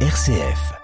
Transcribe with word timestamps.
RCF. 0.00 0.76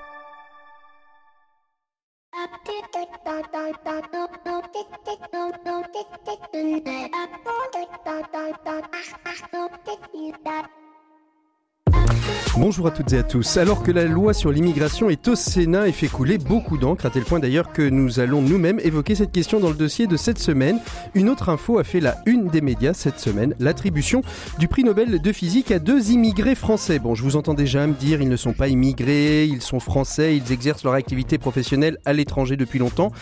Bonjour 12.58 12.86
à 12.86 12.90
toutes 12.90 13.14
et 13.14 13.18
à 13.18 13.22
tous. 13.22 13.56
Alors 13.56 13.82
que 13.82 13.90
la 13.90 14.04
loi 14.04 14.34
sur 14.34 14.52
l'immigration 14.52 15.08
est 15.08 15.26
au 15.26 15.34
Sénat 15.34 15.88
et 15.88 15.92
fait 15.92 16.08
couler 16.08 16.36
beaucoup 16.36 16.76
d'encre, 16.76 17.06
à 17.06 17.10
tel 17.10 17.22
point 17.22 17.38
d'ailleurs 17.38 17.72
que 17.72 17.80
nous 17.80 18.20
allons 18.20 18.42
nous-mêmes 18.42 18.78
évoquer 18.80 19.14
cette 19.14 19.32
question 19.32 19.58
dans 19.58 19.70
le 19.70 19.74
dossier 19.74 20.06
de 20.06 20.18
cette 20.18 20.38
semaine. 20.38 20.78
Une 21.14 21.30
autre 21.30 21.48
info 21.48 21.78
a 21.78 21.84
fait 21.84 22.00
la 22.00 22.18
une 22.26 22.48
des 22.48 22.60
médias 22.60 22.92
cette 22.92 23.18
semaine, 23.18 23.54
l'attribution 23.58 24.20
du 24.58 24.68
prix 24.68 24.84
Nobel 24.84 25.22
de 25.22 25.32
physique 25.32 25.70
à 25.70 25.78
deux 25.78 26.10
immigrés 26.10 26.54
français. 26.54 26.98
Bon, 26.98 27.14
je 27.14 27.22
vous 27.22 27.36
entends 27.36 27.54
déjà 27.54 27.86
me 27.86 27.94
dire, 27.94 28.20
ils 28.20 28.28
ne 28.28 28.36
sont 28.36 28.52
pas 28.52 28.68
immigrés, 28.68 29.46
ils 29.46 29.62
sont 29.62 29.80
français, 29.80 30.36
ils 30.36 30.52
exercent 30.52 30.84
leur 30.84 30.92
activité 30.92 31.38
professionnelle 31.38 31.96
à 32.04 32.12
l'étranger 32.12 32.58
depuis 32.58 32.78
longtemps. 32.78 33.12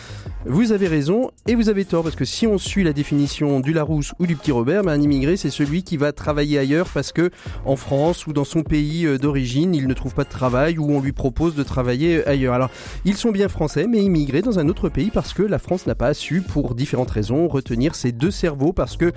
Vous 0.45 0.73
avez 0.73 0.89
raison 0.89 1.31
et 1.47 1.55
vous 1.55 1.69
avez 1.69 1.85
tort, 1.85 2.03
parce 2.03 2.17
que 2.17 2.25
si 2.25 2.47
on 2.47 2.57
suit 2.57 2.83
la 2.83 2.91
définition 2.91 3.61
du 3.61 3.71
Larousse 3.71 4.11
ou 4.19 4.27
du 4.27 4.35
Petit 4.35 4.51
Robert, 4.51 4.83
ben 4.83 4.91
un 4.91 5.01
immigré 5.01 5.37
c'est 5.37 5.49
celui 5.49 5.83
qui 5.83 5.95
va 5.95 6.11
travailler 6.11 6.59
ailleurs 6.59 6.89
parce 6.93 7.13
que 7.13 7.31
en 7.63 7.77
France 7.77 8.27
ou 8.27 8.33
dans 8.33 8.43
son 8.43 8.63
pays 8.63 9.05
euh, 9.05 9.20
d'origine, 9.21 9.73
il 9.73 9.87
ne 9.87 9.93
trouve 9.93 10.13
pas 10.13 10.25
de 10.25 10.29
travail 10.29 10.77
ou 10.77 10.91
on 10.91 10.99
lui 10.99 11.13
propose 11.13 11.55
de 11.55 11.63
travailler 11.63 12.27
ailleurs. 12.27 12.53
Alors, 12.53 12.69
ils 13.05 13.15
sont 13.15 13.31
bien 13.31 13.47
français, 13.47 13.87
mais 13.87 14.03
immigrés 14.03 14.41
dans 14.41 14.59
un 14.59 14.67
autre 14.67 14.89
pays 14.89 15.11
parce 15.11 15.33
que 15.33 15.43
la 15.43 15.59
France 15.59 15.87
n'a 15.87 15.95
pas 15.95 16.13
su, 16.13 16.41
pour 16.41 16.75
différentes 16.75 17.11
raisons, 17.11 17.47
retenir 17.47 17.95
ces 17.95 18.11
deux 18.11 18.31
cerveaux 18.31 18.73
parce 18.73 18.97
que 18.97 19.13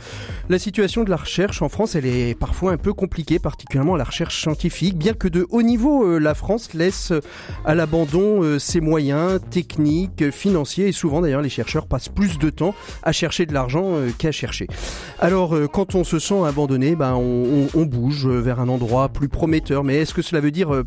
la 0.49 0.59
situation 0.59 1.03
de 1.03 1.11
la 1.11 1.17
recherche 1.17 1.63
en 1.63 1.69
France, 1.69 1.95
elle 1.95 2.07
est 2.07 2.39
parfois 2.39 2.73
un 2.73 2.77
peu 2.77 2.93
compliquée, 2.93 3.39
particulièrement 3.39 3.97
la 3.97 4.05
recherche 4.05 4.41
scientifique, 4.41 4.97
bien 4.97 5.15
que 5.15 5.29
de 5.29 5.47
haut 5.51 5.63
niveau, 5.63 6.07
euh, 6.07 6.19
la 6.19 6.35
France 6.35 6.75
laisse 6.75 7.13
à 7.65 7.75
l'abandon 7.75 8.43
euh, 8.43 8.59
ses 8.59 8.81
moyens 8.81 9.41
techniques, 9.51 10.31
financiers 10.31 10.89
et 10.89 10.93
souvent 10.93 11.21
d'ailleurs 11.21 11.43
les 11.43 11.49
chercheurs 11.49 11.87
passent 11.87 12.09
plus 12.09 12.39
de 12.39 12.51
temps 12.51 12.75
à 13.03 13.13
chercher 13.13 13.47
de 13.47 13.55
l'argent 13.55 13.95
euh, 13.95 14.11
qu'à 14.17 14.33
chercher. 14.33 14.67
Alors, 15.19 15.57
quand 15.73 15.95
on 15.95 16.05
se 16.05 16.19
sent 16.19 16.43
abandonné, 16.47 16.97
ben, 16.97 17.15
on, 17.15 17.69
on 17.75 17.83
bouge 17.87 18.27
vers 18.27 18.61
un 18.61 18.69
endroit 18.69 19.09
plus 19.09 19.29
prometteur, 19.29 19.85
mais 19.85 19.94
est-ce 19.99 20.15
que 20.15 20.23
cela 20.23 20.41
veut 20.41 20.51
dire 20.51 20.73
euh, 20.73 20.85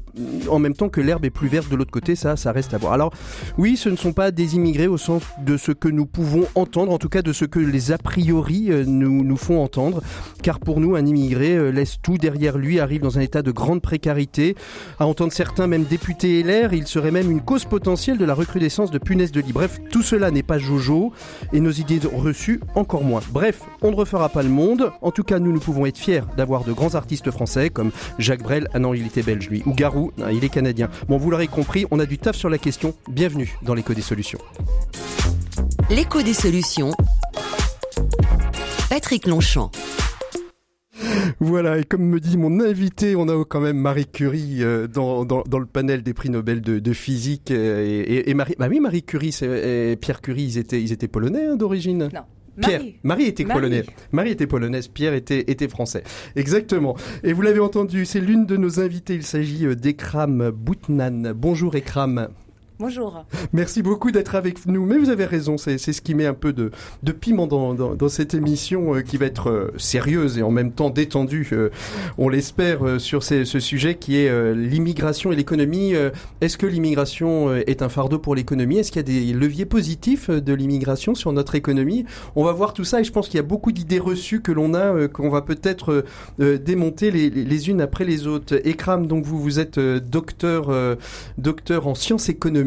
en 0.50 0.60
même 0.60 0.74
temps 0.74 0.90
que 0.90 1.02
l'herbe 1.02 1.26
est 1.26 1.30
plus 1.30 1.48
verte 1.48 1.70
de 1.70 1.76
l'autre 1.76 1.92
côté 1.92 2.16
Ça, 2.16 2.36
ça 2.36 2.52
reste 2.52 2.74
à 2.74 2.78
voir. 2.78 2.94
Alors 2.94 3.14
oui, 3.58 3.78
ce 3.78 3.90
ne 3.90 3.96
sont 3.96 4.14
pas 4.14 4.32
des 4.32 4.56
immigrés 4.56 4.88
au 4.88 4.98
sens 4.98 5.24
de 5.46 5.58
ce 5.58 5.72
que 5.72 5.88
nous 5.88 6.06
pouvons 6.06 6.46
entendre, 6.56 6.92
en 6.92 6.98
tout 6.98 7.10
cas 7.10 7.22
de 7.22 7.34
ce 7.34 7.46
que 7.46 7.60
les 7.60 7.92
a 7.92 7.98
priori 7.98 8.68
euh, 8.70 8.84
nous, 8.86 9.38
font 9.38 9.62
entendre, 9.62 10.02
car 10.42 10.60
pour 10.60 10.80
nous, 10.80 10.96
un 10.96 11.06
immigré 11.06 11.56
euh, 11.56 11.70
laisse 11.70 11.98
tout 12.02 12.18
derrière 12.18 12.58
lui, 12.58 12.80
arrive 12.80 13.02
dans 13.02 13.18
un 13.18 13.22
état 13.22 13.42
de 13.42 13.52
grande 13.52 13.82
précarité. 13.82 14.56
À 15.00 15.06
entendre 15.06 15.32
certains, 15.32 15.68
même 15.68 15.84
députés 15.84 16.44
LR, 16.44 16.74
il 16.74 16.88
serait 16.88 17.12
même 17.12 17.32
une 17.32 17.42
cause 17.42 17.66
potentielle 17.66 18.18
de 18.18 18.26
la 18.26 18.34
recrudescence 18.34 18.92
de 18.92 18.98
punaises 18.98 19.32
de 19.32 19.42
lit. 19.42 19.54
Bref, 19.54 19.80
tout 19.92 20.02
cela 20.02 20.32
n'est 20.32 20.44
pas 20.44 20.58
jojo 20.58 21.14
et 21.54 21.60
nos 21.60 21.72
idées 21.72 22.00
reçues 22.14 22.60
encore 22.76 23.04
moins. 23.04 23.22
Bref, 23.32 23.62
on 23.82 23.92
ne 23.92 23.96
refera 23.96 24.30
pas 24.30 24.44
le 24.44 24.50
monde. 24.50 24.92
En 25.02 25.12
tout 25.12 25.24
cas, 25.24 25.40
nous, 25.40 25.52
nous 25.52 25.60
pouvons 25.60 25.86
être 25.86 25.98
fiers 25.98 26.22
d'avoir 26.36 26.64
de 26.64 26.74
grands 26.74 26.96
artistes 26.96 27.32
français 27.32 27.70
comme 27.70 27.92
Jacques 28.20 28.44
Brel, 28.44 28.68
Anne 28.74 28.86
il 28.98 29.08
était 29.08 29.24
belge 29.24 29.50
lui. 29.50 29.64
Ou 29.66 29.74
Garou, 29.74 30.12
il 30.32 30.44
est 30.44 30.50
canadien. 30.50 30.90
Bon, 31.08 31.18
vous 31.18 31.32
l'aurez 31.32 31.48
compris, 31.48 31.86
on 31.92 32.00
a 32.00 32.06
du 32.06 32.18
taf 32.18 32.36
sur 32.36 32.50
la 32.50 32.58
question. 32.58 32.96
Bienvenue 33.10 33.58
dans 33.62 33.74
l'écho 33.74 33.94
des 33.94 34.02
solutions. 34.02 34.40
L'écho 35.90 36.22
des 36.22 36.34
solutions. 36.34 36.92
Patrick 38.90 39.28
Longchamp. 39.28 39.72
Voilà, 41.40 41.78
et 41.78 41.84
comme 41.84 42.04
me 42.04 42.20
dit 42.20 42.38
mon 42.38 42.60
invité, 42.60 43.16
on 43.16 43.28
a 43.30 43.46
quand 43.46 43.60
même 43.60 43.78
Marie 43.78 44.08
Curie 44.08 44.64
euh, 44.64 44.88
dans, 44.88 45.24
dans, 45.26 45.60
le 45.60 45.66
panel 45.66 46.02
des 46.02 46.14
prix 46.14 46.30
Nobel 46.30 46.62
de, 46.62 46.94
physique. 46.94 47.52
Euh, 47.52 48.04
et, 48.08 48.34
Marie, 48.34 48.56
bah 48.58 48.68
oui, 48.70 48.80
Marie 48.80 49.04
Curie 49.04 49.38
et 49.44 49.96
Pierre 49.98 50.22
Curie, 50.22 50.44
ils 50.44 50.58
étaient, 50.58 50.82
ils 50.82 50.92
étaient 50.92 51.08
polonais 51.08 51.46
hein, 51.46 51.56
d'origine? 51.56 52.10
Non. 52.14 52.24
Pierre, 52.62 52.82
Marie, 53.04 53.26
était 53.26 53.46
polonaise. 53.46 53.86
Marie 54.12 54.32
était 54.32 54.48
polonaise, 54.48 54.88
Pierre 54.88 55.14
était, 55.14 55.46
était 55.48 55.68
français. 55.68 56.04
Exactement. 56.36 56.96
Et 57.24 57.34
vous 57.34 57.42
l'avez 57.42 57.60
entendu, 57.60 58.06
c'est 58.06 58.20
l'une 58.20 58.46
de 58.46 58.58
nos 58.58 58.80
invités. 58.80 59.16
Il 59.16 59.24
s'agit 59.24 59.66
euh, 59.66 59.76
d'Ekram 59.76 60.52
Boutnan. 60.52 61.34
Bonjour 61.36 61.76
Ekram. 61.76 62.30
Bonjour. 62.80 63.26
Merci 63.54 63.82
beaucoup 63.82 64.12
d'être 64.12 64.36
avec 64.36 64.68
nous. 64.68 64.86
Mais 64.86 65.00
vous 65.00 65.10
avez 65.10 65.26
raison, 65.26 65.58
c'est 65.58 65.80
ce 65.80 66.00
qui 66.00 66.14
met 66.14 66.28
un 66.28 66.36
peu 66.36 66.54
de, 66.54 66.70
de 67.02 67.12
piment 67.12 67.48
dans, 67.48 67.74
dans, 67.74 68.08
cette 68.08 68.36
émission 68.36 68.94
euh, 68.94 69.02
qui 69.02 69.18
va 69.18 69.26
être 69.26 69.50
euh, 69.50 69.74
sérieuse 69.78 70.38
et 70.38 70.44
en 70.44 70.52
même 70.52 70.72
temps 70.72 70.92
détendue, 70.92 71.50
euh, 71.54 71.72
on 72.20 72.30
l'espère, 72.30 73.00
sur 73.00 73.24
ce 73.24 73.44
sujet 73.46 73.96
qui 73.96 74.18
est 74.18 74.54
l'immigration 74.54 75.32
et 75.32 75.36
l'économie. 75.36 75.94
Est-ce 76.42 76.58
que 76.58 76.68
l'immigration 76.68 77.56
est 77.56 77.82
un 77.82 77.90
fardeau 77.90 78.20
pour 78.20 78.36
l'économie? 78.36 78.78
Est-ce 78.78 78.92
qu'il 78.92 79.00
y 79.00 79.06
a 79.18 79.22
des 79.26 79.34
leviers 79.34 79.66
positifs 79.66 80.30
de 80.30 80.54
l'immigration 80.54 81.16
sur 81.16 81.32
notre 81.34 81.56
économie? 81.56 82.06
On 82.36 82.44
va 82.44 82.52
voir 82.52 82.74
tout 82.74 82.84
ça 82.84 83.02
et 83.02 83.04
je 83.04 83.12
pense 83.12 83.28
qu'il 83.28 83.38
y 83.38 83.40
a 83.40 83.44
beaucoup 83.44 83.72
d'idées 83.72 84.00
reçues 84.00 84.42
que 84.42 84.52
l'on 84.52 84.74
a, 84.74 85.08
qu'on 85.08 85.30
va 85.30 85.42
peut-être 85.42 86.06
démonter 86.40 87.10
les, 87.12 87.30
les, 87.30 87.70
unes 87.70 87.82
après 87.82 88.06
les 88.06 88.28
autres. 88.28 88.56
Ekram, 88.68 89.08
donc 89.08 89.26
vous, 89.26 89.40
vous 89.40 89.60
êtes 89.60 89.80
docteur, 89.80 90.72
docteur 91.38 91.88
en 91.88 91.96
sciences 91.96 92.30
économiques 92.30 92.67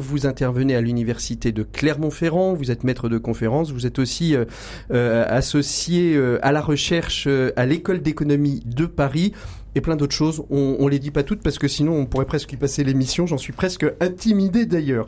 vous 0.00 0.26
intervenez 0.26 0.74
à 0.74 0.80
l'université 0.80 1.52
de 1.52 1.62
Clermont-Ferrand, 1.62 2.54
vous 2.54 2.70
êtes 2.70 2.84
maître 2.84 3.08
de 3.08 3.18
conférence, 3.18 3.72
vous 3.72 3.86
êtes 3.86 3.98
aussi 3.98 4.34
euh, 4.34 4.44
euh, 4.92 5.24
associé 5.28 6.14
euh, 6.14 6.38
à 6.42 6.52
la 6.52 6.60
recherche 6.60 7.28
à 7.56 7.66
l'école 7.66 8.02
d'économie 8.02 8.62
de 8.64 8.86
Paris 8.86 9.32
et 9.74 9.80
plein 9.80 9.96
d'autres 9.96 10.14
choses. 10.14 10.44
On, 10.50 10.76
on 10.78 10.88
les 10.88 10.98
dit 10.98 11.10
pas 11.10 11.22
toutes 11.22 11.42
parce 11.42 11.58
que 11.58 11.68
sinon 11.68 11.94
on 11.94 12.06
pourrait 12.06 12.26
presque 12.26 12.52
y 12.52 12.56
passer 12.56 12.84
l'émission. 12.84 13.26
J'en 13.26 13.38
suis 13.38 13.52
presque 13.52 13.86
intimidé 14.00 14.66
d'ailleurs. 14.66 15.06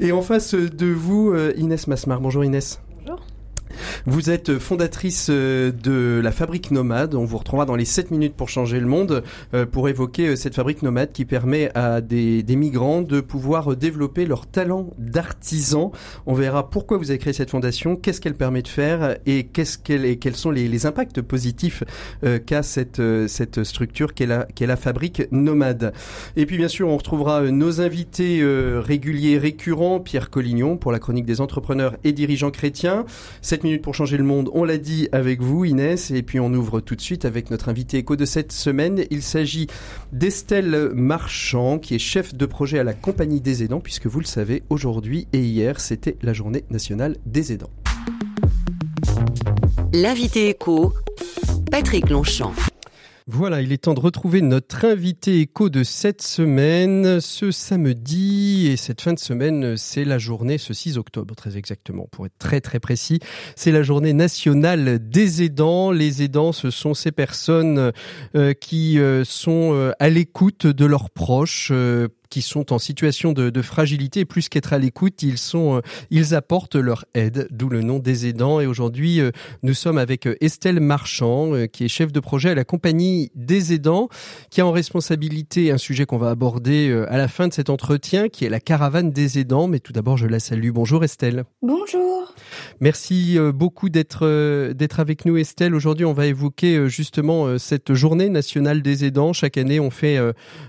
Et 0.00 0.12
en 0.12 0.22
face 0.22 0.54
de 0.54 0.86
vous, 0.86 1.34
Inès 1.56 1.86
Masmar. 1.86 2.20
Bonjour 2.20 2.44
Inès. 2.44 2.80
Vous 4.06 4.30
êtes 4.30 4.58
fondatrice 4.58 5.28
euh, 5.30 5.72
de 5.72 6.20
la 6.22 6.32
Fabrique 6.32 6.70
Nomade. 6.70 7.14
On 7.14 7.24
vous 7.24 7.38
retrouvera 7.38 7.66
dans 7.66 7.76
les 7.76 7.84
7 7.84 8.10
minutes 8.10 8.34
pour 8.34 8.48
changer 8.48 8.80
le 8.80 8.86
monde 8.86 9.22
euh, 9.54 9.66
pour 9.66 9.88
évoquer 9.88 10.28
euh, 10.28 10.36
cette 10.36 10.54
Fabrique 10.54 10.82
Nomade 10.82 11.12
qui 11.12 11.24
permet 11.24 11.70
à 11.74 12.00
des, 12.00 12.44
migrants 12.48 13.02
de 13.02 13.20
pouvoir 13.20 13.76
développer 13.76 14.26
leur 14.26 14.46
talent 14.46 14.90
d'artisan. 14.98 15.92
On 16.26 16.34
verra 16.34 16.68
pourquoi 16.70 16.98
vous 16.98 17.10
avez 17.10 17.18
créé 17.18 17.32
cette 17.32 17.50
fondation, 17.50 17.96
qu'est-ce 17.96 18.20
qu'elle 18.20 18.34
permet 18.34 18.62
de 18.62 18.68
faire 18.68 19.16
et 19.26 19.44
qu'est-ce 19.44 19.78
qu'elle 19.78 20.04
et 20.04 20.18
quels 20.18 20.36
sont 20.36 20.50
les, 20.50 20.86
impacts 20.86 21.20
positifs 21.20 21.84
qu'a 22.46 22.62
cette, 22.62 23.02
cette 23.28 23.64
structure 23.64 24.14
qu'est 24.14 24.26
la, 24.26 24.46
qu'est 24.54 24.66
la 24.66 24.76
Fabrique 24.76 25.22
Nomade. 25.30 25.92
Et 26.36 26.46
puis 26.46 26.56
bien 26.56 26.68
sûr, 26.68 26.88
on 26.88 26.96
retrouvera 26.96 27.42
nos 27.42 27.80
invités 27.80 28.40
réguliers, 28.42 29.38
récurrents, 29.38 30.00
Pierre 30.00 30.30
Collignon 30.30 30.76
pour 30.76 30.92
la 30.92 30.98
chronique 30.98 31.26
des 31.26 31.40
entrepreneurs 31.40 31.96
et 32.04 32.12
dirigeants 32.12 32.50
chrétiens. 32.50 33.04
7 33.60 33.64
minutes 33.64 33.82
pour 33.82 33.94
changer 33.94 34.16
le 34.16 34.24
monde, 34.24 34.48
on 34.54 34.64
l'a 34.64 34.78
dit 34.78 35.10
avec 35.12 35.42
vous 35.42 35.66
Inès, 35.66 36.10
et 36.12 36.22
puis 36.22 36.40
on 36.40 36.50
ouvre 36.54 36.80
tout 36.80 36.96
de 36.96 37.00
suite 37.02 37.26
avec 37.26 37.50
notre 37.50 37.68
invité 37.68 37.98
écho 37.98 38.16
de 38.16 38.24
cette 38.24 38.52
semaine. 38.52 39.04
Il 39.10 39.20
s'agit 39.20 39.66
d'Estelle 40.12 40.92
Marchand, 40.94 41.78
qui 41.78 41.94
est 41.94 41.98
chef 41.98 42.34
de 42.34 42.46
projet 42.46 42.78
à 42.78 42.84
la 42.84 42.94
Compagnie 42.94 43.42
des 43.42 43.62
aidants, 43.62 43.80
puisque 43.80 44.06
vous 44.06 44.20
le 44.20 44.24
savez, 44.24 44.62
aujourd'hui 44.70 45.28
et 45.34 45.40
hier, 45.40 45.78
c'était 45.78 46.16
la 46.22 46.32
journée 46.32 46.64
nationale 46.70 47.18
des 47.26 47.52
aidants. 47.52 47.68
L'invité 49.92 50.48
écho, 50.48 50.94
Patrick 51.70 52.08
Longchamp. 52.08 52.54
Voilà, 53.32 53.62
il 53.62 53.70
est 53.70 53.78
temps 53.78 53.94
de 53.94 54.00
retrouver 54.00 54.42
notre 54.42 54.84
invité 54.84 55.38
écho 55.38 55.70
de 55.70 55.84
cette 55.84 56.20
semaine, 56.20 57.20
ce 57.20 57.52
samedi. 57.52 58.66
Et 58.66 58.76
cette 58.76 59.00
fin 59.00 59.12
de 59.12 59.20
semaine, 59.20 59.76
c'est 59.76 60.04
la 60.04 60.18
journée, 60.18 60.58
ce 60.58 60.74
6 60.74 60.98
octobre 60.98 61.36
très 61.36 61.56
exactement, 61.56 62.08
pour 62.10 62.26
être 62.26 62.36
très 62.40 62.60
très 62.60 62.80
précis. 62.80 63.20
C'est 63.54 63.70
la 63.70 63.84
journée 63.84 64.14
nationale 64.14 64.98
des 64.98 65.44
aidants. 65.44 65.92
Les 65.92 66.24
aidants, 66.24 66.50
ce 66.50 66.70
sont 66.70 66.92
ces 66.92 67.12
personnes 67.12 67.92
euh, 68.34 68.52
qui 68.52 68.98
euh, 68.98 69.22
sont 69.22 69.74
euh, 69.74 69.92
à 70.00 70.08
l'écoute 70.08 70.66
de 70.66 70.84
leurs 70.84 71.10
proches 71.10 71.70
qui 72.30 72.42
sont 72.42 72.72
en 72.72 72.78
situation 72.78 73.32
de, 73.32 73.62
fragilité. 73.62 74.24
Plus 74.24 74.48
qu'être 74.48 74.72
à 74.72 74.78
l'écoute, 74.78 75.22
ils 75.22 75.36
sont, 75.36 75.76
euh, 75.76 75.80
ils 76.10 76.34
apportent 76.34 76.76
leur 76.76 77.04
aide, 77.14 77.48
d'où 77.50 77.68
le 77.68 77.82
nom 77.82 77.98
des 77.98 78.26
aidants. 78.26 78.60
Et 78.60 78.66
aujourd'hui, 78.66 79.20
euh, 79.20 79.32
nous 79.62 79.74
sommes 79.74 79.98
avec 79.98 80.26
euh, 80.26 80.36
Estelle 80.40 80.80
Marchand, 80.80 81.52
qui 81.70 81.84
est 81.84 81.88
chef 81.88 82.12
de 82.12 82.20
projet 82.20 82.50
à 82.50 82.54
la 82.54 82.64
compagnie 82.64 83.30
des 83.34 83.74
aidants, 83.74 84.08
qui 84.50 84.60
a 84.60 84.66
en 84.66 84.72
responsabilité 84.72 85.72
un 85.72 85.78
sujet 85.78 86.06
qu'on 86.06 86.16
va 86.16 86.30
aborder 86.30 87.04
à 87.08 87.18
la 87.18 87.28
fin 87.28 87.48
de 87.48 87.52
cet 87.52 87.68
entretien, 87.68 88.28
qui 88.28 88.44
est 88.44 88.48
la 88.48 88.60
caravane 88.60 89.10
des 89.10 89.38
aidants. 89.38 89.66
Mais 89.66 89.80
tout 89.80 89.92
d'abord, 89.92 90.16
je 90.16 90.26
la 90.26 90.38
salue. 90.38 90.70
Bonjour 90.70 91.04
Estelle. 91.04 91.44
Bonjour. 91.62 92.32
Merci 92.80 93.38
beaucoup 93.54 93.90
d'être 93.90 94.72
d'être 94.72 95.00
avec 95.00 95.24
nous, 95.26 95.36
Estelle. 95.36 95.74
Aujourd'hui, 95.74 96.06
on 96.06 96.12
va 96.12 96.26
évoquer 96.26 96.88
justement 96.88 97.58
cette 97.58 97.92
journée 97.92 98.30
nationale 98.30 98.80
des 98.80 99.04
aidants. 99.04 99.32
Chaque 99.32 99.58
année, 99.58 99.80
on 99.80 99.90
fait 99.90 100.18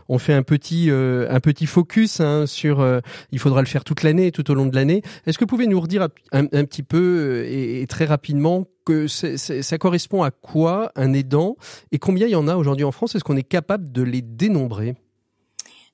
on 0.10 0.18
fait 0.18 0.34
un 0.34 0.44
petit 0.44 0.90
un 0.92 1.40
petit 1.40 1.66
focus 1.66 2.20
hein, 2.20 2.46
sur. 2.46 2.80
Euh, 2.80 3.00
il 3.32 3.40
faudra 3.40 3.62
le 3.62 3.68
faire 3.68 3.84
toute 3.84 4.04
l'année, 4.04 4.32
tout 4.32 4.50
au 4.52 4.54
long 4.54 4.66
de 4.66 4.76
l'année. 4.76 5.02
Est-ce 5.26 5.38
que 5.38 5.44
vous 5.44 5.50
pouvez 5.50 5.68
nous 5.68 5.80
redire 5.80 6.08
un, 6.32 6.46
petit 6.46 6.84
peu 6.84 7.44
euh, 7.44 7.82
et, 7.82 7.86
très 7.88 8.06
rapidement 8.06 8.66
que 8.86 9.08
ça 9.08 9.78
correspond 9.78 10.24
à 10.24 10.32
quoi 10.32 10.92
un 10.96 11.14
aidant 11.14 11.56
et 11.92 12.00
combien 12.00 12.28
il 12.28 12.32
y 12.32 12.36
en 12.36 12.48
a 12.48 12.56
aujourd'hui 12.56 12.86
en 12.86 12.92
France? 12.92 13.16
Est-ce 13.16 13.24
qu'on 13.24 13.38
est 13.38 13.44
capable 13.44 13.92
de 13.92 14.02
les 14.02 14.22
dénombrer? 14.22 14.96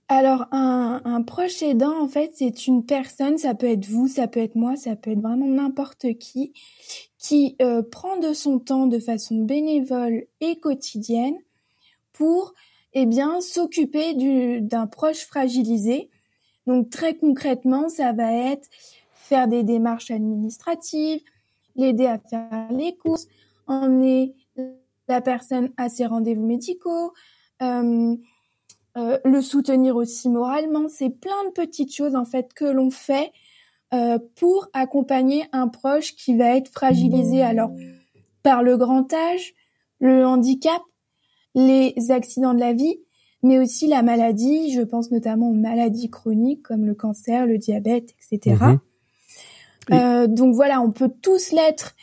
Alors, 0.10 0.46
un, 0.52 1.02
un, 1.04 1.22
proche 1.22 1.62
aidant, 1.62 2.02
en 2.02 2.08
fait, 2.08 2.32
c'est 2.36 2.68
une 2.68 2.86
personne, 2.86 3.38
ça 3.38 3.54
peut 3.56 3.68
être 3.68 3.86
vous, 3.86 4.08
ça 4.08 4.28
peut 4.28 4.40
être 4.40 4.56
moi, 4.56 4.78
ça 4.78 4.96
peut 4.96 5.12
être 5.12 5.20
vraiment 5.20 5.48
n'importe 5.48 6.18
qui, 6.18 6.54
qui 7.18 7.58
euh, 7.62 7.82
prend 7.82 8.18
de 8.18 8.32
son 8.32 8.60
temps 8.60 8.88
de 8.88 9.00
façon 9.00 9.44
bénévole 9.44 10.26
et 10.40 10.60
quotidienne 10.60 11.36
pour, 12.14 12.54
eh 12.94 13.06
bien, 13.06 13.42
s'occuper 13.42 14.14
d'un 14.62 14.88
proche 14.88 15.26
fragilisé. 15.26 16.10
Donc, 16.68 16.90
très 16.90 17.16
concrètement, 17.16 17.90
ça 17.90 18.14
va 18.14 18.32
être 18.32 18.70
faire 19.14 19.50
des 19.50 19.64
démarches 19.64 20.10
administratives, 20.10 21.22
l'aider 21.76 22.06
à 22.06 22.18
faire 22.18 22.68
les 22.72 22.96
courses, 22.96 23.28
emmener 23.68 24.36
la 25.10 25.20
personne 25.20 25.72
à 25.76 25.90
ses 25.90 26.06
rendez-vous 26.06 26.46
médicaux, 26.46 27.14
euh, 27.62 28.16
euh, 28.98 29.20
le 29.24 29.42
soutenir 29.42 29.96
aussi 29.96 30.28
moralement. 30.30 30.88
C'est 30.90 31.10
plein 31.10 31.46
de 31.48 31.52
petites 31.52 31.94
choses 31.94 32.16
en 32.16 32.26
fait 32.26 32.54
que 32.54 32.66
l'on 32.66 32.90
fait 32.90 33.32
euh, 33.94 34.18
pour 34.36 34.68
accompagner 34.74 35.46
un 35.52 35.68
proche 35.68 36.16
qui 36.16 36.36
va 36.36 36.58
être 36.58 36.70
fragilisé 36.70 37.42
alors 37.42 37.72
par 38.44 38.64
le 38.64 38.76
grand 38.76 39.14
âge, 39.14 39.54
le 40.00 40.26
handicap, 40.26 40.82
les 41.54 41.94
accidents 42.10 42.54
de 42.54 42.60
la 42.60 42.74
vie, 42.74 42.98
mais 43.44 43.60
aussi 43.60 43.88
la 43.88 44.02
maladie. 44.02 44.74
Je 44.74 44.82
pense 44.82 45.12
notamment 45.12 45.50
aux 45.50 45.56
maladies 45.56 46.10
chroniques 46.10 46.64
comme 46.64 46.86
le 46.86 46.96
cancer, 46.96 47.46
le 47.46 47.58
diabète, 47.58 48.16
etc. 48.32 48.56
Mmh. 48.56 49.94
Euh, 49.94 50.28
donc 50.28 50.56
voilà, 50.56 50.82
on 50.82 50.92
peut 50.92 51.12
tous 51.22 51.52
l'être 51.52 51.96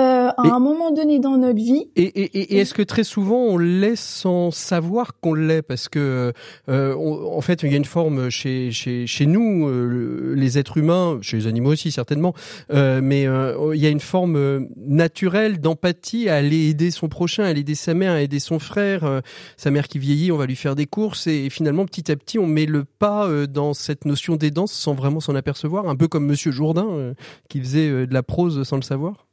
euh, 0.00 0.28
à 0.36 0.54
un 0.54 0.58
moment 0.58 0.90
donné 0.90 1.18
dans 1.18 1.36
notre 1.36 1.56
vie. 1.56 1.90
Et, 1.96 2.02
et, 2.02 2.54
et, 2.54 2.58
est-ce 2.58 2.74
que 2.74 2.82
très 2.82 3.04
souvent 3.04 3.38
on 3.38 3.58
l'est 3.58 3.96
sans 3.96 4.50
savoir 4.50 5.18
qu'on 5.20 5.34
l'est? 5.34 5.62
Parce 5.62 5.88
que 5.88 6.32
euh, 6.68 6.94
en 6.94 7.40
fait, 7.40 7.62
il 7.62 7.70
y 7.70 7.74
a 7.74 7.76
une 7.76 7.84
forme 7.84 8.30
chez, 8.30 8.70
chez, 8.72 9.06
chez 9.06 9.26
nous, 9.26 9.68
euh, 9.68 10.34
les 10.36 10.58
êtres 10.58 10.78
humains, 10.78 11.18
chez 11.22 11.36
les 11.36 11.46
animaux 11.46 11.72
aussi 11.72 11.90
certainement, 11.90 12.34
euh, 12.72 13.00
mais 13.02 13.26
euh, 13.26 13.72
il 13.74 13.80
y 13.80 13.86
a 13.86 13.90
une 13.90 14.00
forme 14.00 14.68
naturelle 14.76 15.60
d'empathie 15.60 16.28
à 16.28 16.36
aller 16.36 16.68
aider 16.68 16.90
son 16.90 17.08
prochain, 17.08 17.44
à 17.44 17.48
aller 17.48 17.60
aider 17.60 17.74
sa 17.74 17.94
mère, 17.94 18.12
à 18.12 18.22
aider 18.22 18.40
son 18.40 18.58
frère, 18.58 19.20
sa 19.56 19.70
mère 19.70 19.88
qui 19.88 19.98
vieillit, 19.98 20.32
on 20.32 20.36
va 20.36 20.46
lui 20.46 20.56
faire 20.56 20.76
des 20.76 20.86
courses, 20.86 21.26
et, 21.26 21.50
finalement 21.50 21.84
petit 21.84 22.10
à 22.10 22.16
petit 22.16 22.38
on 22.38 22.46
met 22.46 22.66
le 22.66 22.84
pas 22.84 23.28
dans 23.46 23.74
cette 23.74 24.04
notion 24.04 24.36
d'aidance 24.36 24.72
sans 24.72 24.94
vraiment 24.94 25.20
s'en 25.20 25.34
apercevoir, 25.34 25.88
un 25.88 25.96
peu 25.96 26.08
comme 26.08 26.26
Monsieur 26.26 26.52
Jourdain 26.52 27.14
qui 27.48 27.60
faisait 27.60 28.06
de 28.06 28.14
la 28.14 28.22
prose 28.22 28.62
sans 28.62 28.76
le 28.76 28.82
savoir. 28.82 29.29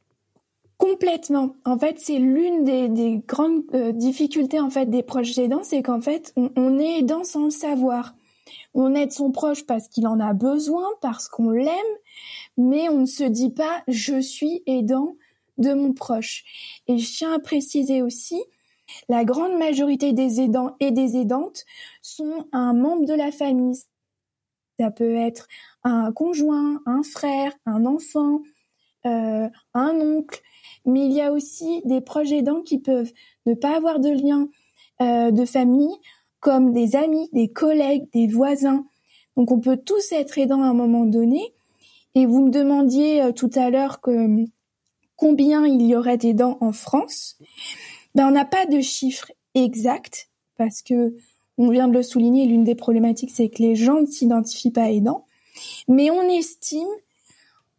Complètement. 0.90 1.56
En 1.66 1.78
fait, 1.78 2.00
c'est 2.00 2.18
l'une 2.18 2.64
des, 2.64 3.22
grandes 3.28 3.64
euh, 3.74 3.92
difficultés 3.92 4.60
en 4.60 4.70
fait 4.70 4.86
des 4.86 5.04
proches 5.04 5.38
aidants, 5.38 5.64
c'est 5.64 5.84
qu'en 5.84 6.00
fait, 6.00 6.34
on, 6.38 6.80
est 6.80 7.00
aidant 7.00 7.26
sans 7.26 7.46
le 7.46 7.50
savoir. 7.50 8.16
On 8.74 8.96
aide 8.96 9.12
son 9.12 9.32
proche 9.32 9.66
parce 9.66 9.90
qu'il 9.90 10.08
en 10.08 10.20
a 10.22 10.34
besoin, 10.34 10.86
parce 11.02 11.28
qu'on 11.28 11.52
l'aime, 11.52 11.94
mais 12.56 12.88
on 12.88 13.00
ne 13.00 13.06
se 13.06 13.26
dit 13.26 13.50
pas 13.50 13.84
je 13.90 14.22
suis 14.22 14.64
aidant 14.66 15.16
de 15.58 15.74
mon 15.74 15.92
proche. 15.92 16.46
Et 16.88 16.98
je 16.98 17.18
tiens 17.18 17.34
à 17.34 17.40
préciser 17.40 18.02
aussi, 18.02 18.42
la 19.10 19.26
grande 19.26 19.58
majorité 19.58 20.14
des 20.14 20.40
aidants 20.40 20.78
et 20.80 20.92
des 20.92 21.18
aidantes 21.18 21.66
sont 22.02 22.48
un 22.54 22.74
membre 22.74 23.06
de 23.06 23.14
la 23.14 23.32
famille. 23.34 23.78
Ça 24.80 24.90
peut 24.92 25.16
être 25.16 25.48
un 25.84 26.14
conjoint, 26.14 26.80
un 26.86 27.04
frère, 27.04 27.52
un 27.66 27.86
enfant, 27.86 28.40
euh, 29.06 29.50
un 29.74 29.96
oncle, 30.00 30.42
mais 30.88 31.06
il 31.06 31.12
y 31.12 31.22
a 31.22 31.32
aussi 31.32 31.82
des 31.86 32.02
proches 32.02 32.32
aidants 32.32 32.62
qui 32.62 32.80
peuvent 32.80 33.12
ne 33.46 33.54
pas 33.54 33.76
avoir 33.76 34.00
de 34.00 34.10
lien 34.10 34.48
euh, 35.02 35.32
de 35.32 35.46
famille, 35.46 35.94
comme 36.40 36.74
des 36.74 36.96
amis, 36.96 37.30
des 37.34 37.50
collègues, 37.50 38.08
des 38.14 38.28
voisins. 38.28 38.86
Donc 39.36 39.52
on 39.52 39.60
peut 39.60 39.78
tous 39.78 40.12
être 40.12 40.38
aidants 40.38 40.64
à 40.64 40.68
un 40.68 40.74
moment 40.74 41.06
donné. 41.06 41.54
Et 42.16 42.26
vous 42.26 42.46
me 42.46 42.50
demandiez 42.50 43.22
euh, 43.22 43.32
tout 43.32 43.52
à 43.56 43.70
l'heure 43.70 44.02
que 44.02 44.46
combien 45.16 45.68
il 45.68 45.82
y 45.82 45.96
aurait 45.96 46.18
d'aidants 46.18 46.58
en 46.62 46.72
France. 46.72 47.38
Ben 48.16 48.28
on 48.28 48.32
n'a 48.32 48.46
pas 48.46 48.66
de 48.66 48.80
chiffre 48.80 49.32
exact 49.54 50.30
parce 50.58 50.82
que 50.82 51.16
on 51.58 51.70
vient 51.70 51.88
de 51.88 51.94
le 51.94 52.04
souligner. 52.04 52.46
L'une 52.46 52.64
des 52.64 52.76
problématiques, 52.76 53.32
c'est 53.32 53.50
que 53.50 53.62
les 53.62 53.76
gens 53.76 54.02
ne 54.02 54.06
s'identifient 54.06 54.72
pas 54.72 54.90
aidants, 54.90 55.26
mais 55.88 56.10
on 56.12 56.22
estime 56.22 56.88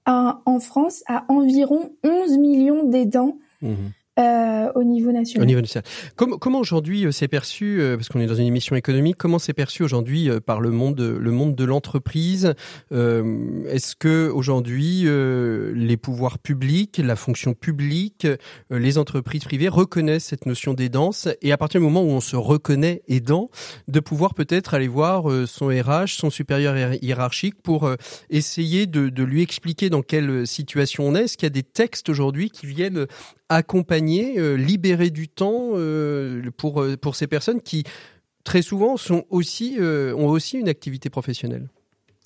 en 0.09 0.61
France 0.61 1.03
à 1.07 1.25
environ 1.29 1.91
11 2.05 2.39
millions 2.39 2.85
d'aidants. 2.85 3.37
Mmh. 3.63 3.75
Euh, 4.19 4.73
au 4.75 4.83
niveau 4.83 5.13
national. 5.13 5.45
Au 5.45 5.47
niveau 5.47 5.61
national. 5.61 5.85
Comment, 6.17 6.39
comment 6.39 6.59
aujourd'hui 6.59 7.07
euh, 7.07 7.13
c'est 7.13 7.29
perçu, 7.29 7.81
euh, 7.81 7.97
parce 7.97 8.09
qu'on 8.09 8.19
est 8.19 8.27
dans 8.27 8.35
une 8.35 8.47
émission 8.47 8.75
économique, 8.75 9.17
comment 9.17 9.39
c'est 9.39 9.53
perçu 9.53 9.85
aujourd'hui 9.85 10.29
par 10.45 10.61
le 10.61 10.71
monde, 10.71 11.01
le 11.01 11.31
monde 11.31 11.55
de 11.55 11.65
l'entreprise 11.65 12.55
Est-ce 12.91 13.95
que 13.97 14.29
aujourd'hui 14.29 15.07
les 15.07 15.97
pouvoirs 15.97 16.39
publics, 16.39 16.99
la 16.99 17.17
fonction 17.17 17.55
publique, 17.55 18.27
les 18.71 18.99
entreprises 18.99 19.45
privées 19.45 19.69
reconnaissent 19.69 20.27
cette 20.27 20.47
notion 20.47 20.75
d'aidance 20.75 21.29
et 21.43 21.53
à 21.53 21.57
partir 21.57 21.81
du 21.81 21.85
moment 21.85 22.03
où 22.03 22.11
on 22.11 22.21
se 22.21 22.37
reconnaît 22.37 23.03
aidant, 23.09 23.51
de 23.87 24.01
pouvoir 24.01 24.35
peut-être 24.35 24.75
aller 24.75 24.89
voir 24.89 25.25
son 25.47 25.69
RH, 25.69 26.09
son 26.09 26.31
supérieur 26.31 26.95
hiérarchique 27.03 27.61
pour 27.63 27.91
essayer 28.31 28.87
de, 28.87 29.09
de 29.09 29.23
lui 29.23 29.43
expliquer 29.43 29.91
dans 29.91 30.03
quelle 30.03 30.47
situation 30.47 31.05
on 31.05 31.15
est? 31.15 31.25
Est-ce 31.25 31.37
qu'il 31.37 31.47
y 31.47 31.49
a 31.49 31.51
des 31.51 31.63
textes 31.63 32.09
aujourd'hui 32.09 32.51
qui 32.51 32.67
viennent 32.67 33.07
accompagner, 33.49 34.39
euh, 34.39 34.55
libérer 34.55 35.11
du 35.11 35.29
temps 35.29 35.71
euh, 35.73 36.43
pour, 36.57 36.83
euh, 36.83 36.97
pour 36.97 37.17
ces 37.17 37.27
personnes 37.27 37.61
qui, 37.61 37.85
très 38.45 38.63
souvent, 38.63 38.97
sont 38.97 39.25
aussi, 39.31 39.79
ont 39.81 40.29
aussi 40.29 40.59
une 40.59 40.69
activité 40.69 41.11
professionnelle 41.11 41.69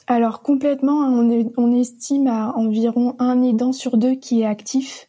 alors 0.08 0.42
complètement, 0.42 1.04
hein, 1.04 1.12
on, 1.12 1.52
on, 1.56 1.80
estime 1.80 2.26
à 2.26 2.56
environ 2.56 3.14
un 3.20 3.40
aidant 3.40 3.72
sur 3.72 3.96
deux 3.96 4.16
qui 4.16 4.40
est 4.40 4.44
actif. 4.44 5.08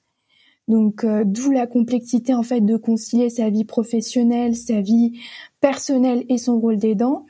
Donc 0.68 1.04
d'où 1.04 1.50
la 1.50 1.66
complexité 1.66 2.36
en 2.36 2.44
fait 2.44 2.62
de 2.62 2.78
concilier 2.78 3.32
sa 3.32 3.50
vie 3.50 3.66
professionnelle, 3.66 4.56
sa 4.56 4.82
vie 4.82 5.20
personnelle 5.60 6.26
et 6.30 6.38
son 6.38 6.60
rôle 6.60 6.78
d'aidant. 6.78 7.26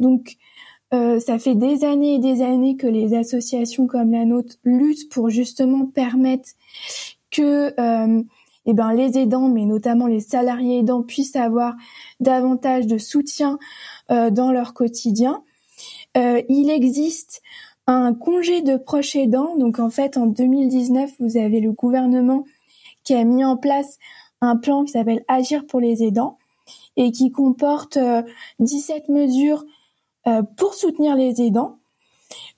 Donc 0.00 0.36
ça 0.90 1.38
fait 1.38 1.54
des 1.54 1.84
années 1.84 2.14
et 2.14 2.18
des 2.18 2.42
années 2.42 2.76
que 2.76 2.86
les 2.86 3.14
associations 3.14 3.86
comme 3.86 4.12
la 4.12 4.24
nôtre 4.24 4.56
luttent 4.64 5.10
pour 5.10 5.28
justement 5.28 5.84
permettre 5.84 6.48
que 7.30 7.74
euh, 7.78 8.22
eh 8.66 8.72
ben, 8.72 8.92
les 8.92 9.18
aidants, 9.18 9.48
mais 9.48 9.64
notamment 9.64 10.06
les 10.06 10.20
salariés 10.20 10.80
aidants, 10.80 11.02
puissent 11.02 11.36
avoir 11.36 11.74
davantage 12.20 12.86
de 12.86 12.98
soutien 12.98 13.58
euh, 14.10 14.30
dans 14.30 14.52
leur 14.52 14.74
quotidien. 14.74 15.42
Euh, 16.16 16.42
il 16.48 16.70
existe 16.70 17.42
un 17.86 18.14
congé 18.14 18.62
de 18.62 18.76
proche 18.76 19.14
aidant. 19.14 19.56
Donc 19.56 19.78
en 19.78 19.90
fait, 19.90 20.16
en 20.16 20.26
2019, 20.26 21.12
vous 21.20 21.36
avez 21.36 21.60
le 21.60 21.72
gouvernement 21.72 22.44
qui 23.04 23.14
a 23.14 23.22
mis 23.24 23.44
en 23.44 23.56
place 23.56 23.98
un 24.40 24.56
plan 24.56 24.84
qui 24.84 24.92
s'appelle 24.92 25.24
Agir 25.28 25.66
pour 25.66 25.80
les 25.80 26.02
aidants 26.02 26.38
et 26.96 27.12
qui 27.12 27.30
comporte 27.30 27.98
17 28.58 29.08
mesures 29.08 29.64
pour 30.56 30.74
soutenir 30.74 31.14
les 31.14 31.40
aidants 31.40 31.78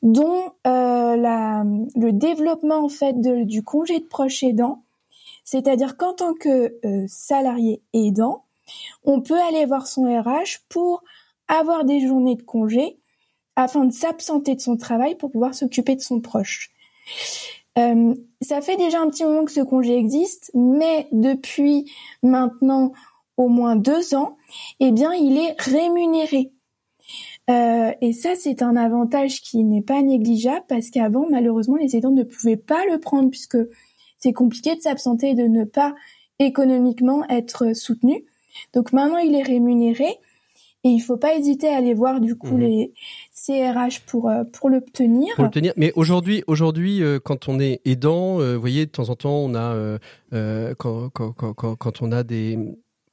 dont 0.02 0.52
euh, 0.66 1.16
le 1.16 2.10
développement 2.10 2.84
en 2.84 2.88
fait 2.88 3.20
du 3.20 3.62
congé 3.62 3.98
de 3.98 4.04
proche 4.04 4.42
aidant, 4.42 4.82
c'est-à-dire 5.44 5.96
qu'en 5.96 6.14
tant 6.14 6.34
que 6.34 6.78
euh, 6.84 7.06
salarié 7.08 7.82
aidant, 7.92 8.44
on 9.04 9.20
peut 9.20 9.40
aller 9.40 9.64
voir 9.64 9.86
son 9.86 10.04
RH 10.04 10.60
pour 10.68 11.02
avoir 11.48 11.84
des 11.84 12.06
journées 12.06 12.36
de 12.36 12.42
congé 12.42 12.98
afin 13.56 13.84
de 13.84 13.92
s'absenter 13.92 14.54
de 14.54 14.60
son 14.60 14.76
travail 14.76 15.16
pour 15.16 15.32
pouvoir 15.32 15.54
s'occuper 15.54 15.96
de 15.96 16.00
son 16.00 16.20
proche. 16.20 16.70
Euh, 17.78 18.14
ça 18.40 18.60
fait 18.60 18.76
déjà 18.76 19.00
un 19.00 19.08
petit 19.08 19.24
moment 19.24 19.44
que 19.44 19.52
ce 19.52 19.60
congé 19.60 19.96
existe, 19.96 20.50
mais 20.54 21.08
depuis 21.12 21.90
maintenant 22.22 22.92
au 23.36 23.48
moins 23.48 23.76
deux 23.76 24.14
ans, 24.14 24.36
eh 24.80 24.90
bien, 24.90 25.12
il 25.12 25.38
est 25.38 25.54
rémunéré. 25.60 26.52
Euh, 27.50 27.92
et 28.00 28.12
ça, 28.12 28.34
c'est 28.36 28.62
un 28.62 28.76
avantage 28.76 29.40
qui 29.40 29.64
n'est 29.64 29.82
pas 29.82 30.02
négligeable 30.02 30.64
parce 30.68 30.90
qu'avant, 30.90 31.26
malheureusement, 31.30 31.76
les 31.76 31.96
aidants 31.96 32.10
ne 32.10 32.24
pouvaient 32.24 32.56
pas 32.56 32.84
le 32.90 32.98
prendre 32.98 33.30
puisque 33.30 33.58
c'est 34.18 34.32
compliqué 34.32 34.76
de 34.76 34.80
s'absenter 34.80 35.30
et 35.30 35.34
de 35.34 35.44
ne 35.44 35.64
pas 35.64 35.94
économiquement 36.38 37.26
être 37.28 37.74
soutenu. 37.74 38.24
Donc 38.74 38.92
maintenant, 38.92 39.18
il 39.18 39.34
est 39.34 39.42
rémunéré 39.42 40.06
et 40.84 40.88
il 40.90 41.00
faut 41.00 41.16
pas 41.16 41.34
hésiter 41.34 41.68
à 41.68 41.78
aller 41.78 41.94
voir 41.94 42.20
du 42.20 42.36
coup 42.36 42.54
mhm. 42.54 42.60
les 42.60 42.92
CRH 43.34 44.00
pour 44.00 44.28
euh, 44.28 44.44
pour 44.44 44.68
l'obtenir. 44.68 45.34
Pour 45.34 45.44
l'obtenir. 45.44 45.72
Mais 45.76 45.92
aujourd'hui, 45.96 46.44
aujourd'hui, 46.46 47.02
euh, 47.02 47.18
quand 47.18 47.48
on 47.48 47.60
est 47.60 47.80
aidant, 47.86 48.38
vous 48.38 48.60
voyez, 48.60 48.84
de 48.84 48.90
temps 48.90 49.08
en 49.08 49.16
temps, 49.16 49.36
on 49.36 49.54
a 49.54 49.98
quand, 50.76 51.08
quand, 51.10 51.32
quand, 51.32 51.54
quand 51.54 52.02
on 52.02 52.12
a 52.12 52.22
des, 52.24 52.58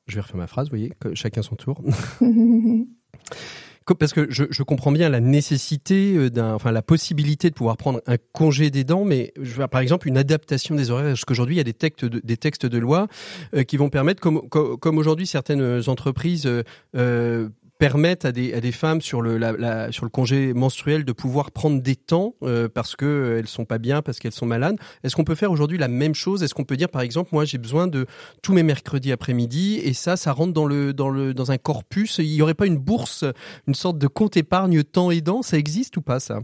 je 0.08 0.16
vais 0.16 0.22
refaire 0.22 0.38
ma 0.38 0.48
phrase, 0.48 0.68
vous 0.68 0.78
voyez, 0.78 0.92
chacun 1.14 1.42
son 1.42 1.56
tour. 1.56 1.82
parce 3.94 4.14
que 4.14 4.28
je, 4.30 4.64
comprends 4.64 4.92
bien 4.92 5.10
la 5.10 5.20
nécessité 5.20 6.16
euh, 6.16 6.30
d'un, 6.30 6.54
enfin 6.54 6.72
la 6.72 6.82
possibilité 6.82 7.50
de 7.50 7.56
pouvoir 7.56 7.78
prendre 7.78 8.02
un 8.08 8.18
congé 8.34 8.72
d'aidant, 8.72 9.06
mais 9.06 9.32
je 9.40 9.54
veux 9.54 9.68
par 9.68 9.82
exemple 9.82 10.08
une 10.08 10.18
adaptation 10.18 10.74
des 10.76 10.90
horaires, 10.90 11.10
parce 11.10 11.26
qu'aujourd'hui 11.26 11.56
il 11.56 11.58
y 11.60 11.62
a 11.62 11.66
des 11.66 11.74
textes 11.74 12.04
de, 12.04 12.20
des 12.24 12.38
textes 12.38 12.66
de 12.66 12.78
loi 12.80 13.08
euh, 13.54 13.64
qui 13.64 13.78
vont 13.78 13.90
permettre, 13.90 14.22
comme, 14.22 14.50
comme, 14.50 14.98
aujourd'hui 14.98 15.28
certaines 15.28 15.84
entreprises 15.88 16.50
euh, 16.96 17.50
permettent 17.78 18.26
à 18.26 18.32
des, 18.32 18.54
à 18.54 18.62
des 18.62 18.72
femmes 18.72 19.02
sur 19.02 19.22
le, 19.22 19.38
la, 19.38 19.92
sur 19.92 20.06
le 20.06 20.10
congé 20.10 20.54
menstruel 20.54 21.04
de 21.04 21.12
pouvoir 21.12 21.52
prendre 21.52 21.82
des 21.82 21.96
temps 21.96 22.36
euh, 22.44 22.70
parce 22.70 22.96
que 22.96 23.06
euh, 23.06 23.40
elles 23.40 23.48
sont 23.48 23.66
pas 23.66 23.78
bien, 23.78 24.02
parce 24.02 24.20
qu'elles 24.20 24.32
sont 24.32 24.46
malades. 24.46 24.78
Est-ce 25.04 25.16
qu'on 25.16 25.24
peut 25.24 25.36
faire 25.36 25.52
aujourd'hui 25.52 25.78
la 25.78 25.88
même 25.88 26.16
chose? 26.16 26.44
Est-ce 26.44 26.54
qu'on 26.54 26.64
peut 26.64 26.78
dire 26.78 26.90
par 26.90 27.02
exemple, 27.02 27.30
moi 27.34 27.46
j'ai 27.46 27.58
besoin 27.58 27.88
de 27.88 28.06
tous 28.42 28.54
mes 28.54 28.64
mercredis 28.64 29.12
après-midi 29.12 29.80
et 29.84 29.94
ça, 29.94 30.16
ça 30.16 30.32
rentre 30.32 30.54
dans 30.54 30.66
le 30.66 30.94
dans 30.94 31.10
le 31.10 31.34
dans 31.34 31.52
un 31.52 31.58
corpus? 31.58 32.18
Il 32.20 32.34
y 32.34 32.42
aurait 32.42 32.54
pas 32.54 32.68
une 32.68 32.78
bourse, 32.78 33.26
une 33.68 33.76
sorte 33.76 33.98
de 33.98 34.08
compte 34.08 34.38
épargne 34.38 34.84
temps 34.84 35.12
aidant? 35.12 35.42
Ça 35.42 35.58
existe 35.58 35.98
ou 35.98 36.02
pas 36.02 36.20
ça? 36.20 36.42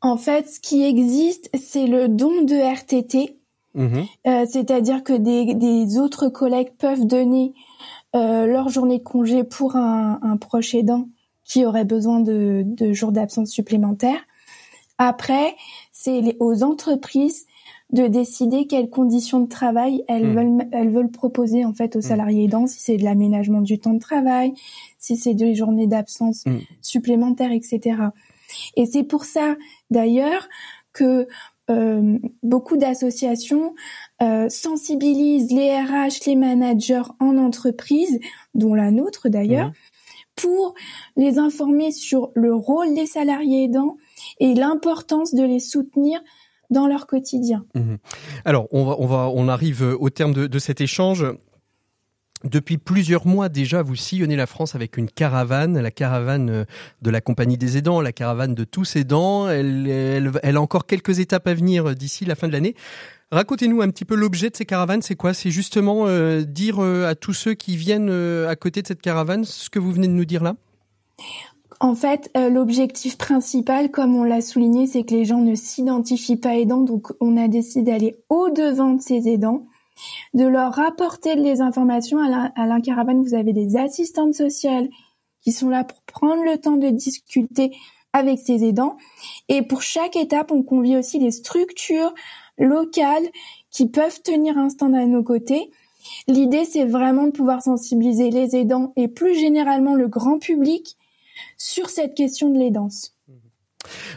En 0.00 0.16
fait, 0.16 0.48
ce 0.48 0.58
qui 0.58 0.82
existe, 0.84 1.48
c'est 1.54 1.86
le 1.86 2.08
don 2.08 2.42
de 2.42 2.56
RTT. 2.56 3.38
Mmh 3.74 4.02
euh, 4.26 4.44
c'est-à-dire 4.50 5.02
que 5.02 5.14
des, 5.14 5.54
des 5.54 5.98
autres 5.98 6.28
collègues 6.28 6.72
peuvent 6.78 7.06
donner 7.06 7.54
euh, 8.14 8.46
leur 8.46 8.68
journée 8.68 8.98
de 8.98 9.02
congé 9.04 9.44
pour 9.44 9.76
un, 9.76 10.18
un, 10.22 10.36
proche 10.36 10.74
aidant 10.74 11.08
qui 11.44 11.64
aurait 11.64 11.84
besoin 11.84 12.20
de, 12.20 12.62
de 12.64 12.92
jours 12.92 13.12
d'absence 13.12 13.50
supplémentaires. 13.50 14.20
Après, 14.98 15.56
c'est 15.90 16.36
aux 16.38 16.62
entreprises 16.62 17.46
de 17.92 18.06
décider 18.06 18.66
quelles 18.66 18.88
conditions 18.88 19.40
de 19.40 19.48
travail 19.48 20.02
elles 20.08 20.26
hmm. 20.26 20.34
veulent 20.34 20.68
elles 20.72 20.90
veulent 20.90 21.10
proposer 21.10 21.64
en 21.64 21.72
fait 21.72 21.94
aux 21.94 22.00
hmm. 22.00 22.02
salariés 22.02 22.44
aidants, 22.44 22.66
si 22.66 22.80
c'est 22.80 22.96
de 22.96 23.04
l'aménagement 23.04 23.60
du 23.60 23.78
temps 23.78 23.92
de 23.92 23.98
travail, 24.00 24.54
si 24.98 25.16
c'est 25.16 25.34
des 25.34 25.54
journées 25.54 25.86
d'absence 25.86 26.44
hmm. 26.46 26.58
supplémentaires, 26.80 27.52
etc. 27.52 27.96
Et 28.76 28.86
c'est 28.86 29.04
pour 29.04 29.24
ça 29.24 29.56
d'ailleurs 29.90 30.48
que 30.92 31.26
euh, 31.72 32.18
beaucoup 32.42 32.76
d'associations 32.76 33.74
euh, 34.22 34.48
sensibilisent 34.48 35.50
les 35.52 35.70
RH, 35.70 36.26
les 36.26 36.36
managers 36.36 37.02
en 37.18 37.38
entreprise, 37.38 38.20
dont 38.54 38.74
la 38.74 38.90
nôtre 38.90 39.28
d'ailleurs, 39.28 39.72
pour 40.36 40.74
les 41.16 41.38
informer 41.38 41.90
sur 41.90 42.30
le 42.34 42.54
rôle 42.54 42.94
des 42.94 43.06
salariés 43.06 43.64
aidants 43.64 43.96
et 44.38 44.54
l'importance 44.54 45.34
de 45.34 45.42
les 45.42 45.60
soutenir 45.60 46.20
dans 46.70 46.86
leur 46.86 47.06
quotidien. 47.06 47.64
Mhm. 47.74 47.98
Alors, 48.44 48.66
on 48.70 48.84
va, 48.84 48.96
on 48.98 49.06
va, 49.06 49.30
on 49.34 49.48
arrive 49.48 49.82
au 49.98 50.10
terme 50.10 50.32
de, 50.32 50.46
de 50.46 50.58
cet 50.58 50.80
échange. 50.80 51.26
Depuis 52.44 52.76
plusieurs 52.76 53.26
mois 53.26 53.48
déjà, 53.48 53.82
vous 53.82 53.94
sillonnez 53.94 54.34
la 54.34 54.46
France 54.46 54.74
avec 54.74 54.96
une 54.96 55.08
caravane, 55.08 55.78
la 55.78 55.90
caravane 55.90 56.50
euh, 56.50 56.64
de 57.00 57.10
la 57.10 57.20
compagnie 57.20 57.56
des 57.56 57.76
aidants, 57.76 58.00
la 58.00 58.12
caravane 58.12 58.54
de 58.54 58.64
tous 58.64 58.96
aidants. 58.96 59.48
Elle, 59.48 60.32
elle, 60.42 60.56
a 60.56 60.60
encore 60.60 60.86
quelques 60.86 61.20
étapes 61.20 61.46
à 61.46 61.54
venir 61.54 61.94
d'ici 61.94 62.24
la 62.24 62.34
fin 62.34 62.48
de 62.48 62.52
l'année. 62.52 62.74
Racontez-nous 63.30 63.80
un 63.80 63.88
petit 63.90 64.04
peu 64.04 64.14
l'objet 64.14 64.50
de 64.50 64.56
ces 64.56 64.66
caravanes, 64.66 65.02
c'est 65.02 65.14
quoi? 65.14 65.34
C'est 65.34 65.50
justement 65.50 66.06
euh, 66.06 66.42
dire 66.42 66.82
euh, 66.82 67.08
à 67.08 67.14
tous 67.14 67.32
ceux 67.32 67.54
qui 67.54 67.76
viennent 67.76 68.10
à 68.10 68.56
côté 68.56 68.82
de 68.82 68.88
cette 68.88 69.00
caravane 69.00 69.44
ce 69.44 69.70
que 69.70 69.78
vous 69.78 69.92
venez 69.92 70.08
de 70.08 70.12
nous 70.12 70.24
dire 70.24 70.42
là? 70.42 70.56
En 71.80 71.96
fait, 71.96 72.30
l'objectif 72.36 73.18
principal, 73.18 73.90
comme 73.90 74.14
on 74.14 74.22
l'a 74.22 74.40
souligné, 74.40 74.86
c'est 74.86 75.02
que 75.02 75.14
les 75.14 75.24
gens 75.24 75.40
ne 75.40 75.56
s'identifient 75.56 76.36
pas 76.36 76.54
aidants. 76.54 76.82
Donc, 76.82 77.08
on 77.20 77.36
a 77.36 77.48
décidé 77.48 77.90
d'aller 77.90 78.14
au-devant 78.28 78.94
de 78.94 79.02
ces 79.02 79.26
aidants 79.28 79.66
de 80.34 80.44
leur 80.44 80.72
rapporter 80.72 81.34
les 81.34 81.60
informations 81.60 82.18
à 82.18 82.66
la, 82.66 82.80
caravane. 82.80 83.22
Vous 83.22 83.34
avez 83.34 83.52
des 83.52 83.76
assistantes 83.76 84.34
sociales 84.34 84.88
qui 85.40 85.52
sont 85.52 85.68
là 85.68 85.84
pour 85.84 86.00
prendre 86.02 86.44
le 86.44 86.58
temps 86.58 86.76
de 86.76 86.88
discuter 86.88 87.72
avec 88.12 88.38
ces 88.38 88.64
aidants. 88.64 88.96
Et 89.48 89.62
pour 89.62 89.82
chaque 89.82 90.16
étape, 90.16 90.52
on 90.52 90.62
convie 90.62 90.96
aussi 90.96 91.18
des 91.18 91.30
structures 91.30 92.14
locales 92.58 93.28
qui 93.70 93.88
peuvent 93.88 94.22
tenir 94.22 94.58
un 94.58 94.68
stand 94.68 94.94
à 94.94 95.06
nos 95.06 95.22
côtés. 95.22 95.70
L'idée, 96.28 96.64
c'est 96.64 96.84
vraiment 96.84 97.26
de 97.26 97.30
pouvoir 97.30 97.62
sensibiliser 97.62 98.30
les 98.30 98.56
aidants 98.56 98.92
et 98.96 99.08
plus 99.08 99.34
généralement 99.34 99.94
le 99.94 100.08
grand 100.08 100.38
public 100.38 100.96
sur 101.56 101.88
cette 101.88 102.14
question 102.14 102.50
de 102.50 102.58
l'aidance. 102.58 103.14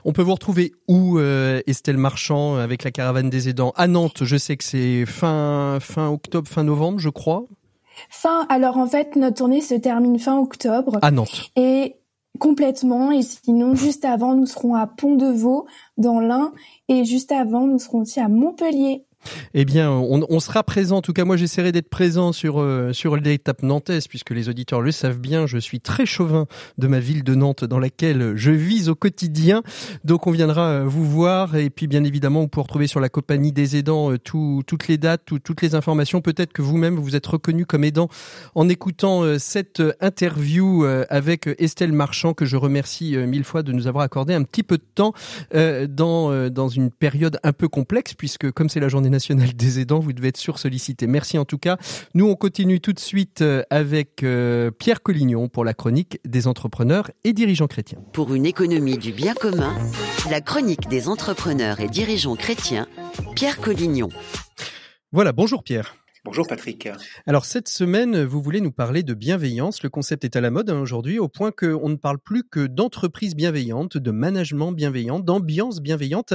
On 0.03 0.13
peut 0.13 0.21
vous 0.21 0.33
retrouver 0.33 0.73
où, 0.87 1.17
euh, 1.17 1.61
Estelle 1.67 1.97
Marchand, 1.97 2.55
avec 2.55 2.83
la 2.83 2.91
caravane 2.91 3.29
des 3.29 3.49
aidants? 3.49 3.73
À 3.75 3.87
Nantes, 3.87 4.23
je 4.23 4.37
sais 4.37 4.57
que 4.57 4.63
c'est 4.63 5.05
fin, 5.05 5.79
fin 5.81 6.09
octobre, 6.09 6.47
fin 6.47 6.63
novembre, 6.63 6.99
je 6.99 7.09
crois. 7.09 7.45
Fin, 8.09 8.45
alors 8.49 8.77
en 8.77 8.87
fait, 8.87 9.15
notre 9.15 9.37
tournée 9.37 9.61
se 9.61 9.75
termine 9.75 10.19
fin 10.19 10.37
octobre. 10.37 10.99
À 11.01 11.11
Nantes. 11.11 11.51
Et 11.55 11.95
complètement, 12.39 13.11
et 13.11 13.21
sinon, 13.21 13.75
juste 13.75 14.05
avant, 14.05 14.35
nous 14.35 14.45
serons 14.45 14.75
à 14.75 14.87
Pont-de-Vaux, 14.87 15.65
dans 15.97 16.19
l'Ain, 16.19 16.53
et 16.87 17.05
juste 17.05 17.31
avant, 17.31 17.67
nous 17.67 17.79
serons 17.79 18.01
aussi 18.01 18.19
à 18.19 18.27
Montpellier. 18.27 19.05
Eh 19.53 19.65
bien, 19.65 19.91
on, 19.91 20.39
sera 20.39 20.63
présent. 20.63 20.97
En 20.97 21.01
tout 21.01 21.13
cas, 21.13 21.25
moi, 21.25 21.37
j'essaierai 21.37 21.71
d'être 21.71 21.89
présent 21.89 22.31
sur 22.31 22.59
euh, 22.59 22.93
sur 22.93 23.15
l'étape 23.15 23.63
nantaise, 23.63 24.07
puisque 24.07 24.31
les 24.31 24.49
auditeurs 24.49 24.81
le 24.81 24.91
savent 24.91 25.19
bien. 25.19 25.47
Je 25.47 25.57
suis 25.57 25.79
très 25.79 26.05
chauvin 26.05 26.45
de 26.77 26.87
ma 26.87 26.99
ville 26.99 27.23
de 27.23 27.35
Nantes, 27.35 27.63
dans 27.63 27.79
laquelle 27.79 28.33
je 28.35 28.51
vis 28.51 28.89
au 28.89 28.95
quotidien. 28.95 29.63
Donc, 30.03 30.27
on 30.27 30.31
viendra 30.31 30.67
euh, 30.69 30.83
vous 30.85 31.05
voir, 31.05 31.55
et 31.55 31.69
puis, 31.69 31.87
bien 31.87 32.03
évidemment, 32.03 32.41
vous 32.41 32.47
pouvez 32.47 32.63
retrouver 32.63 32.87
sur 32.87 32.99
la 32.99 33.09
compagnie 33.09 33.51
des 33.51 33.77
aidants 33.77 34.11
euh, 34.11 34.17
toutes 34.17 34.87
les 34.87 34.97
dates, 34.97 35.21
toutes 35.25 35.61
les 35.61 35.75
informations. 35.75 36.21
Peut-être 36.21 36.53
que 36.53 36.61
vous-même 36.61 36.95
vous 36.95 37.15
êtes 37.15 37.25
reconnu 37.25 37.65
comme 37.65 37.83
aidant 37.83 38.09
en 38.55 38.69
écoutant 38.69 39.23
cette 39.39 39.81
interview 40.01 40.85
avec 41.09 41.49
Estelle 41.59 41.91
Marchand, 41.91 42.33
que 42.33 42.45
je 42.45 42.57
remercie 42.57 43.15
mille 43.17 43.43
fois 43.43 43.63
de 43.63 43.71
nous 43.71 43.87
avoir 43.87 44.03
accordé 44.03 44.33
un 44.33 44.43
petit 44.43 44.63
peu 44.63 44.77
de 44.77 44.83
temps 44.95 45.13
dans 45.53 46.49
dans 46.49 46.67
une 46.67 46.91
période 46.91 47.39
un 47.43 47.53
peu 47.53 47.67
complexe, 47.67 48.13
puisque 48.13 48.51
comme 48.51 48.69
c'est 48.69 48.79
la 48.79 48.89
journée 48.89 49.09
national 49.15 49.53
des 49.53 49.79
aidants. 49.79 49.99
Vous 49.99 50.13
devez 50.13 50.27
être 50.29 50.37
sursollicité. 50.37 51.07
Merci 51.07 51.37
en 51.37 51.45
tout 51.45 51.57
cas. 51.57 51.77
Nous, 52.13 52.27
on 52.27 52.35
continue 52.35 52.79
tout 52.79 52.93
de 52.93 52.99
suite 52.99 53.41
euh, 53.41 53.63
avec 53.69 54.23
euh, 54.23 54.71
Pierre 54.71 55.01
Collignon 55.01 55.47
pour 55.47 55.63
la 55.63 55.73
chronique 55.73 56.19
des 56.25 56.47
entrepreneurs 56.47 57.09
et 57.23 57.33
dirigeants 57.33 57.67
chrétiens. 57.67 57.99
Pour 58.13 58.33
une 58.33 58.45
économie 58.45 58.97
du 58.97 59.11
bien 59.11 59.33
commun, 59.33 59.73
la 60.29 60.41
chronique 60.41 60.87
des 60.89 61.07
entrepreneurs 61.07 61.79
et 61.79 61.87
dirigeants 61.87 62.35
chrétiens, 62.35 62.87
Pierre 63.35 63.59
Collignon. 63.59 64.09
Voilà, 65.11 65.31
bonjour 65.31 65.63
Pierre. 65.63 65.95
Bonjour 66.25 66.47
Patrick. 66.47 66.89
Alors 67.27 67.45
cette 67.45 67.67
semaine, 67.67 68.23
vous 68.23 68.41
voulez 68.41 68.59
nous 68.59 68.71
parler 68.71 69.03
de 69.03 69.13
bienveillance. 69.13 69.83
Le 69.83 69.89
concept 69.89 70.25
est 70.25 70.35
à 70.35 70.41
la 70.41 70.49
mode 70.49 70.71
hein, 70.71 70.79
aujourd'hui, 70.79 71.19
au 71.19 71.27
point 71.27 71.51
qu'on 71.51 71.87
ne 71.87 71.97
parle 71.97 72.17
plus 72.17 72.43
que 72.43 72.65
d'entreprise 72.65 73.35
bienveillante, 73.35 73.99
de 73.99 74.09
management 74.09 74.71
bienveillant, 74.71 75.19
d'ambiance 75.19 75.81
bienveillante. 75.81 76.33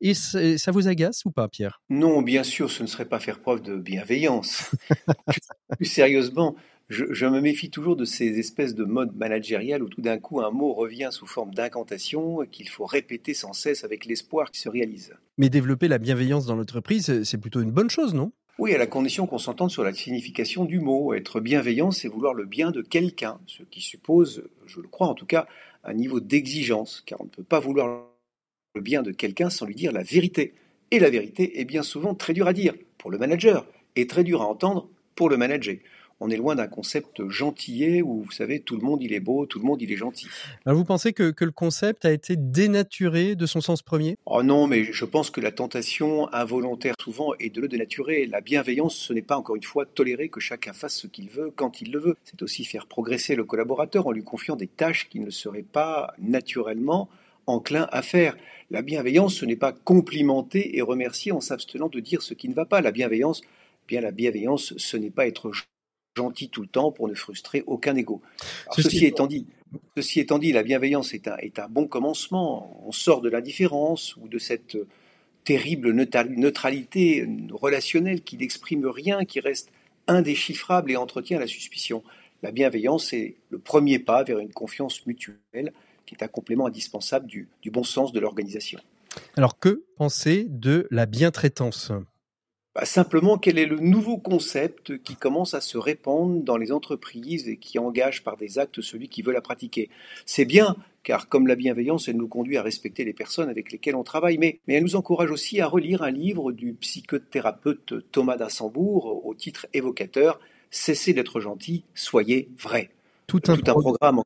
Et 0.00 0.14
ça 0.14 0.70
vous 0.72 0.88
agace 0.88 1.26
ou 1.26 1.30
pas, 1.30 1.46
Pierre? 1.46 1.82
Non, 1.90 2.22
bien 2.22 2.42
sûr, 2.42 2.70
ce 2.70 2.82
ne 2.82 2.88
serait 2.88 3.04
pas 3.04 3.20
faire 3.20 3.40
preuve 3.40 3.60
de 3.60 3.76
bienveillance. 3.76 4.70
plus 5.76 5.84
sérieusement, 5.84 6.56
je, 6.88 7.26
me 7.26 7.42
méfie 7.42 7.68
toujours 7.68 7.96
de 7.96 8.06
ces 8.06 8.38
espèces 8.38 8.74
de 8.74 8.84
modes 8.84 9.14
managériales 9.14 9.82
où 9.82 9.90
tout 9.90 10.00
d'un 10.00 10.16
coup 10.16 10.40
un 10.40 10.50
mot 10.50 10.72
revient 10.72 11.10
sous 11.12 11.26
forme 11.26 11.52
d'incantation 11.52 12.46
qu'il 12.50 12.70
faut 12.70 12.86
répéter 12.86 13.34
sans 13.34 13.52
cesse 13.52 13.84
avec 13.84 14.06
l'espoir 14.06 14.50
qu'il 14.50 14.60
se 14.62 14.70
réalise. 14.70 15.12
Mais 15.36 15.50
développer 15.50 15.86
la 15.86 15.98
bienveillance 15.98 16.46
dans 16.46 16.56
l'entreprise, 16.56 17.24
c'est 17.24 17.38
plutôt 17.38 17.60
une 17.60 17.72
bonne 17.72 17.90
chose, 17.90 18.14
non? 18.14 18.32
Oui, 18.58 18.74
à 18.74 18.78
la 18.78 18.88
condition 18.88 19.28
qu'on 19.28 19.38
s'entende 19.38 19.70
sur 19.70 19.84
la 19.84 19.94
signification 19.94 20.64
du 20.64 20.80
mot. 20.80 21.14
Être 21.14 21.38
bienveillant, 21.38 21.92
c'est 21.92 22.08
vouloir 22.08 22.34
le 22.34 22.44
bien 22.44 22.72
de 22.72 22.82
quelqu'un, 22.82 23.38
ce 23.46 23.62
qui 23.62 23.80
suppose, 23.80 24.42
je 24.66 24.80
le 24.80 24.88
crois 24.88 25.06
en 25.06 25.14
tout 25.14 25.26
cas, 25.26 25.46
un 25.84 25.94
niveau 25.94 26.18
d'exigence, 26.18 27.02
car 27.06 27.20
on 27.20 27.24
ne 27.24 27.28
peut 27.28 27.44
pas 27.44 27.60
vouloir 27.60 28.06
le 28.74 28.80
bien 28.80 29.02
de 29.02 29.12
quelqu'un 29.12 29.48
sans 29.48 29.64
lui 29.64 29.76
dire 29.76 29.92
la 29.92 30.02
vérité. 30.02 30.54
Et 30.90 30.98
la 30.98 31.08
vérité 31.08 31.60
est 31.60 31.64
bien 31.64 31.84
souvent 31.84 32.16
très 32.16 32.32
dure 32.32 32.48
à 32.48 32.52
dire 32.52 32.74
pour 32.98 33.12
le 33.12 33.18
manager 33.18 33.64
et 33.94 34.08
très 34.08 34.24
dure 34.24 34.42
à 34.42 34.46
entendre 34.46 34.88
pour 35.14 35.28
le 35.28 35.36
manager 35.36 35.76
on 36.20 36.30
est 36.30 36.36
loin 36.36 36.54
d'un 36.54 36.66
concept 36.66 37.28
gentillet 37.28 38.02
où, 38.02 38.22
vous 38.22 38.32
savez, 38.32 38.60
tout 38.60 38.76
le 38.76 38.82
monde 38.82 39.02
il 39.02 39.12
est 39.12 39.20
beau, 39.20 39.46
tout 39.46 39.58
le 39.58 39.64
monde 39.64 39.80
il 39.80 39.92
est 39.92 39.96
gentil. 39.96 40.26
Alors 40.66 40.76
vous 40.78 40.84
pensez 40.84 41.12
que, 41.12 41.32
le 41.38 41.50
concept 41.50 42.04
a 42.04 42.12
été 42.12 42.36
dénaturé 42.36 43.34
de 43.34 43.46
son 43.46 43.60
sens 43.60 43.82
premier? 43.82 44.16
Oh 44.26 44.42
non, 44.42 44.66
mais 44.66 44.84
je 44.84 45.04
pense 45.04 45.30
que 45.30 45.40
la 45.40 45.52
tentation 45.52 46.32
involontaire 46.34 46.94
souvent 47.00 47.34
est 47.38 47.54
de 47.54 47.60
le 47.60 47.68
dénaturer. 47.68 48.26
La 48.26 48.40
bienveillance, 48.40 48.96
ce 48.96 49.12
n'est 49.12 49.22
pas 49.22 49.38
encore 49.38 49.56
une 49.56 49.62
fois 49.62 49.86
tolérer 49.86 50.28
que 50.28 50.40
chacun 50.40 50.72
fasse 50.72 50.96
ce 50.96 51.06
qu'il 51.06 51.30
veut 51.30 51.52
quand 51.54 51.80
il 51.80 51.92
le 51.92 52.00
veut. 52.00 52.16
C'est 52.24 52.42
aussi 52.42 52.64
faire 52.64 52.86
progresser 52.86 53.34
le 53.34 53.44
collaborateur 53.44 54.06
en 54.06 54.12
lui 54.12 54.24
confiant 54.24 54.56
des 54.56 54.66
tâches 54.66 55.08
qu'il 55.08 55.22
ne 55.22 55.30
serait 55.30 55.62
pas 55.62 56.14
naturellement 56.18 57.08
enclin 57.46 57.88
à 57.92 58.02
faire. 58.02 58.36
La 58.70 58.82
bienveillance, 58.82 59.34
ce 59.34 59.46
n'est 59.46 59.56
pas 59.56 59.72
complimenter 59.72 60.76
et 60.76 60.82
remercier 60.82 61.32
en 61.32 61.40
s'abstenant 61.40 61.88
de 61.88 62.00
dire 62.00 62.22
ce 62.22 62.34
qui 62.34 62.48
ne 62.48 62.54
va 62.54 62.66
pas. 62.66 62.82
La 62.82 62.92
bienveillance, 62.92 63.40
bien 63.86 64.00
la 64.00 64.10
bienveillance, 64.10 64.74
ce 64.76 64.96
n'est 64.96 65.10
pas 65.10 65.26
être 65.26 65.50
gentil 66.18 66.48
tout 66.48 66.62
le 66.62 66.68
temps 66.68 66.90
pour 66.92 67.08
ne 67.08 67.14
frustrer 67.14 67.62
aucun 67.66 67.96
ego. 67.96 68.20
ceci, 68.76 69.06
étant 69.06 69.26
dit, 69.26 69.46
ceci 69.96 70.20
étant 70.20 70.38
dit, 70.38 70.52
la 70.52 70.62
bienveillance 70.62 71.14
est 71.14 71.28
un, 71.28 71.36
est 71.38 71.58
un 71.58 71.68
bon 71.68 71.86
commencement. 71.86 72.82
On 72.86 72.92
sort 72.92 73.20
de 73.20 73.30
l'indifférence 73.30 74.16
ou 74.16 74.28
de 74.28 74.38
cette 74.38 74.76
terrible 75.44 75.92
neutralité 75.92 77.26
relationnelle 77.52 78.20
qui 78.22 78.36
n'exprime 78.36 78.86
rien, 78.86 79.24
qui 79.24 79.40
reste 79.40 79.70
indéchiffrable 80.06 80.90
et 80.90 80.96
entretient 80.96 81.38
la 81.38 81.46
suspicion. 81.46 82.02
La 82.42 82.50
bienveillance 82.50 83.12
est 83.12 83.36
le 83.50 83.58
premier 83.58 83.98
pas 83.98 84.24
vers 84.24 84.38
une 84.38 84.52
confiance 84.52 85.06
mutuelle 85.06 85.72
qui 86.06 86.14
est 86.14 86.22
un 86.22 86.28
complément 86.28 86.66
indispensable 86.66 87.26
du, 87.26 87.48
du 87.62 87.70
bon 87.70 87.84
sens 87.84 88.12
de 88.12 88.20
l'organisation. 88.20 88.80
Alors 89.36 89.58
que 89.58 89.84
penser 89.96 90.46
de 90.48 90.86
la 90.90 91.06
bientraitance? 91.06 91.92
Bah, 92.78 92.84
Simplement, 92.84 93.38
quel 93.38 93.58
est 93.58 93.66
le 93.66 93.80
nouveau 93.80 94.18
concept 94.18 95.02
qui 95.02 95.16
commence 95.16 95.54
à 95.54 95.60
se 95.60 95.76
répandre 95.76 96.42
dans 96.42 96.56
les 96.56 96.70
entreprises 96.70 97.48
et 97.48 97.56
qui 97.56 97.78
engage 97.78 98.22
par 98.22 98.36
des 98.36 98.58
actes 98.58 98.80
celui 98.80 99.08
qui 99.08 99.22
veut 99.22 99.32
la 99.32 99.40
pratiquer? 99.40 99.90
C'est 100.26 100.44
bien, 100.44 100.76
car 101.02 101.28
comme 101.28 101.48
la 101.48 101.56
bienveillance, 101.56 102.06
elle 102.06 102.16
nous 102.16 102.28
conduit 102.28 102.56
à 102.56 102.62
respecter 102.62 103.04
les 103.04 103.12
personnes 103.12 103.48
avec 103.48 103.72
lesquelles 103.72 103.96
on 103.96 104.04
travaille, 104.04 104.38
mais, 104.38 104.60
mais 104.68 104.74
elle 104.74 104.84
nous 104.84 104.94
encourage 104.94 105.32
aussi 105.32 105.60
à 105.60 105.66
relire 105.66 106.02
un 106.02 106.12
livre 106.12 106.52
du 106.52 106.74
psychothérapeute 106.74 107.94
Thomas 108.12 108.36
d'Assembourg 108.36 109.26
au 109.26 109.34
titre 109.34 109.66
évocateur 109.74 110.38
Cessez 110.70 111.14
d'être 111.14 111.40
gentil, 111.40 111.84
soyez 111.94 112.48
vrai. 112.58 112.90
Tout 113.26 113.40
un, 113.48 113.56
Tout 113.56 113.70
un 113.70 113.74
programme 113.74 114.22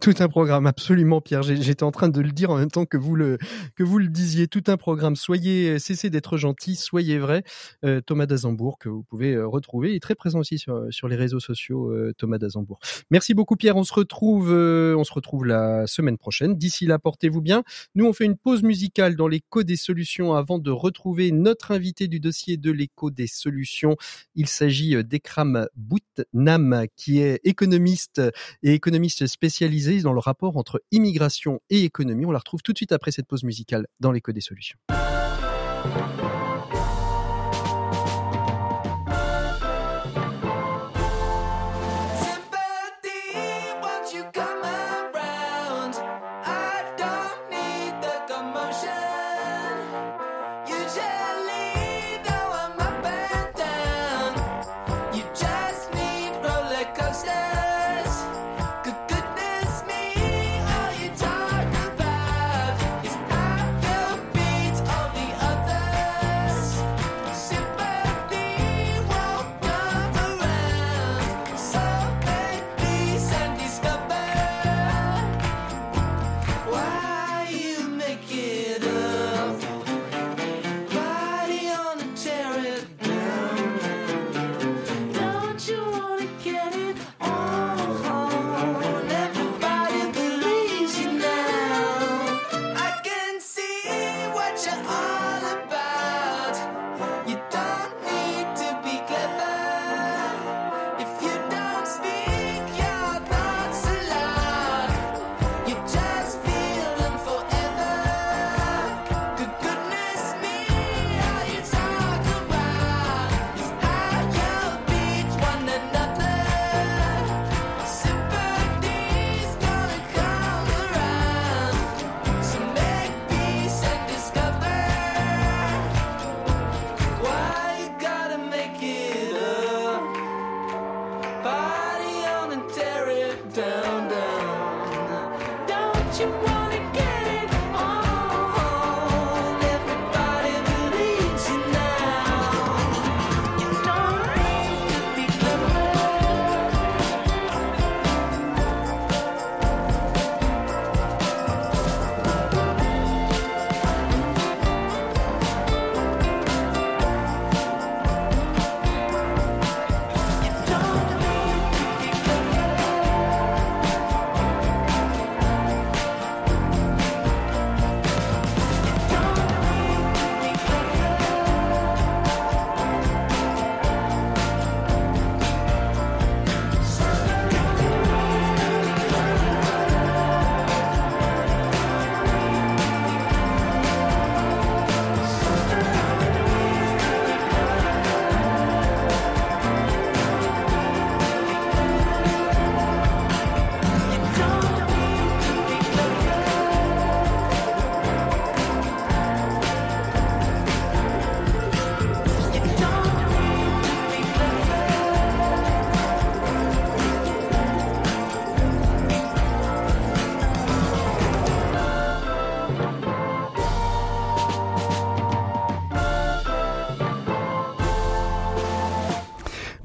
tout 0.00 0.14
un 0.18 0.28
programme, 0.28 0.66
absolument, 0.66 1.20
Pierre. 1.20 1.42
J'étais 1.42 1.82
en 1.82 1.90
train 1.90 2.08
de 2.08 2.20
le 2.20 2.32
dire 2.32 2.50
en 2.50 2.56
même 2.56 2.70
temps 2.70 2.86
que 2.86 2.96
vous 2.96 3.14
le 3.14 3.38
que 3.76 3.82
vous 3.82 3.98
le 3.98 4.08
disiez. 4.08 4.48
Tout 4.48 4.64
un 4.66 4.76
programme. 4.76 5.16
Soyez, 5.16 5.78
cessez 5.78 6.10
d'être 6.10 6.36
gentil, 6.36 6.76
soyez 6.76 7.18
vrai. 7.18 7.44
Euh, 7.84 8.00
Thomas 8.00 8.26
d'Azembourg 8.26 8.78
que 8.78 8.88
vous 8.88 9.02
pouvez 9.02 9.34
euh, 9.34 9.46
retrouver. 9.46 9.94
Est 9.94 10.00
très 10.00 10.14
présent 10.14 10.40
aussi 10.40 10.58
sur 10.58 10.86
sur 10.90 11.08
les 11.08 11.16
réseaux 11.16 11.40
sociaux. 11.40 11.90
Euh, 11.90 12.12
Thomas 12.16 12.38
d'Azembourg. 12.38 12.78
Merci 13.10 13.34
beaucoup, 13.34 13.56
Pierre. 13.56 13.76
On 13.76 13.84
se 13.84 13.94
retrouve 13.94 14.52
on 14.52 15.04
se 15.04 15.12
retrouve 15.12 15.44
la 15.44 15.86
semaine 15.86 16.18
prochaine. 16.18 16.56
D'ici 16.56 16.86
là, 16.86 16.98
portez-vous 16.98 17.42
bien. 17.42 17.62
Nous, 17.94 18.06
on 18.06 18.12
fait 18.12 18.24
une 18.24 18.36
pause 18.36 18.62
musicale 18.62 19.16
dans 19.16 19.28
l'écho 19.28 19.62
des 19.62 19.76
solutions 19.76 20.34
avant 20.34 20.58
de 20.58 20.70
retrouver 20.70 21.30
notre 21.32 21.72
invité 21.72 22.08
du 22.08 22.20
dossier 22.20 22.56
de 22.56 22.70
l'écho 22.70 23.10
des 23.10 23.26
solutions. 23.26 23.96
Il 24.34 24.46
s'agit 24.46 25.02
d'Ekram 25.04 25.68
Boutnam, 25.76 26.86
qui 26.96 27.20
est 27.20 27.40
économiste 27.44 28.20
et 28.62 28.72
économiste 28.72 29.26
spécialisée 29.42 30.02
dans 30.02 30.12
le 30.12 30.20
rapport 30.20 30.56
entre 30.56 30.80
immigration 30.92 31.60
et 31.68 31.82
économie. 31.82 32.24
On 32.26 32.30
la 32.30 32.38
retrouve 32.38 32.62
tout 32.62 32.72
de 32.72 32.78
suite 32.78 32.92
après 32.92 33.10
cette 33.10 33.26
pause 33.26 33.42
musicale 33.42 33.88
dans 33.98 34.12
l'écho 34.12 34.30
des 34.30 34.40
solutions. 34.40 34.78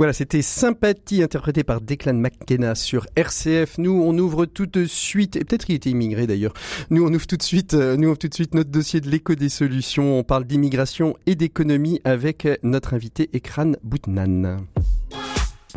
Voilà, 0.08 0.14
c'était 0.14 0.42
Sympathie 0.42 1.22
interprété 1.22 1.66
par 1.66 1.82
Declan 1.82 2.14
McKenna 2.14 2.76
sur 2.76 3.08
RCF. 3.18 3.78
Nous, 3.78 3.92
on 3.92 4.18
ouvre 4.18 4.46
tout 4.46 4.66
de 4.66 4.86
suite, 4.86 5.36
et 5.36 5.44
peut-être 5.44 5.66
qu'il 5.66 5.76
était 5.76 5.90
immigré 5.90 6.26
d'ailleurs. 6.26 6.54
Nous, 6.90 7.06
on 7.06 7.14
ouvre 7.14 7.28
tout 7.28 7.36
de 7.36 7.44
suite, 7.44 7.74
euh, 7.74 7.98
nous 7.98 8.08
ouvre 8.08 8.18
tout 8.18 8.30
de 8.30 8.34
suite 8.34 8.54
notre 8.54 8.70
dossier 8.70 9.02
de 9.02 9.10
l'écho 9.10 9.36
des 9.36 9.50
solutions. 9.50 10.18
On 10.18 10.24
parle 10.24 10.46
d'immigration 10.46 11.18
et 11.26 11.36
d'économie 11.36 12.00
avec 12.06 12.48
notre 12.64 12.94
invité 12.94 13.30
Ekran 13.34 13.74
Boutnan. 13.84 14.60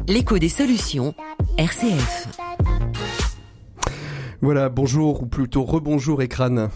L'écho 0.07 0.39
des 0.39 0.49
solutions, 0.49 1.13
RCF. 1.59 2.29
Voilà, 4.43 4.69
bonjour 4.69 5.25
ou 5.25 5.27
plutôt 5.27 5.65
rebonjour 5.65 6.23
Ekran. 6.23 6.69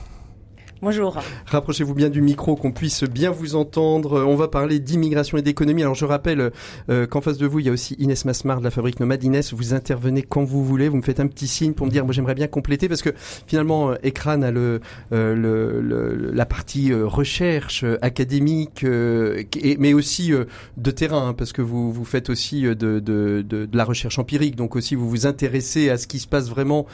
Bonjour. 0.84 1.18
Rapprochez-vous 1.46 1.94
bien 1.94 2.10
du 2.10 2.20
micro, 2.20 2.56
qu'on 2.56 2.70
puisse 2.70 3.04
bien 3.04 3.30
vous 3.30 3.54
entendre. 3.54 4.22
On 4.26 4.36
va 4.36 4.48
parler 4.48 4.80
d'immigration 4.80 5.38
et 5.38 5.42
d'économie. 5.42 5.80
Alors 5.80 5.94
je 5.94 6.04
rappelle 6.04 6.50
euh, 6.90 7.06
qu'en 7.06 7.22
face 7.22 7.38
de 7.38 7.46
vous, 7.46 7.60
il 7.60 7.64
y 7.64 7.68
a 7.70 7.72
aussi 7.72 7.94
Inès 7.94 8.26
Masmar 8.26 8.58
de 8.58 8.64
la 8.64 8.70
fabrique 8.70 9.00
Nomade. 9.00 9.24
Inès, 9.24 9.54
vous 9.54 9.72
intervenez 9.72 10.20
quand 10.20 10.44
vous 10.44 10.62
voulez. 10.62 10.90
Vous 10.90 10.98
me 10.98 11.02
faites 11.02 11.20
un 11.20 11.26
petit 11.26 11.46
signe 11.46 11.72
pour 11.72 11.86
me 11.86 11.90
dire, 11.90 12.04
moi 12.04 12.12
j'aimerais 12.12 12.34
bien 12.34 12.48
compléter 12.48 12.86
parce 12.86 13.00
que 13.00 13.14
finalement, 13.16 13.92
euh, 13.92 13.94
Ecran 14.04 14.42
a 14.42 14.50
le, 14.50 14.82
euh, 15.12 15.34
le, 15.34 16.30
la 16.34 16.44
partie 16.44 16.92
recherche 16.92 17.86
académique, 18.02 18.84
mais 18.84 19.94
aussi 19.94 20.32
de 20.76 20.90
terrain, 20.90 21.28
hein, 21.28 21.32
parce 21.32 21.54
que 21.54 21.62
vous, 21.62 21.94
vous 21.94 22.04
faites 22.04 22.28
aussi 22.28 22.64
de, 22.64 22.74
de, 22.74 23.00
de, 23.00 23.42
de, 23.42 23.68
la 23.72 23.84
recherche 23.84 24.18
empirique. 24.18 24.54
Donc 24.54 24.76
aussi, 24.76 24.96
vous 24.96 25.08
vous 25.08 25.26
intéressez 25.26 25.88
à 25.88 25.96
ce 25.96 26.06
qui 26.06 26.18
se 26.18 26.28
passe 26.28 26.50
vraiment 26.50 26.84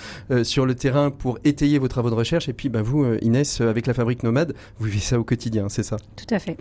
sur 0.45 0.65
le 0.65 0.77
terrain 0.77 1.11
pour 1.11 1.41
étayer 1.43 1.81
vos 1.81 1.89
travaux 1.89 2.11
de 2.11 2.15
recherche. 2.15 2.49
Et 2.49 2.53
puis, 2.53 2.69
ben, 2.69 2.83
vous, 2.83 3.05
Inès, 3.21 3.61
avec 3.61 3.80
avec 3.81 3.87
la 3.87 3.95
fabrique 3.95 4.23
nomade. 4.23 4.55
Vous 4.79 4.87
vivez 4.87 5.01
ça 5.01 5.19
au 5.19 5.25
quotidien, 5.25 5.69
c'est 5.69 5.83
ça? 5.83 5.97
Tout 6.17 6.35
à 6.35 6.39
fait. 6.39 6.57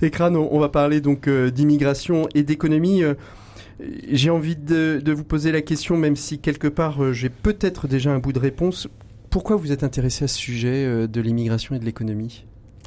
Écran, 0.00 0.34
on, 0.34 0.58
va 0.58 0.68
parler 0.68 1.00
donc 1.00 1.28
d'immigration 1.28 2.28
et 2.34 2.42
d'économie. 2.42 3.02
J'ai 4.10 4.30
envie 4.30 4.56
de, 4.56 5.00
de, 5.04 5.12
vous 5.12 5.24
poser 5.24 5.50
la 5.50 5.60
question, 5.60 5.96
même 5.96 6.16
si 6.16 6.38
quelque 6.38 6.68
part 6.68 7.12
j'ai 7.12 7.28
peut-être 7.28 7.88
déjà 7.88 8.10
un 8.10 8.18
bout 8.18 8.32
de 8.32 8.38
réponse. 8.38 8.88
Pourquoi 9.30 9.56
vous 9.56 9.72
êtes 9.72 9.82
intéressé 9.82 10.24
à 10.24 10.28
ce 10.28 10.36
sujet 10.36 11.08
de 11.08 11.20
l'immigration 11.20 11.74
et 11.74 11.78
de 11.78 11.84
l'économie? 11.84 12.44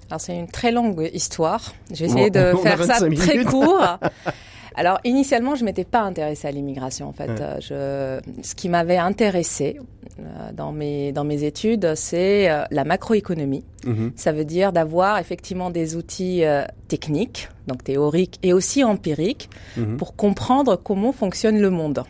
Alors 0.09 0.21
c'est 0.21 0.37
une 0.37 0.47
très 0.47 0.71
longue 0.71 1.09
histoire. 1.13 1.73
J'ai 1.91 2.05
essayé 2.05 2.29
de 2.29 2.53
faire 2.61 2.83
ça 2.83 3.09
très 3.09 3.43
court. 3.43 3.99
Alors 4.75 4.99
initialement, 5.03 5.55
je 5.55 5.65
m'étais 5.65 5.85
pas 5.85 6.01
intéressée 6.01 6.47
à 6.47 6.51
l'immigration 6.51 7.07
en 7.07 7.13
fait. 7.13 7.31
Je, 7.61 8.19
ce 8.41 8.55
qui 8.55 8.69
m'avait 8.69 8.97
intéressé 8.97 9.77
euh, 10.17 10.51
dans 10.53 10.71
mes 10.71 11.11
dans 11.11 11.25
mes 11.25 11.43
études, 11.43 11.93
c'est 11.95 12.49
euh, 12.49 12.63
la 12.71 12.85
macroéconomie. 12.85 13.65
Mhm. 13.85 14.13
Ça 14.15 14.31
veut 14.31 14.45
dire 14.45 14.71
d'avoir 14.71 15.17
effectivement 15.17 15.69
des 15.69 15.97
outils 15.97 16.45
euh, 16.45 16.63
techniques, 16.87 17.49
donc 17.67 17.83
théoriques 17.83 18.39
et 18.41 18.53
aussi 18.53 18.83
empiriques, 18.83 19.49
mhm. 19.75 19.97
pour 19.97 20.15
comprendre 20.15 20.77
comment 20.77 21.11
fonctionne 21.11 21.59
le 21.59 21.69
monde. 21.69 22.03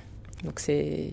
Donc 0.44 0.60
c'est 0.60 1.10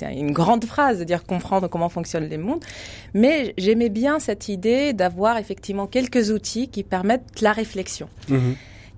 une 0.00 0.32
grande 0.32 0.64
phrase 0.64 0.98
de 0.98 1.04
dire 1.04 1.24
comprendre 1.24 1.68
comment 1.68 1.90
fonctionne 1.90 2.26
le 2.26 2.38
monde. 2.38 2.64
Mais 3.12 3.52
j'aimais 3.58 3.90
bien 3.90 4.18
cette 4.18 4.48
idée 4.48 4.94
d'avoir 4.94 5.36
effectivement 5.36 5.86
quelques 5.86 6.30
outils 6.30 6.68
qui 6.68 6.84
permettent 6.84 7.42
la 7.42 7.52
réflexion. 7.52 8.08
Mhm. 8.30 8.54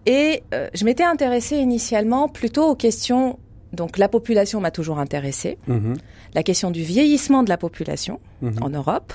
Et 0.06 0.42
euh, 0.54 0.68
je 0.74 0.84
m'étais 0.84 1.04
intéressée 1.04 1.56
initialement 1.56 2.28
plutôt 2.28 2.66
aux 2.68 2.74
questions. 2.74 3.38
Donc 3.72 3.98
la 3.98 4.08
population 4.08 4.60
m'a 4.60 4.70
toujours 4.70 4.98
intéressée. 4.98 5.58
Mhm. 5.66 5.96
La 6.34 6.42
question 6.42 6.70
du 6.70 6.82
vieillissement 6.82 7.42
de 7.42 7.48
la 7.48 7.56
population 7.56 8.20
mhm. 8.42 8.56
en 8.62 8.70
Europe 8.70 9.12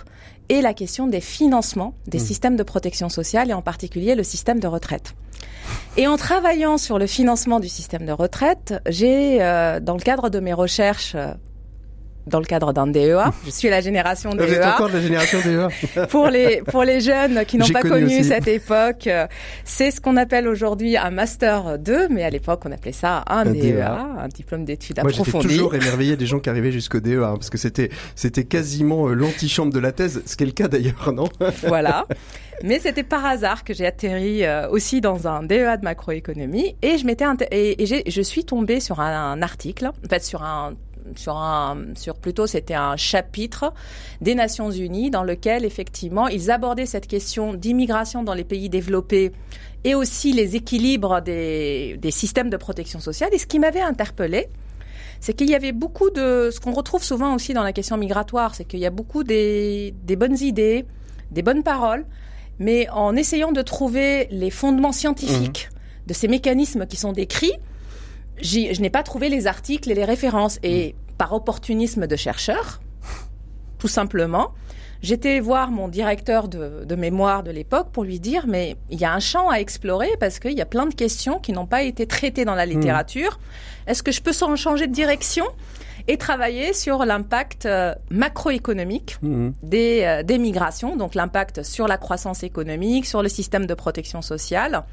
et 0.50 0.62
la 0.62 0.74
question 0.74 1.08
des 1.08 1.22
financements 1.22 1.96
des 2.08 2.20
systèmes 2.20 2.56
de 2.56 2.64
protection 2.64 3.10
sociale 3.10 3.50
et 3.50 3.54
en 3.54 3.62
particulier 3.62 4.16
le 4.16 4.24
système 4.24 4.60
de 4.60 4.68
retraite. 4.68 5.16
Et 5.98 6.08
en 6.08 6.18
travaillant 6.18 6.78
sur 6.78 7.00
le 7.00 7.08
financement 7.08 7.60
du 7.60 7.70
système 7.70 8.06
de 8.06 8.12
retraite, 8.12 8.76
j'ai, 8.88 9.42
euh, 9.42 9.80
dans 9.80 9.96
le 9.96 10.02
cadre 10.02 10.30
de 10.30 10.40
mes 10.40 10.54
recherches 10.54 11.14
euh, 11.16 11.34
dans 12.28 12.40
le 12.40 12.46
cadre 12.46 12.74
d'un 12.74 12.88
DEA. 12.88 13.32
Je 13.46 13.52
suis 13.52 13.70
la 13.70 13.82
génération 13.82 14.32
DEA. 14.32 14.46
Vous 14.46 14.54
êtes 14.54 14.66
encore 14.66 14.90
de 14.90 14.94
la 14.96 15.02
génération 15.02 15.40
DEA. 15.40 16.06
pour 16.10 16.28
les 16.28 16.62
pour 16.62 16.84
les 16.84 17.02
jeunes 17.02 17.46
qui 17.46 17.58
n'ont 17.58 17.68
pas 17.68 17.82
connu, 17.82 18.24
cette 18.24 18.48
époque, 18.48 19.10
c'est 19.64 19.92
ce 19.92 20.02
qu'on 20.02 20.18
appelle 20.18 20.48
aujourd'hui 20.48 20.98
un 20.98 21.12
master 21.12 21.80
2, 21.80 22.10
mais 22.10 22.24
à 22.24 22.30
l'époque 22.30 22.62
on 22.66 22.72
appelait 22.72 22.92
ça 22.92 23.24
un, 23.28 23.46
DEA, 23.46 23.74
e 23.74 24.20
un 24.20 24.28
diplôme 24.28 24.66
d'études 24.66 25.00
approfondies. 25.00 25.32
Moi 25.32 25.42
j'étais 25.42 25.54
toujours 25.56 25.76
émerveillé 25.76 26.16
des 26.16 26.26
gens 26.26 26.40
qui 26.40 26.50
arrivaient 26.50 26.72
jusqu'au 26.72 27.00
DEA 27.00 27.24
hein, 27.24 27.34
parce 27.36 27.50
que 27.50 27.58
c'était 27.58 27.90
c'était 28.16 28.46
quasiment 28.46 29.08
euh, 29.08 29.14
l'antichambre 29.14 29.74
de 29.74 29.80
la 29.80 29.92
thèse, 29.92 30.22
ce 30.26 30.36
qui 30.36 30.44
est 30.44 30.48
le 30.48 30.52
cas 30.52 30.68
d'ailleurs, 30.68 31.12
non? 31.14 31.28
Voilà. 31.68 32.06
Mais 32.64 32.80
c'était 32.80 33.04
par 33.04 33.26
hasard 33.26 33.64
que 33.64 33.74
j'ai 33.74 33.86
atterri 33.86 34.46
euh, 34.46 34.70
aussi 34.70 35.02
dans 35.02 35.28
un 35.28 35.44
DEA 35.44 35.78
de 35.78 35.84
macroéconomie 35.84 36.76
et 36.82 36.98
je 36.98 37.06
m'étais 37.06 37.26
et, 37.52 37.84
et 37.84 38.12
je 38.12 38.22
suis 38.22 38.46
tombée 38.46 38.80
sur 38.80 39.00
un, 39.00 39.32
un 39.32 39.42
article, 39.42 39.88
en 39.88 40.10
fait 40.10 40.24
sur 40.24 40.44
un 40.44 40.74
sur 41.16 41.38
un, 41.38 41.78
sur 41.96 42.16
plutôt 42.16 42.48
c'était 42.48 42.74
un 42.74 42.98
chapitre 42.98 43.74
des 44.22 44.36
Nations 44.36 44.72
Unies 44.72 45.10
dans 45.12 45.24
lequel 45.24 45.66
effectivement 45.66 46.28
ils 46.28 46.52
abordaient 46.52 46.86
cette 46.86 47.08
question 47.08 47.54
d'immigration 47.54 48.24
dans 48.24 48.34
les 48.34 48.44
pays 48.44 48.70
développés 48.70 49.32
et 49.84 49.96
aussi 49.96 50.34
les 50.34 50.56
équilibres 50.56 51.22
des, 51.22 51.98
des 52.02 52.12
systèmes 52.12 52.50
de 52.50 52.58
protection 52.58 53.00
sociale. 53.00 53.30
Et 53.34 53.38
ce 53.38 53.46
qui 53.46 53.60
m'avait 53.60 53.82
interpellé, 53.82 54.48
c'est 55.20 55.34
qu'il 55.34 55.50
y 55.50 55.56
avait 55.56 55.72
beaucoup 55.72 56.10
de 56.10 56.50
ce 56.52 56.60
qu'on 56.60 56.74
retrouve 56.74 57.04
souvent 57.04 57.36
aussi 57.36 57.54
dans 57.54 57.64
la 57.64 57.72
question 57.72 57.96
migratoire, 57.98 58.56
c'est 58.56 58.66
qu'il 58.66 58.80
y 58.80 58.86
a 58.86 58.90
beaucoup 58.90 59.24
des, 59.24 59.94
des 60.04 60.16
bonnes 60.16 60.38
idées, 60.40 60.86
des 61.32 61.42
bonnes 61.42 61.64
paroles, 61.64 62.06
mais 62.60 62.90
en 62.90 63.16
essayant 63.16 63.52
de 63.52 63.62
trouver 63.62 64.28
les 64.32 64.50
fondements 64.50 64.92
scientifiques 64.92 65.70
mmh. 65.72 66.08
de 66.08 66.14
ces 66.14 66.28
mécanismes 66.28 66.86
qui 66.86 66.96
sont 66.98 67.12
décrits, 67.12 67.54
je 68.42 68.82
n'ai 68.82 68.90
pas 68.90 69.04
trouvé 69.04 69.30
les 69.30 69.48
articles 69.48 69.90
et 69.92 69.96
les 69.96 70.06
références. 70.06 70.60
Et 70.64 70.94
mm. 70.94 71.16
par 71.18 71.34
opportunisme 71.34 72.08
de 72.08 72.16
chercheur, 72.16 72.82
tout 73.80 73.88
simplement, 73.88 74.52
j'étais 75.02 75.40
voir 75.40 75.72
mon 75.72 75.88
directeur 75.88 76.48
de, 76.48 76.96
mémoire 76.96 77.44
de 77.44 77.52
l'époque 77.52 77.90
pour 77.92 78.04
lui 78.04 78.20
dire, 78.20 78.46
mais 78.48 78.76
il 78.90 79.00
y 79.00 79.06
a 79.06 79.14
un 79.14 79.20
champ 79.20 79.50
à 79.50 79.58
explorer 79.58 80.10
parce 80.20 80.40
qu'il 80.40 80.54
y 80.54 80.62
a 80.62 80.66
plein 80.66 80.86
de 80.86 80.94
questions 80.94 81.40
qui 81.40 81.54
n'ont 81.54 81.68
pas 81.68 81.84
été 81.84 82.08
traitées 82.08 82.46
dans 82.46 82.56
la 82.56 82.66
mm. 82.66 82.70
littérature. 82.70 83.40
Est-ce 83.88 84.04
que 84.04 84.12
je 84.12 84.22
peux 84.22 84.34
sans 84.34 84.56
changer 84.56 84.88
de 84.88 84.94
direction 84.94 85.46
et 86.08 86.18
travailler 86.18 86.74
sur 86.74 87.04
l'impact 87.04 87.66
euh, 87.66 87.96
macroéconomique 88.12 89.18
mm. 89.22 89.50
des, 89.64 90.04
euh, 90.04 90.24
des 90.24 90.38
migrations, 90.38 90.96
donc 90.96 91.16
l'impact 91.16 91.64
sur 91.64 91.88
la 91.88 91.98
croissance 91.98 92.44
économique, 92.44 93.06
sur 93.06 93.24
le 93.24 93.30
système 93.30 93.66
de 93.66 93.74
protection 93.74 94.22
sociale? 94.22 94.84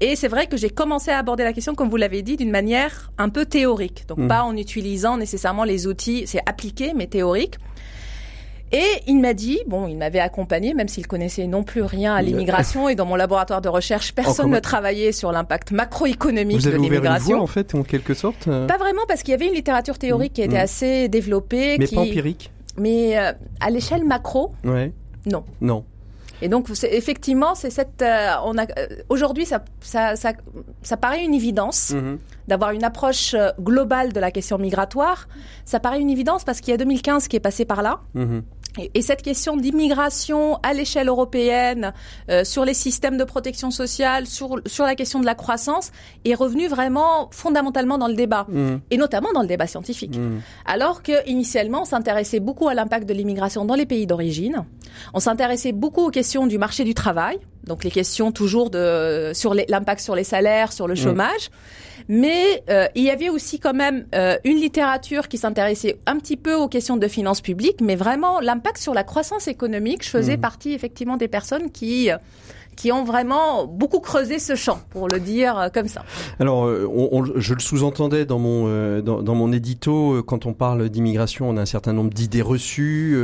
Et 0.00 0.16
c'est 0.16 0.28
vrai 0.28 0.46
que 0.46 0.56
j'ai 0.56 0.70
commencé 0.70 1.10
à 1.10 1.18
aborder 1.18 1.44
la 1.44 1.52
question, 1.52 1.74
comme 1.74 1.88
vous 1.88 1.96
l'avez 1.96 2.22
dit, 2.22 2.36
d'une 2.36 2.50
manière 2.50 3.12
un 3.18 3.28
peu 3.28 3.46
théorique. 3.46 4.04
Donc 4.08 4.18
mmh. 4.18 4.28
pas 4.28 4.42
en 4.42 4.56
utilisant 4.56 5.16
nécessairement 5.16 5.64
les 5.64 5.86
outils, 5.86 6.24
c'est 6.26 6.40
appliqué, 6.46 6.92
mais 6.94 7.06
théorique. 7.06 7.56
Et 8.72 8.84
il 9.06 9.20
m'a 9.20 9.34
dit, 9.34 9.60
bon, 9.68 9.86
il 9.86 9.96
m'avait 9.96 10.18
accompagné, 10.18 10.74
même 10.74 10.88
s'il 10.88 11.06
connaissait 11.06 11.46
non 11.46 11.62
plus 11.62 11.82
rien 11.82 12.14
à 12.14 12.22
l'immigration, 12.22 12.88
et 12.88 12.96
dans 12.96 13.06
mon 13.06 13.14
laboratoire 13.14 13.60
de 13.60 13.68
recherche, 13.68 14.12
personne 14.12 14.50
ne 14.50 14.58
travaillait 14.58 15.12
sur 15.12 15.30
l'impact 15.30 15.70
macroéconomique 15.70 16.60
de 16.62 16.70
l'immigration. 16.70 17.40
en 17.40 17.46
fait, 17.46 17.74
en 17.76 17.84
quelque 17.84 18.14
sorte 18.14 18.48
euh 18.48 18.66
Pas 18.66 18.78
vraiment, 18.78 19.02
parce 19.06 19.22
qu'il 19.22 19.30
y 19.30 19.34
avait 19.34 19.46
une 19.46 19.54
littérature 19.54 19.96
théorique 19.96 20.32
qui 20.32 20.42
était 20.42 20.56
mmh. 20.56 20.60
assez 20.60 21.08
développée. 21.08 21.76
Mais 21.78 21.86
qui... 21.86 21.94
pas 21.94 22.00
empirique 22.00 22.50
Mais 22.76 23.16
euh, 23.16 23.32
à 23.60 23.70
l'échelle 23.70 24.04
macro, 24.04 24.52
ouais. 24.64 24.92
non. 25.26 25.44
Non. 25.60 25.84
Et 26.42 26.48
donc, 26.48 26.68
effectivement, 26.84 27.54
c'est 27.54 27.70
cette. 27.70 28.02
Euh, 28.02 28.32
on 28.44 28.58
a 28.58 28.64
euh, 28.78 28.86
aujourd'hui, 29.08 29.46
ça, 29.46 29.64
ça, 29.80 30.16
ça, 30.16 30.32
ça, 30.82 30.96
paraît 30.96 31.24
une 31.24 31.34
évidence 31.34 31.90
mhm. 31.90 32.18
d'avoir 32.48 32.72
une 32.72 32.84
approche 32.84 33.34
euh, 33.34 33.50
globale 33.60 34.12
de 34.12 34.20
la 34.20 34.30
question 34.30 34.58
migratoire. 34.58 35.28
Ça 35.64 35.80
paraît 35.80 36.00
une 36.00 36.10
évidence 36.10 36.44
parce 36.44 36.60
qu'il 36.60 36.72
y 36.72 36.74
a 36.74 36.78
2015 36.78 37.28
qui 37.28 37.36
est 37.36 37.40
passé 37.40 37.64
par 37.64 37.82
là. 37.82 38.00
Mhm. 38.14 38.42
Et, 38.78 39.02
cette 39.02 39.22
question 39.22 39.56
d'immigration 39.56 40.58
à 40.62 40.72
l'échelle 40.72 41.08
européenne, 41.08 41.92
euh, 42.30 42.44
sur 42.44 42.64
les 42.64 42.74
systèmes 42.74 43.16
de 43.16 43.24
protection 43.24 43.70
sociale, 43.70 44.26
sur, 44.26 44.60
sur 44.66 44.84
la 44.84 44.94
question 44.94 45.20
de 45.20 45.26
la 45.26 45.34
croissance, 45.34 45.92
est 46.24 46.34
revenue 46.34 46.66
vraiment 46.66 47.28
fondamentalement 47.30 47.98
dans 47.98 48.08
le 48.08 48.14
débat, 48.14 48.46
mmh. 48.48 48.76
et 48.90 48.96
notamment 48.96 49.28
dans 49.32 49.42
le 49.42 49.46
débat 49.46 49.66
scientifique. 49.66 50.16
Mmh. 50.16 50.40
Alors 50.66 51.02
que 51.02 51.28
initialement, 51.28 51.82
on 51.82 51.84
s'intéressait 51.84 52.40
beaucoup 52.40 52.68
à 52.68 52.74
l'impact 52.74 53.08
de 53.08 53.14
l'immigration 53.14 53.64
dans 53.64 53.74
les 53.74 53.86
pays 53.86 54.06
d'origine, 54.06 54.64
on 55.12 55.20
s'intéressait 55.20 55.72
beaucoup 55.72 56.06
aux 56.06 56.10
questions 56.10 56.46
du 56.46 56.58
marché 56.58 56.84
du 56.84 56.94
travail, 56.94 57.38
donc 57.64 57.84
les 57.84 57.90
questions 57.90 58.32
toujours 58.32 58.70
de 58.70 59.32
sur 59.34 59.54
l'impact 59.54 60.00
sur 60.00 60.14
les 60.14 60.24
salaires, 60.24 60.72
sur 60.72 60.86
le 60.86 60.94
mmh. 60.94 60.98
Mais 62.08 62.62
euh, 62.68 62.86
il 62.94 63.04
y 63.04 63.10
avait 63.10 63.28
aussi 63.28 63.58
quand 63.58 63.74
même 63.74 64.06
euh, 64.14 64.36
une 64.44 64.58
littérature 64.58 65.28
qui 65.28 65.38
s'intéressait 65.38 65.98
un 66.06 66.18
petit 66.18 66.36
peu 66.36 66.54
aux 66.54 66.68
questions 66.68 66.96
de 66.96 67.08
finances 67.08 67.40
publiques, 67.40 67.80
mais 67.80 67.96
vraiment 67.96 68.40
l'impact 68.40 68.78
sur 68.78 68.94
la 68.94 69.04
croissance 69.04 69.48
économique. 69.48 70.04
Je 70.04 70.10
faisais 70.10 70.36
mmh. 70.36 70.40
partie 70.40 70.72
effectivement 70.72 71.16
des 71.16 71.28
personnes 71.28 71.70
qui 71.70 72.10
qui 72.76 72.92
ont 72.92 73.04
vraiment 73.04 73.66
beaucoup 73.66 74.00
creusé 74.00 74.38
ce 74.38 74.54
champ, 74.54 74.80
pour 74.90 75.08
le 75.08 75.20
dire 75.20 75.58
euh, 75.58 75.68
comme 75.72 75.88
ça. 75.88 76.04
Alors, 76.40 76.66
euh, 76.66 76.88
je 77.36 77.54
le 77.54 77.60
sous-entendais 77.60 78.26
dans 78.26 78.38
mon 78.38 78.64
euh, 78.66 79.00
dans, 79.00 79.34
mon 79.34 79.52
édito 79.52 80.22
quand 80.26 80.46
on 80.46 80.52
parle 80.52 80.88
d'immigration, 80.88 81.48
on 81.48 81.56
a 81.56 81.62
un 81.62 81.66
certain 81.66 81.92
nombre 81.92 82.10
d'idées 82.10 82.42
reçues. 82.42 83.16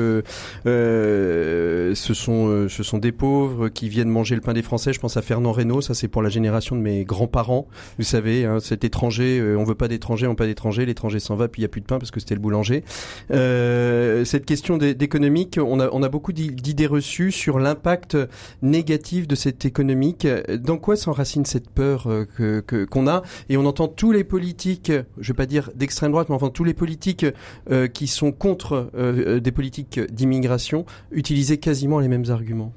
Ce 0.64 2.14
sont 2.14 2.68
ce 2.68 2.82
sont 2.82 2.98
des 2.98 3.12
pauvres 3.12 3.68
qui 3.68 3.88
viennent 3.88 4.08
manger 4.08 4.34
le 4.34 4.40
pain 4.40 4.52
des 4.52 4.62
Français. 4.62 4.92
Je 4.92 5.00
pense 5.00 5.16
à 5.16 5.22
Fernand 5.22 5.52
Reynaud, 5.52 5.80
ça 5.80 5.94
c'est 5.94 6.08
pour 6.08 6.22
la 6.22 6.28
génération 6.28 6.76
de 6.76 6.80
mes 6.80 7.04
grands-parents. 7.04 7.66
Vous 7.98 8.04
savez, 8.04 8.44
hein, 8.44 8.58
cet 8.60 8.84
étranger, 8.84 9.54
on 9.56 9.64
veut 9.64 9.74
pas 9.74 9.88
d'étrangers, 9.88 10.26
on 10.26 10.30
veut 10.30 10.36
pas 10.36 10.46
d'étrangers, 10.46 10.86
l'étranger 10.86 11.20
s'en 11.20 11.36
va, 11.36 11.48
puis 11.48 11.60
il 11.60 11.64
y 11.64 11.66
a 11.66 11.68
plus 11.68 11.80
de 11.80 11.86
pain 11.86 11.98
parce 11.98 12.10
que 12.10 12.20
c'était 12.20 12.34
le 12.34 12.40
boulanger. 12.40 12.84
cette 13.28 14.46
question 14.46 14.76
d'économique, 14.76 15.58
on 15.62 15.80
a 15.80 15.88
on 15.92 16.02
a 16.02 16.08
beaucoup 16.08 16.32
d'idées 16.32 16.86
reçues 16.86 17.32
sur 17.32 17.58
l'impact 17.58 18.16
négatif 18.62 19.28
de 19.28 19.34
cette 19.40 19.64
économique. 19.64 20.26
Dans 20.48 20.76
quoi 20.76 20.96
s'enracine 20.96 21.44
cette 21.44 21.70
peur 21.70 22.06
euh, 22.06 22.24
que 22.24 22.84
qu'on 22.84 23.08
a? 23.08 23.22
Et 23.48 23.56
on 23.56 23.64
entend 23.64 23.88
tous 23.88 24.12
les 24.12 24.24
politiques, 24.24 24.92
je 25.18 25.28
vais 25.32 25.36
pas 25.36 25.46
dire 25.46 25.70
d'extrême 25.74 26.12
droite, 26.12 26.28
mais 26.28 26.34
enfin 26.34 26.50
tous 26.50 26.64
les 26.64 26.74
politiques 26.74 27.26
euh, 27.70 27.88
qui 27.88 28.06
sont 28.06 28.32
contre 28.32 28.90
euh, 28.94 29.40
des 29.40 29.52
politiques 29.52 30.00
d'immigration 30.12 30.84
utiliser 31.10 31.58
quasiment 31.58 31.98
les 31.98 32.08
mêmes 32.08 32.26
arguments. 32.28 32.72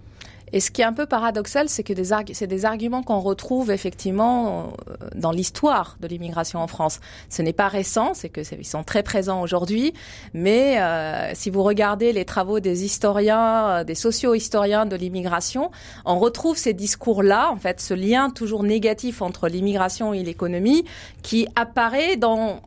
Et 0.54 0.60
ce 0.60 0.70
qui 0.70 0.82
est 0.82 0.86
un 0.86 0.94
peu 0.94 1.08
paradoxal, 1.08 1.68
c'est 1.68 1.84
que 1.84 1.94
c'est 2.34 2.48
des 2.48 2.66
arguments 2.66 3.02
qu'on 3.02 3.20
retrouve 3.20 3.72
effectivement 3.72 4.72
euh, 4.88 4.96
dans 5.16 5.32
l'histoire 5.32 5.98
de 6.00 6.08
l'immigration 6.08 6.60
en 6.60 6.68
France. 6.68 7.00
Ce 7.28 7.42
n'est 7.42 7.54
pas 7.54 7.68
récent, 7.68 8.14
c'est 8.14 8.30
que 8.30 8.42
ils 8.56 8.66
sont 8.66 8.84
très 8.84 9.02
présents 9.02 9.42
aujourd'hui, 9.42 9.94
mais 10.36 10.80
euh, 10.80 11.32
si 11.34 11.50
vous 11.50 11.64
regardez 11.64 12.14
les 12.14 12.24
travaux 12.24 12.60
des 12.60 12.86
historiens, 12.86 13.68
euh, 13.68 13.84
des 13.84 13.96
socio-historiens 13.96 14.86
de 14.86 14.96
l'immigration, 14.96 15.72
on 16.06 16.20
retrouve 16.20 16.56
ces 16.56 16.74
discours-là, 16.74 17.50
en 17.50 17.58
fait, 17.58 17.82
ce 17.82 17.96
lien 17.96 18.30
toujours 18.30 18.62
négatif 18.62 19.24
entre 19.24 19.48
l'immigration 19.48 20.14
et 20.14 20.22
l'économie, 20.22 20.86
qui 21.24 21.48
apparaît 21.56 22.16
dans 22.16 22.62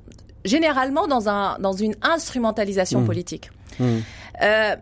généralement 0.45 1.07
dans 1.07 1.29
un 1.29 1.59
dans 1.61 1.73
une 1.73 1.95
instrumentalisation 2.03 3.03
mmh. 3.03 3.07
politique. 3.07 3.51
Mmh. 3.79 3.85
Euh, 4.43 4.77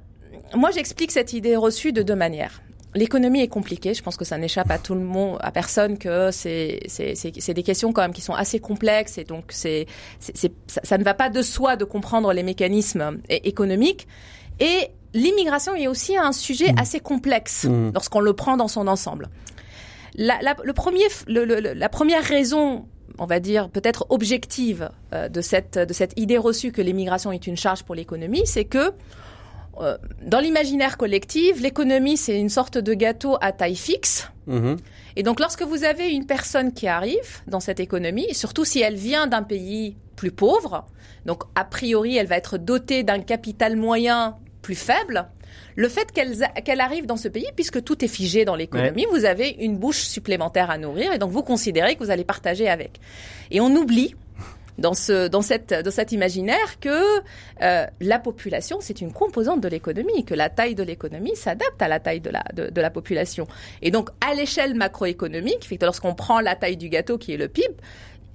moi, 0.54 0.70
j'explique 0.70 1.10
cette 1.12 1.34
idée 1.34 1.56
reçue 1.56 1.92
de 1.92 2.02
deux 2.02 2.14
manières. 2.14 2.62
L'économie 2.94 3.40
est 3.40 3.48
compliquée. 3.48 3.94
Je 3.94 4.02
pense 4.02 4.16
que 4.16 4.24
ça 4.24 4.38
n'échappe 4.38 4.70
à 4.70 4.78
tout 4.78 4.94
le 4.94 5.00
monde, 5.00 5.38
à 5.40 5.50
personne, 5.50 5.98
que 5.98 6.30
c'est 6.30 6.80
des 7.48 7.62
questions 7.62 7.92
quand 7.92 8.02
même 8.02 8.12
qui 8.12 8.20
sont 8.20 8.34
assez 8.34 8.60
complexes 8.60 9.18
et 9.18 9.24
donc 9.24 9.46
c'est 9.48 9.86
ça, 10.18 10.80
ça 10.82 10.98
ne 10.98 11.04
va 11.04 11.14
pas 11.14 11.28
de 11.28 11.42
soi 11.42 11.76
de 11.76 11.84
comprendre 11.84 12.32
les 12.32 12.42
mécanismes 12.42 13.18
économiques. 13.28 14.06
Et 14.60 14.88
l'immigration 15.12 15.74
est 15.74 15.88
aussi 15.88 16.16
un 16.16 16.32
sujet 16.32 16.72
mmh. 16.72 16.78
assez 16.78 17.00
complexe 17.00 17.64
mmh. 17.64 17.90
lorsqu'on 17.94 18.20
le 18.20 18.32
prend 18.32 18.56
dans 18.56 18.68
son 18.68 18.86
ensemble. 18.86 19.28
La, 20.16 20.38
la, 20.42 20.54
le 20.62 20.72
premier, 20.72 21.04
le, 21.26 21.44
le, 21.44 21.58
la 21.58 21.88
première 21.88 22.22
raison 22.22 22.86
on 23.18 23.26
va 23.26 23.40
dire, 23.40 23.68
peut-être 23.68 24.06
objective 24.10 24.90
euh, 25.12 25.28
de, 25.28 25.40
cette, 25.40 25.78
de 25.78 25.92
cette 25.92 26.18
idée 26.18 26.38
reçue 26.38 26.72
que 26.72 26.82
l'immigration 26.82 27.32
est 27.32 27.46
une 27.46 27.56
charge 27.56 27.84
pour 27.84 27.94
l'économie, 27.94 28.42
c'est 28.44 28.64
que 28.64 28.78
euh, 28.78 28.90
dans 30.22 30.40
l'imaginaire 30.40 30.96
collectif, 30.96 31.60
l'économie, 31.60 32.16
c'est 32.16 32.38
une 32.38 32.48
sorte 32.48 32.78
de 32.78 32.94
gâteau 32.94 33.36
à 33.40 33.52
taille 33.52 33.76
fixe. 33.76 34.28
Mmh. 34.46 34.74
Et 35.16 35.22
donc, 35.22 35.40
lorsque 35.40 35.62
vous 35.62 35.84
avez 35.84 36.10
une 36.10 36.26
personne 36.26 36.72
qui 36.72 36.86
arrive 36.88 37.40
dans 37.46 37.60
cette 37.60 37.80
économie, 37.80 38.34
surtout 38.34 38.64
si 38.64 38.80
elle 38.80 38.96
vient 38.96 39.26
d'un 39.26 39.42
pays 39.42 39.96
plus 40.16 40.30
pauvre, 40.30 40.86
donc 41.26 41.44
a 41.54 41.64
priori, 41.64 42.16
elle 42.16 42.26
va 42.26 42.36
être 42.36 42.58
dotée 42.58 43.02
d'un 43.02 43.20
capital 43.20 43.76
moyen 43.76 44.36
plus 44.62 44.74
faible, 44.74 45.26
le 45.76 45.88
fait 45.88 46.10
qu'elle 46.12 46.80
arrive 46.80 47.06
dans 47.06 47.16
ce 47.16 47.28
pays, 47.28 47.48
puisque 47.54 47.82
tout 47.82 48.04
est 48.04 48.08
figé 48.08 48.44
dans 48.44 48.56
l'économie, 48.56 49.06
vous 49.10 49.24
avez 49.24 49.50
une 49.60 49.76
bouche 49.76 50.02
supplémentaire 50.02 50.70
à 50.70 50.78
nourrir 50.78 51.12
et 51.12 51.18
donc 51.18 51.30
vous 51.30 51.42
considérez 51.42 51.94
que 51.94 52.04
vous 52.04 52.10
allez 52.10 52.24
partager 52.24 52.68
avec. 52.68 53.00
Et 53.50 53.60
on 53.60 53.74
oublie 53.74 54.14
dans 54.78 54.94
ce 54.94 55.28
dans 55.28 55.42
cette 55.42 55.72
dans 55.72 55.90
cet 55.90 56.12
imaginaire 56.12 56.80
que 56.80 57.20
euh, 57.62 57.86
la 58.00 58.18
population 58.18 58.78
c'est 58.80 59.00
une 59.00 59.12
composante 59.12 59.60
de 59.60 59.68
l'économie 59.68 60.24
que 60.24 60.34
la 60.34 60.48
taille 60.48 60.74
de 60.74 60.82
l'économie 60.82 61.36
s'adapte 61.36 61.80
à 61.80 61.88
la 61.88 62.00
taille 62.00 62.20
de 62.20 62.30
la 62.30 62.42
de, 62.54 62.80
la 62.80 62.90
population 62.90 63.46
et 63.82 63.90
donc 63.90 64.10
à 64.20 64.34
l'échelle 64.34 64.74
macroéconomique 64.74 65.68
lorsqu'on 65.80 66.14
prend 66.14 66.40
la 66.40 66.56
taille 66.56 66.76
du 66.76 66.88
gâteau 66.88 67.18
qui 67.18 67.32
est 67.32 67.36
le 67.36 67.48
PIB 67.48 67.74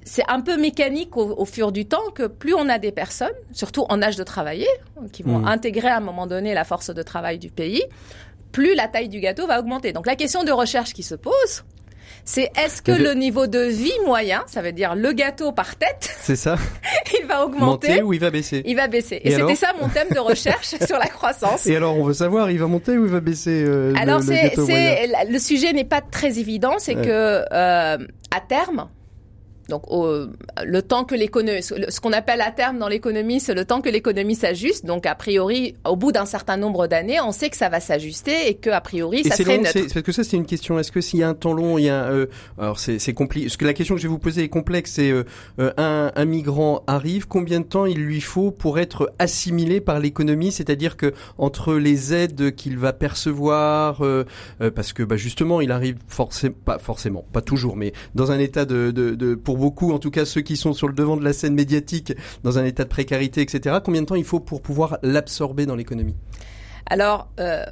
c'est 0.05 0.23
un 0.27 0.41
peu 0.41 0.57
mécanique 0.57 1.17
au, 1.17 1.45
fur 1.45 1.71
du 1.71 1.85
temps 1.85 2.09
que 2.15 2.25
plus 2.25 2.55
on 2.55 2.67
a 2.67 2.79
des 2.79 2.91
personnes, 2.91 3.35
surtout 3.51 3.85
en 3.89 4.01
âge 4.01 4.15
de 4.15 4.23
travailler, 4.23 4.67
qui 5.11 5.21
vont 5.21 5.39
mmh. 5.39 5.47
intégrer 5.47 5.89
à 5.89 5.97
un 5.97 6.01
moment 6.01 6.25
donné 6.25 6.55
la 6.55 6.63
force 6.63 6.89
de 6.89 7.03
travail 7.03 7.37
du 7.37 7.51
pays, 7.51 7.83
plus 8.51 8.75
la 8.75 8.87
taille 8.87 9.09
du 9.09 9.19
gâteau 9.19 9.45
va 9.45 9.59
augmenter. 9.59 9.93
Donc 9.93 10.07
la 10.07 10.15
question 10.15 10.43
de 10.43 10.51
recherche 10.51 10.93
qui 10.93 11.03
se 11.03 11.15
pose, 11.15 11.63
c'est 12.29 12.51
est-ce 12.63 12.83
que 12.83 12.91
le 12.91 13.15
niveau 13.15 13.47
de 13.47 13.57
vie 13.57 13.91
moyen, 14.05 14.43
ça 14.45 14.61
veut 14.61 14.71
dire 14.71 14.93
le 14.93 15.13
gâteau 15.13 15.51
par 15.51 15.75
tête, 15.75 16.15
c'est 16.21 16.35
ça, 16.35 16.57
il 17.19 17.25
va 17.25 17.43
augmenter 17.43 18.03
ou 18.03 18.13
il 18.13 18.19
va 18.19 18.29
baisser? 18.29 18.61
Il 18.65 18.75
va 18.75 18.87
baisser. 18.87 19.19
Et, 19.23 19.31
c'était 19.31 19.55
ça 19.55 19.73
mon 19.81 19.89
thème 19.89 20.09
de 20.13 20.19
recherche 20.19 20.75
sur 20.85 20.99
la 20.99 21.07
croissance. 21.07 21.65
Et 21.65 21.75
alors 21.75 21.97
on 21.97 22.03
veut 22.03 22.13
savoir, 22.13 22.51
il 22.51 22.59
va 22.59 22.67
monter 22.67 22.99
ou 22.99 23.05
il 23.05 23.11
va 23.11 23.19
baisser 23.19 23.63
euh, 23.65 23.95
Alors 23.97 24.21
c'est, 24.21 24.55
le, 24.57 25.31
le, 25.31 25.39
sujet 25.39 25.73
n'est 25.73 25.85
pas 25.85 26.01
très 26.01 26.37
évident, 26.37 26.75
c'est 26.77 26.93
que 26.93 27.45
euh, 27.51 27.97
à 28.29 28.41
terme, 28.47 28.89
donc, 29.69 29.83
le 29.89 30.81
temps 30.81 31.05
que 31.05 31.15
l'économie, 31.15 31.63
ce 31.63 31.99
qu'on 31.99 32.13
appelle 32.13 32.41
à 32.41 32.51
terme 32.51 32.79
dans 32.79 32.87
l'économie, 32.87 33.39
c'est 33.39 33.53
le 33.53 33.65
temps 33.65 33.81
que 33.81 33.89
l'économie 33.89 34.35
s'ajuste. 34.35 34.85
Donc, 34.85 35.05
a 35.05 35.15
priori, 35.15 35.75
au 35.85 35.95
bout 35.95 36.11
d'un 36.11 36.25
certain 36.25 36.57
nombre 36.57 36.87
d'années, 36.87 37.21
on 37.21 37.31
sait 37.31 37.49
que 37.49 37.57
ça 37.57 37.69
va 37.69 37.79
s'ajuster 37.79 38.49
et 38.49 38.55
que 38.55 38.69
a 38.69 38.81
priori, 38.81 39.23
ça 39.23 39.35
serait 39.35 39.57
neutre. 39.57 39.79
Parce 39.93 40.01
que 40.01 40.11
ça, 40.11 40.23
c'est 40.23 40.37
une 40.37 40.45
question. 40.45 40.79
Est-ce 40.79 40.91
que 40.91 41.01
s'il 41.01 41.19
y 41.19 41.23
a 41.23 41.29
un 41.29 41.33
temps 41.33 41.53
long, 41.53 41.77
il 41.77 41.85
y 41.85 41.89
a, 41.89 42.05
euh, 42.05 42.25
alors 42.57 42.79
c'est 42.79 43.13
compliqué. 43.13 43.45
Parce 43.47 43.57
que 43.57 43.65
la 43.65 43.73
question 43.73 43.95
que 43.95 44.01
je 44.01 44.07
vais 44.07 44.11
vous 44.11 44.19
poser 44.19 44.43
est 44.43 44.49
complexe. 44.49 44.91
C'est 44.91 45.11
euh, 45.11 45.23
euh, 45.59 45.71
un, 45.77 46.11
un 46.15 46.25
migrant 46.25 46.83
arrive, 46.87 47.27
combien 47.27 47.59
de 47.59 47.65
temps 47.65 47.85
il 47.85 47.99
lui 47.99 48.21
faut 48.21 48.51
pour 48.51 48.79
être 48.79 49.13
assimilé 49.19 49.81
par 49.81 49.99
l'économie? 49.99 50.51
C'est-à-dire 50.51 50.97
que 50.97 51.13
entre 51.37 51.75
les 51.75 52.13
aides 52.13 52.55
qu'il 52.55 52.77
va 52.77 52.91
percevoir, 52.93 54.01
parce 54.75 54.93
que 54.93 55.03
bah, 55.03 55.17
justement, 55.17 55.61
il 55.61 55.71
arrive 55.71 55.97
forcément, 56.07 56.55
pas 56.65 56.79
forcément, 56.79 57.23
pas 57.31 57.41
toujours, 57.41 57.75
mais 57.75 57.93
dans 58.15 58.31
un 58.31 58.39
état 58.39 58.65
de, 58.65 58.91
de, 58.91 59.15
de 59.15 59.35
pour 59.35 59.57
beaucoup, 59.59 59.91
en 59.91 59.99
tout 59.99 60.11
cas 60.11 60.25
ceux 60.25 60.41
qui 60.41 60.57
sont 60.57 60.73
sur 60.73 60.87
le 60.87 60.93
devant 60.93 61.17
de 61.17 61.23
la 61.23 61.33
scène 61.33 61.53
médiatique, 61.53 62.13
dans 62.43 62.57
un 62.57 62.65
état 62.65 62.83
de 62.83 62.89
précarité, 62.89 63.41
etc. 63.41 63.77
Combien 63.83 64.01
de 64.01 64.07
temps 64.07 64.15
il 64.15 64.23
faut 64.23 64.39
pour 64.39 64.61
pouvoir 64.61 64.97
l'absorber 65.03 65.65
dans 65.65 65.75
l'économie? 65.75 66.15
Alors, 66.87 67.29
euh, 67.39 67.63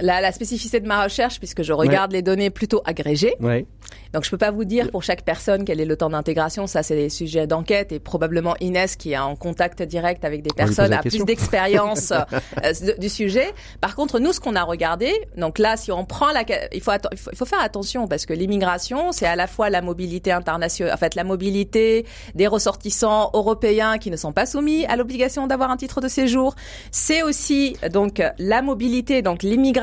la, 0.00 0.32
spécificité 0.32 0.80
de 0.80 0.86
ma 0.86 1.04
recherche, 1.04 1.38
puisque 1.38 1.62
je 1.62 1.72
regarde 1.72 2.12
les 2.12 2.22
données 2.22 2.50
plutôt 2.50 2.82
agrégées, 2.84 3.34
ouais. 3.40 3.66
Donc 4.12 4.24
je 4.24 4.30
peux 4.30 4.38
pas 4.38 4.50
vous 4.50 4.64
dire 4.64 4.90
pour 4.90 5.02
chaque 5.02 5.22
personne 5.22 5.64
quel 5.64 5.80
est 5.80 5.84
le 5.84 5.96
temps 5.96 6.10
d'intégration. 6.10 6.66
Ça, 6.66 6.82
c'est 6.82 6.96
des 6.96 7.08
sujets 7.08 7.46
d'enquête 7.46 7.92
et 7.92 7.98
probablement 7.98 8.54
Inès 8.60 8.96
qui 8.96 9.12
est 9.12 9.18
en 9.18 9.36
contact 9.36 9.82
direct 9.82 10.24
avec 10.24 10.42
des 10.42 10.52
personnes 10.54 10.92
a 10.92 10.98
plus 10.98 11.24
d'expérience 11.24 12.12
euh, 12.64 12.94
du 12.98 13.08
sujet. 13.08 13.52
Par 13.80 13.94
contre, 13.94 14.18
nous, 14.18 14.32
ce 14.32 14.40
qu'on 14.40 14.54
a 14.54 14.62
regardé, 14.62 15.12
donc 15.36 15.58
là, 15.58 15.76
si 15.76 15.90
on 15.92 16.04
prend 16.04 16.30
la, 16.32 16.44
il 16.72 16.80
faut, 16.80 16.92
il 17.10 17.36
faut, 17.36 17.46
faire 17.46 17.60
attention 17.62 18.06
parce 18.06 18.26
que 18.26 18.34
l'immigration, 18.34 19.12
c'est 19.12 19.26
à 19.26 19.36
la 19.36 19.46
fois 19.46 19.70
la 19.70 19.80
mobilité 19.80 20.30
internationale, 20.32 20.92
en 20.92 20.98
fait, 20.98 21.14
la 21.14 21.24
mobilité 21.24 22.06
des 22.34 22.46
ressortissants 22.46 23.30
européens 23.32 23.98
qui 23.98 24.10
ne 24.10 24.16
sont 24.16 24.32
pas 24.32 24.46
soumis 24.46 24.84
à 24.86 24.96
l'obligation 24.96 25.46
d'avoir 25.46 25.70
un 25.70 25.76
titre 25.76 26.00
de 26.00 26.08
séjour. 26.08 26.54
C'est 26.90 27.22
aussi 27.22 27.76
donc 27.90 28.22
la 28.38 28.62
mobilité, 28.62 29.22
donc 29.22 29.42
l'immigration 29.42 29.81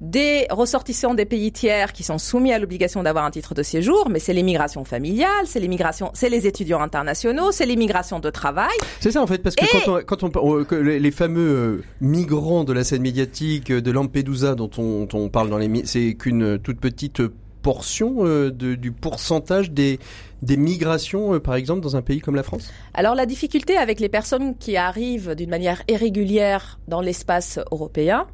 des 0.00 0.46
ressortissants 0.50 1.14
des 1.14 1.24
pays 1.24 1.52
tiers 1.52 1.92
qui 1.92 2.02
sont 2.02 2.18
soumis 2.18 2.52
à 2.52 2.58
l'obligation 2.58 3.02
d'avoir 3.02 3.24
un 3.24 3.30
titre 3.30 3.54
de 3.54 3.62
séjour, 3.62 4.08
mais 4.10 4.18
c'est 4.18 4.32
l'immigration 4.32 4.84
familiale, 4.84 5.46
c'est 5.46 5.60
l'immigration, 5.60 6.10
c'est 6.14 6.28
les 6.28 6.46
étudiants 6.46 6.80
internationaux, 6.80 7.52
c'est 7.52 7.66
l'immigration 7.66 8.20
de 8.20 8.30
travail. 8.30 8.76
C'est 9.00 9.12
ça 9.12 9.22
en 9.22 9.26
fait, 9.26 9.38
parce 9.38 9.56
que 9.56 9.64
quand, 10.04 10.22
on, 10.22 10.30
quand 10.30 10.38
on, 10.38 10.66
les 10.80 11.10
fameux 11.10 11.40
euh, 11.40 11.84
migrants 12.00 12.64
de 12.64 12.72
la 12.72 12.84
scène 12.84 13.02
médiatique 13.02 13.70
de 13.72 13.90
Lampedusa 13.90 14.54
dont 14.54 14.70
on, 14.78 15.06
on 15.12 15.28
parle 15.28 15.50
dans 15.50 15.58
les, 15.58 15.84
c'est 15.84 16.14
qu'une 16.14 16.58
toute 16.58 16.80
petite 16.80 17.22
portion 17.62 18.16
euh, 18.26 18.50
de, 18.50 18.74
du 18.74 18.92
pourcentage 18.92 19.70
des 19.70 19.98
des 20.42 20.56
migrations, 20.58 21.34
euh, 21.34 21.40
par 21.40 21.54
exemple, 21.54 21.80
dans 21.80 21.96
un 21.96 22.02
pays 22.02 22.20
comme 22.20 22.36
la 22.36 22.42
France? 22.42 22.70
Alors 22.92 23.14
la 23.14 23.26
difficulté 23.26 23.76
avec 23.76 23.98
les 23.98 24.10
personnes 24.10 24.56
qui 24.56 24.76
arrivent 24.76 25.34
d'une 25.34 25.50
manière 25.50 25.82
irrégulière 25.88 26.78
dans 26.86 27.00
l'espace 27.00 27.58
européen, 27.72 28.26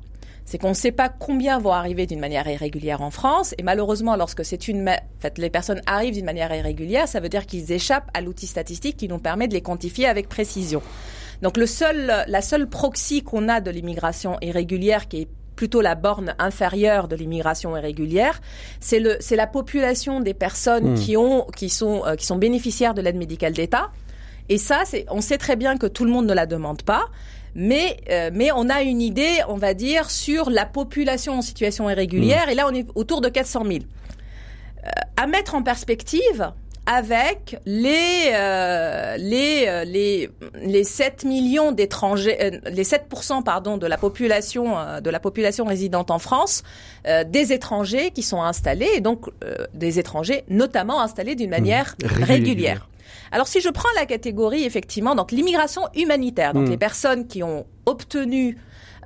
c'est 0.50 0.58
qu'on 0.58 0.70
ne 0.70 0.74
sait 0.74 0.90
pas 0.90 1.08
combien 1.08 1.60
vont 1.60 1.70
arriver 1.70 2.06
d'une 2.06 2.18
manière 2.18 2.48
irrégulière 2.48 3.02
en 3.02 3.12
France. 3.12 3.54
Et 3.56 3.62
malheureusement, 3.62 4.16
lorsque 4.16 4.44
c'est 4.44 4.66
une, 4.66 4.88
en 4.88 4.96
fait, 5.20 5.38
les 5.38 5.48
personnes 5.48 5.80
arrivent 5.86 6.14
d'une 6.14 6.24
manière 6.24 6.52
irrégulière, 6.52 7.06
ça 7.06 7.20
veut 7.20 7.28
dire 7.28 7.46
qu'ils 7.46 7.70
échappent 7.70 8.10
à 8.14 8.20
l'outil 8.20 8.48
statistique 8.48 8.96
qui 8.96 9.06
nous 9.06 9.18
permet 9.18 9.46
de 9.46 9.54
les 9.54 9.60
quantifier 9.60 10.06
avec 10.06 10.28
précision. 10.28 10.82
Donc 11.40 11.56
le 11.56 11.66
seul, 11.66 12.24
la 12.26 12.42
seule 12.42 12.68
proxy 12.68 13.22
qu'on 13.22 13.48
a 13.48 13.60
de 13.60 13.70
l'immigration 13.70 14.38
irrégulière 14.42 15.06
qui 15.06 15.20
est 15.20 15.28
plutôt 15.54 15.82
la 15.82 15.94
borne 15.94 16.34
inférieure 16.40 17.06
de 17.06 17.14
l'immigration 17.14 17.76
irrégulière, 17.76 18.40
c'est 18.80 18.98
le 18.98 19.18
c'est 19.20 19.36
la 19.36 19.46
population 19.46 20.18
des 20.18 20.34
personnes 20.34 20.94
hmm. 20.94 20.98
qui 20.98 21.16
ont 21.16 21.46
qui 21.56 21.68
sont 21.68 22.02
euh, 22.06 22.16
qui 22.16 22.26
sont 22.26 22.36
bénéficiaires 22.36 22.94
de 22.94 23.02
l'aide 23.02 23.16
médicale 23.16 23.52
d'État. 23.52 23.92
Et 24.48 24.58
ça, 24.58 24.80
c'est 24.84 25.06
on 25.10 25.20
sait 25.20 25.38
très 25.38 25.54
bien 25.54 25.76
que 25.76 25.86
tout 25.86 26.04
le 26.04 26.10
monde 26.10 26.26
ne 26.26 26.34
la 26.34 26.46
demande 26.46 26.82
pas 26.82 27.04
mais 27.54 27.96
euh, 28.10 28.30
mais 28.32 28.50
on 28.54 28.68
a 28.68 28.82
une 28.82 29.00
idée, 29.00 29.38
on 29.48 29.56
va 29.56 29.74
dire, 29.74 30.10
sur 30.10 30.50
la 30.50 30.66
population 30.66 31.38
en 31.38 31.42
situation 31.42 31.88
irrégulière. 31.90 32.46
Mm. 32.46 32.50
Et 32.50 32.54
là, 32.54 32.66
on 32.68 32.74
est 32.74 32.86
autour 32.94 33.20
de 33.20 33.28
400 33.28 33.64
000. 33.66 33.80
Euh, 34.84 34.88
à 35.16 35.26
mettre 35.26 35.54
en 35.54 35.62
perspective 35.62 36.52
avec 36.86 37.58
les 37.66 38.32
euh, 38.32 39.18
les 39.18 39.64
euh, 39.68 39.84
les 39.84 40.30
les 40.62 40.84
7 40.84 41.24
millions 41.24 41.72
d'étrangers 41.72 42.62
les 42.64 42.84
7 42.84 43.06
pardon 43.44 43.76
de 43.76 43.86
la 43.86 43.98
population 43.98 44.76
de 45.02 45.10
la 45.10 45.20
population 45.20 45.66
résidente 45.66 46.10
en 46.10 46.18
France 46.18 46.62
des 47.04 47.52
étrangers 47.52 48.10
qui 48.10 48.22
sont 48.22 48.42
installés 48.42 48.88
et 48.94 49.00
donc 49.02 49.26
des 49.74 49.98
étrangers 49.98 50.44
notamment 50.48 51.02
installés 51.02 51.34
d'une 51.34 51.50
manière 51.50 51.96
mm. 52.02 52.24
régulière. 52.24 52.89
Alors 53.32 53.48
si 53.48 53.60
je 53.60 53.68
prends 53.68 53.88
la 53.96 54.06
catégorie 54.06 54.64
effectivement, 54.64 55.14
donc 55.14 55.32
l'immigration 55.32 55.82
humanitaire, 55.94 56.52
donc 56.52 56.66
hmm. 56.66 56.70
les 56.70 56.78
personnes 56.78 57.26
qui 57.26 57.42
ont 57.42 57.66
obtenu 57.86 58.56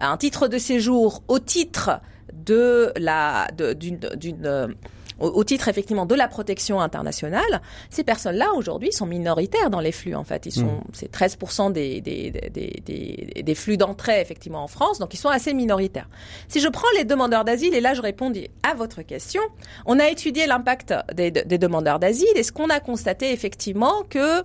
un 0.00 0.16
titre 0.16 0.48
de 0.48 0.58
séjour 0.58 1.22
au 1.28 1.38
titre 1.38 2.00
de 2.32 2.92
la 2.96 3.48
d'une 3.54 4.74
au, 5.18 5.44
titre 5.44 5.68
effectivement 5.68 6.07
de 6.07 6.14
la 6.14 6.29
protection 6.29 6.81
internationale, 6.81 7.62
ces 7.90 8.05
personnes-là 8.05 8.53
aujourd'hui 8.57 8.92
sont 8.92 9.07
minoritaires 9.07 9.70
dans 9.70 9.81
les 9.81 9.92
flux 9.92 10.14
en 10.14 10.24
fait. 10.24 10.46
Ils 10.46 10.53
sont, 10.53 10.64
mm. 10.64 10.83
c'est 10.92 11.12
13% 11.12 11.72
des, 11.72 12.00
des, 12.00 12.31
des, 12.31 13.42
des, 13.42 13.55
flux 13.55 13.77
d'entrée 13.77 14.20
effectivement 14.20 14.62
en 14.62 14.66
France, 14.66 14.98
donc 14.98 15.14
ils 15.14 15.18
sont 15.18 15.29
assez 15.29 15.55
minoritaires. 15.55 16.09
Si 16.48 16.61
je 16.61 16.68
prends 16.68 16.88
les 16.96 17.05
demandeurs 17.05 17.44
d'asile, 17.44 17.74
et 17.74 17.81
là 17.81 17.94
je 17.94 18.03
réponds 18.03 18.33
à 18.62 18.74
votre 18.74 19.03
question, 19.03 19.42
on 19.87 19.98
a 20.00 20.09
étudié 20.09 20.46
l'impact 20.46 20.94
des, 21.14 21.31
des 21.31 21.59
demandeurs 21.59 21.98
d'asile 21.98 22.29
et 22.35 22.42
ce 22.42 22.53
qu'on 22.53 22.68
a 22.68 22.81
constaté 22.81 23.33
effectivement 23.33 24.03
que 24.09 24.42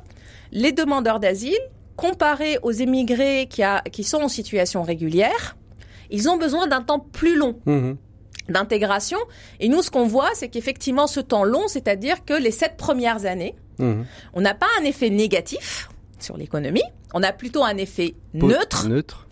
les 0.52 0.72
demandeurs 0.72 1.20
d'asile, 1.20 1.60
comparés 1.96 2.58
aux 2.64 2.72
émigrés 2.72 3.48
qui, 3.50 3.62
a, 3.64 3.82
qui 3.82 4.04
sont 4.04 4.22
en 4.22 4.30
situation 4.30 4.84
régulière, 4.84 5.58
ils 6.12 6.30
ont 6.30 6.38
besoin 6.38 6.68
d'un 6.68 6.82
temps 6.82 7.00
plus 7.00 7.36
long. 7.36 7.60
Mm-hmm 7.68 7.96
d'intégration. 8.50 9.18
Et 9.60 9.70
nous, 9.70 9.82
ce 9.82 9.92
qu'on 9.92 10.08
voit, 10.08 10.30
c'est 10.34 10.50
qu'effectivement, 10.50 11.08
ce 11.08 11.20
temps 11.20 11.44
long, 11.44 11.68
c'est-à-dire 11.68 12.26
que 12.26 12.34
les 12.34 12.52
sept 12.52 12.78
premières 12.78 13.26
années, 13.26 13.56
mhm. 13.80 14.06
on 14.34 14.42
n'a 14.42 14.54
pas 14.54 14.68
un 14.80 14.84
effet 14.84 15.10
négatif 15.10 15.90
sur 16.20 16.38
l'économie, 16.38 16.84
on 17.14 17.24
a 17.24 17.32
plutôt 17.32 17.64
un 17.64 17.78
effet 17.78 18.16
neutre. 18.34 18.88
Neutre. 18.88 19.28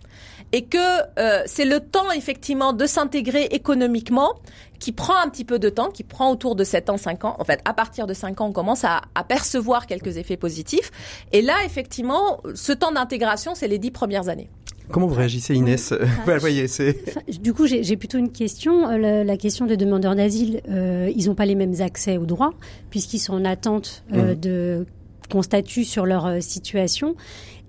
et 0.52 0.64
que 0.64 0.78
euh, 1.18 1.42
c'est 1.46 1.66
le 1.66 1.80
temps 1.80 2.10
effectivement 2.10 2.72
de 2.72 2.86
s'intégrer 2.86 3.44
économiquement 3.50 4.34
qui 4.78 4.92
prend 4.92 5.16
un 5.16 5.28
petit 5.28 5.44
peu 5.44 5.58
de 5.58 5.68
temps, 5.68 5.90
qui 5.90 6.04
prend 6.04 6.30
autour 6.30 6.54
de 6.54 6.64
7 6.64 6.90
ans, 6.90 6.96
5 6.96 7.24
ans. 7.24 7.36
En 7.38 7.44
fait, 7.44 7.60
à 7.64 7.74
partir 7.74 8.06
de 8.06 8.14
5 8.14 8.40
ans, 8.40 8.46
on 8.46 8.52
commence 8.52 8.84
à, 8.84 9.02
à 9.14 9.24
percevoir 9.24 9.86
quelques 9.86 10.16
effets 10.16 10.36
positifs. 10.36 10.90
Et 11.32 11.42
là, 11.42 11.56
effectivement, 11.64 12.40
ce 12.54 12.72
temps 12.72 12.92
d'intégration, 12.92 13.54
c'est 13.54 13.68
les 13.68 13.78
10 13.78 13.90
premières 13.90 14.28
années. 14.28 14.48
Comment 14.90 15.06
vous 15.06 15.14
réagissez, 15.14 15.54
Inès 15.54 15.92
enfin. 17.08 17.20
Du 17.42 17.52
coup, 17.52 17.66
j'ai 17.66 17.96
plutôt 17.96 18.18
une 18.18 18.30
question. 18.30 18.88
Euh, 18.88 18.98
la, 18.98 19.24
la 19.24 19.36
question 19.36 19.66
des 19.66 19.76
demandeurs 19.76 20.14
d'asile, 20.14 20.62
euh, 20.68 21.10
ils 21.14 21.26
n'ont 21.26 21.34
pas 21.34 21.46
les 21.46 21.54
mêmes 21.54 21.80
accès 21.80 22.16
aux 22.16 22.26
droits, 22.26 22.54
puisqu'ils 22.90 23.18
sont 23.18 23.34
en 23.34 23.44
attente 23.44 24.04
euh, 24.12 24.32
mmh. 24.32 24.40
de 24.40 24.86
qu'on 25.28 25.42
statue 25.42 25.84
sur 25.84 26.06
leur 26.06 26.26
euh, 26.26 26.40
situation. 26.40 27.14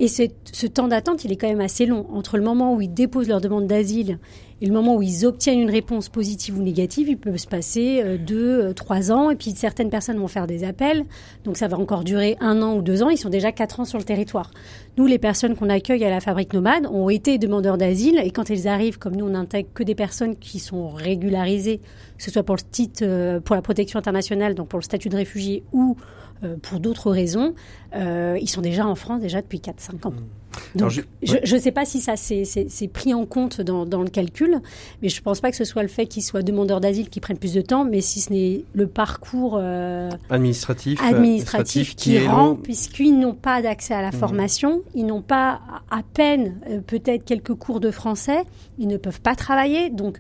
Et 0.02 0.08
ce 0.08 0.66
temps 0.66 0.88
d'attente, 0.88 1.26
il 1.26 1.32
est 1.34 1.36
quand 1.36 1.50
même 1.50 1.60
assez 1.60 1.86
long. 1.86 2.08
Entre 2.14 2.38
le 2.38 2.44
moment 2.44 2.74
où 2.74 2.80
ils 2.80 2.94
déposent 2.94 3.28
leur 3.28 3.42
demande 3.42 3.68
d'asile 3.68 4.18
et 4.62 4.66
le 4.66 4.72
moment 4.72 4.96
où 4.96 5.02
ils 5.02 5.26
obtiennent 5.26 5.60
une 5.60 5.70
réponse 5.70 6.08
positive 6.08 6.58
ou 6.58 6.62
négative, 6.62 7.10
il 7.10 7.18
peut 7.18 7.38
se 7.38 7.48
passer 7.48 8.02
euh, 8.02 8.18
deux, 8.18 8.74
trois 8.74 9.12
ans. 9.12 9.30
Et 9.30 9.36
puis 9.36 9.52
certaines 9.52 9.90
personnes 9.90 10.18
vont 10.18 10.30
faire 10.30 10.48
des 10.48 10.64
appels. 10.64 11.04
Donc 11.44 11.58
ça 11.58 11.68
va 11.68 11.78
encore 11.78 12.06
durer 12.06 12.38
un 12.40 12.62
an 12.62 12.78
ou 12.78 12.82
deux 12.82 13.04
ans. 13.04 13.10
Ils 13.10 13.18
sont 13.18 13.30
déjà 13.30 13.52
quatre 13.52 13.82
ans 13.82 13.86
sur 13.86 13.98
le 13.98 14.06
territoire. 14.06 14.52
Nous, 15.00 15.08
les 15.08 15.18
personnes 15.18 15.56
qu'on 15.56 15.70
accueille 15.70 16.04
à 16.04 16.10
la 16.10 16.20
fabrique 16.20 16.52
nomade 16.52 16.86
ont 16.86 17.10
été 17.10 17.38
demandeurs 17.38 17.78
d'asile. 17.78 18.22
Et 18.22 18.32
quand 18.32 18.50
ils 18.50 18.68
arrivent, 18.68 18.98
comme 18.98 19.16
nous, 19.16 19.28
on 19.28 19.30
n'intègre 19.30 19.70
que 19.74 19.82
des 19.82 19.96
personnes 19.96 20.36
qui 20.36 20.60
sont 20.60 20.90
régularisées, 20.90 21.78
que 22.18 22.22
ce 22.22 22.30
soit 22.30 22.44
pour 22.44 22.58
le 22.58 22.62
titre, 22.70 23.40
pour 23.46 23.56
la 23.56 23.62
protection 23.62 23.98
internationale, 23.98 24.56
donc 24.56 24.68
pour 24.68 24.78
le 24.78 24.84
statut 24.84 25.08
de 25.08 25.16
réfugié 25.16 25.64
ou 25.72 25.96
euh, 26.44 26.56
pour 26.62 26.80
d'autres 26.80 27.12
raisons, 27.12 27.54
euh, 27.96 28.38
ils 28.42 28.50
sont 28.50 28.62
déjà 28.62 28.88
en 28.88 28.96
France 28.96 29.22
déjà 29.22 29.42
depuis 29.42 29.60
4-5 29.60 30.08
ans. 30.08 30.12
Mmh. 30.12 30.78
Donc, 30.78 30.92
je 31.22 31.56
ne 31.56 31.60
sais 31.60 31.72
pas 31.72 31.86
si 31.86 32.02
ça 32.02 32.16
c'est 32.16 32.88
pris 32.92 33.14
en 33.14 33.26
compte 33.26 33.62
dans, 33.62 33.86
dans, 33.86 34.02
le 34.02 34.10
calcul, 34.10 34.60
mais 35.02 35.10
je 35.10 35.20
ne 35.20 35.24
pense 35.24 35.42
pas 35.42 35.52
que 35.52 35.58
ce 35.58 35.64
soit 35.64 35.84
le 35.84 35.90
fait 35.90 36.06
qu'ils 36.06 36.24
soient 36.24 36.42
demandeurs 36.42 36.80
d'asile 36.80 37.10
qui 37.10 37.20
prennent 37.20 37.38
plus 37.38 37.54
de 37.54 37.62
temps, 37.62 37.86
mais 37.86 38.02
si 38.02 38.20
ce 38.20 38.34
n'est 38.34 38.64
le 38.74 38.88
parcours 38.88 39.58
euh, 39.60 40.10
administratif, 40.30 41.02
administratif, 41.04 41.96
qui, 41.96 42.12
qui 42.12 42.28
rend, 42.28 42.56
puisqu'ils 42.56 43.20
n'ont 43.20 43.36
pas 43.36 43.62
d'accès 43.62 43.94
à 43.94 44.02
la 44.02 44.10
mmh. 44.10 44.14
formation, 44.14 44.82
ils 44.96 45.06
n'ont 45.06 45.22
pas 45.22 45.62
à 45.92 46.02
peine 46.14 46.60
peut-être 46.88 47.26
quelques 47.26 47.54
cours 47.54 47.80
de 47.80 47.92
français, 47.92 48.44
ils 48.80 48.88
ne 48.88 48.98
peuvent 48.98 49.22
pas 49.22 49.36
travailler, 49.36 49.90
donc 49.90 50.20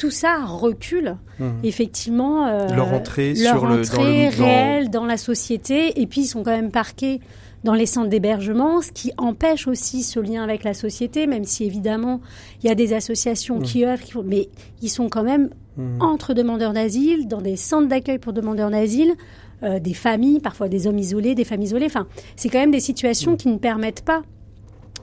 tout 0.00 0.10
ça 0.10 0.46
recule 0.46 1.18
mmh. 1.38 1.44
effectivement 1.62 2.46
euh, 2.46 2.68
leur 2.68 2.90
entrée, 2.94 3.34
leur 3.34 3.58
sur 3.58 3.64
entrée 3.64 4.30
le, 4.30 4.36
dans 4.38 4.44
réelle 4.44 4.88
dans 4.88 5.04
la 5.04 5.18
société 5.18 6.00
et 6.00 6.06
puis 6.06 6.22
ils 6.22 6.26
sont 6.26 6.42
quand 6.42 6.56
même 6.56 6.70
parqués 6.70 7.20
dans 7.64 7.74
les 7.74 7.84
centres 7.84 8.08
d'hébergement, 8.08 8.80
ce 8.80 8.92
qui 8.92 9.12
empêche 9.18 9.68
aussi 9.68 10.02
ce 10.02 10.18
lien 10.18 10.42
avec 10.42 10.64
la 10.64 10.72
société, 10.72 11.26
même 11.26 11.44
si 11.44 11.64
évidemment 11.64 12.22
il 12.62 12.68
y 12.68 12.70
a 12.70 12.74
des 12.74 12.94
associations 12.94 13.58
mmh. 13.58 13.62
qui 13.62 13.84
œuvrent, 13.84 14.24
mais 14.24 14.48
ils 14.80 14.88
sont 14.88 15.10
quand 15.10 15.22
même 15.22 15.50
mmh. 15.76 16.00
entre 16.00 16.32
demandeurs 16.32 16.72
d'asile, 16.72 17.28
dans 17.28 17.42
des 17.42 17.56
centres 17.56 17.88
d'accueil 17.88 18.18
pour 18.18 18.32
demandeurs 18.32 18.70
d'asile, 18.70 19.12
euh, 19.62 19.80
des 19.80 19.92
familles, 19.92 20.40
parfois 20.40 20.70
des 20.70 20.86
hommes 20.86 20.98
isolés, 20.98 21.34
des 21.34 21.44
femmes 21.44 21.60
isolées. 21.60 21.84
Enfin, 21.84 22.06
c'est 22.36 22.48
quand 22.48 22.60
même 22.60 22.70
des 22.70 22.80
situations 22.80 23.36
qui 23.36 23.48
ne 23.48 23.58
permettent 23.58 24.06
pas 24.06 24.22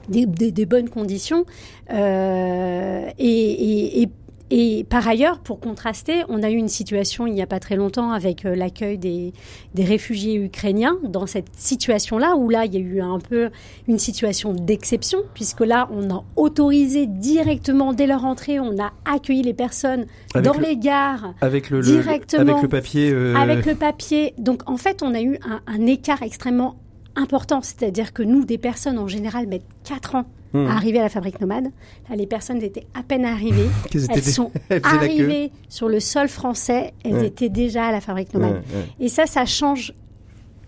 des, 0.08 0.26
des, 0.26 0.50
des 0.50 0.66
bonnes 0.66 0.88
conditions 0.88 1.44
euh, 1.92 3.08
et, 3.16 3.22
et, 3.28 4.02
et 4.02 4.08
et 4.50 4.84
par 4.88 5.06
ailleurs, 5.06 5.40
pour 5.40 5.60
contraster, 5.60 6.24
on 6.28 6.42
a 6.42 6.50
eu 6.50 6.54
une 6.54 6.68
situation 6.68 7.26
il 7.26 7.34
n'y 7.34 7.42
a 7.42 7.46
pas 7.46 7.60
très 7.60 7.76
longtemps 7.76 8.12
avec 8.12 8.46
euh, 8.46 8.54
l'accueil 8.54 8.96
des, 8.96 9.34
des 9.74 9.84
réfugiés 9.84 10.36
ukrainiens 10.36 10.96
dans 11.02 11.26
cette 11.26 11.48
situation-là, 11.54 12.36
où 12.36 12.48
là, 12.48 12.64
il 12.64 12.74
y 12.74 12.78
a 12.78 12.80
eu 12.80 13.00
un 13.02 13.18
peu 13.18 13.50
une 13.88 13.98
situation 13.98 14.54
d'exception, 14.54 15.18
puisque 15.34 15.60
là, 15.60 15.88
on 15.92 16.10
a 16.10 16.24
autorisé 16.36 17.06
directement, 17.06 17.92
dès 17.92 18.06
leur 18.06 18.24
entrée, 18.24 18.58
on 18.58 18.78
a 18.78 18.92
accueilli 19.04 19.42
les 19.42 19.54
personnes 19.54 20.06
dans 20.34 20.58
les 20.58 20.76
gares, 20.78 21.34
avec 21.42 21.68
le, 21.68 21.82
directement, 21.82 22.52
avec 22.52 22.62
le 22.62 22.68
papier. 22.68 23.10
Euh... 23.12 23.34
Avec 23.36 23.66
le 23.66 23.74
papier. 23.74 24.32
Donc, 24.38 24.62
en 24.66 24.78
fait, 24.78 25.02
on 25.02 25.14
a 25.14 25.20
eu 25.20 25.38
un, 25.44 25.60
un 25.66 25.86
écart 25.86 26.22
extrêmement 26.22 26.76
important, 27.16 27.60
c'est-à-dire 27.60 28.14
que 28.14 28.22
nous, 28.22 28.44
des 28.44 28.58
personnes 28.58 28.98
en 28.98 29.08
général 29.08 29.46
mettent 29.46 29.66
4 29.84 30.14
ans 30.14 30.24
arriver 30.54 30.98
à 30.98 31.02
la 31.02 31.08
fabrique 31.08 31.40
nomade. 31.40 31.68
Là, 32.08 32.16
les 32.16 32.26
personnes 32.26 32.62
étaient 32.62 32.86
à 32.94 33.02
peine 33.02 33.24
arrivées. 33.24 33.68
elles 33.92 34.24
sont 34.24 34.50
arrivées 34.82 35.50
sur 35.68 35.88
le 35.88 36.00
sol 36.00 36.28
français. 36.28 36.92
Elles 37.04 37.24
étaient 37.24 37.48
déjà 37.48 37.86
à 37.86 37.92
la 37.92 38.00
fabrique 38.00 38.32
nomade. 38.34 38.62
Et 39.00 39.08
ça, 39.08 39.26
ça 39.26 39.44
change 39.44 39.94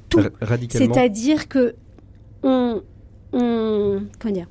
tout. 0.08 0.20
Radicalement. 0.40 0.94
C'est-à-dire 0.94 1.48
que 1.48 1.74
on, 2.42 2.82
on, 3.32 4.02
comment 4.18 4.34
dire, 4.34 4.48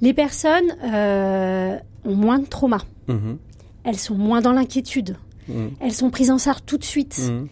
les 0.00 0.14
personnes 0.14 0.76
euh, 0.84 1.76
ont 2.04 2.14
moins 2.14 2.38
de 2.38 2.46
trauma. 2.46 2.78
Mm-hmm. 3.08 3.36
Elles 3.84 3.96
sont 3.96 4.14
moins 4.14 4.40
dans 4.40 4.52
l'inquiétude. 4.52 5.16
Mm. 5.48 5.66
Elles 5.80 5.92
sont 5.92 6.10
prises 6.10 6.30
en 6.30 6.38
charge 6.38 6.60
tout 6.66 6.78
de 6.78 6.84
suite. 6.84 7.18
Mm. 7.18 7.46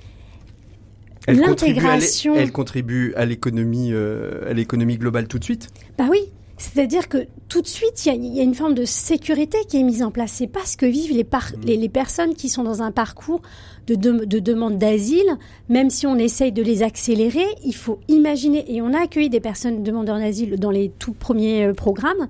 L'intégration. 1.29 2.37
Elle 2.37 2.53
contribue 2.53 3.13
à 3.15 3.25
l'économie, 3.25 3.93
euh, 3.93 4.49
à 4.49 4.53
l'économie 4.53 4.97
globale 4.97 5.27
tout 5.27 5.39
de 5.39 5.45
suite? 5.45 5.71
Bah 5.99 6.07
oui, 6.09 6.21
c'est-à-dire 6.59 7.09
que 7.09 7.27
tout 7.49 7.61
de 7.61 7.67
suite, 7.67 8.07
il 8.07 8.25
y, 8.25 8.37
y, 8.37 8.41
a 8.41 8.43
une 8.43 8.55
forme 8.55 8.75
de 8.75 8.87
sécurité 8.87 9.59
qui 9.69 9.79
est 9.79 9.83
mise 9.83 10.03
en 10.03 10.11
place. 10.11 10.33
C'est 10.33 10.47
pas 10.47 10.65
ce 10.65 10.77
que 10.77 10.87
vivent 10.87 11.13
les, 11.13 11.23
mmh. 11.23 11.65
les, 11.65 11.77
les, 11.77 11.89
personnes 11.89 12.35
qui 12.35 12.49
sont 12.49 12.63
dans 12.63 12.83
un 12.83 12.93
parcours 12.93 13.43
de, 13.87 13.95
de, 13.95 14.25
de 14.25 14.39
demande 14.39 14.79
d'asile. 14.79 15.37
Même 15.69 15.91
si 15.91 16.07
on 16.07 16.17
essaye 16.17 16.53
de 16.53 16.63
les 16.63 16.83
accélérer, 16.83 17.47
il 17.65 17.75
faut 17.75 18.01
imaginer, 18.09 18.65
et 18.75 18.81
on 18.81 18.95
a 18.95 19.03
accueilli 19.03 19.29
des 19.29 19.41
personnes 19.41 19.83
demandeurs 19.83 20.19
d'asile 20.19 20.57
dans 20.59 20.71
les 20.71 20.91
tout 20.99 21.13
premiers 21.13 21.67
euh, 21.67 21.75
programmes, 21.75 22.27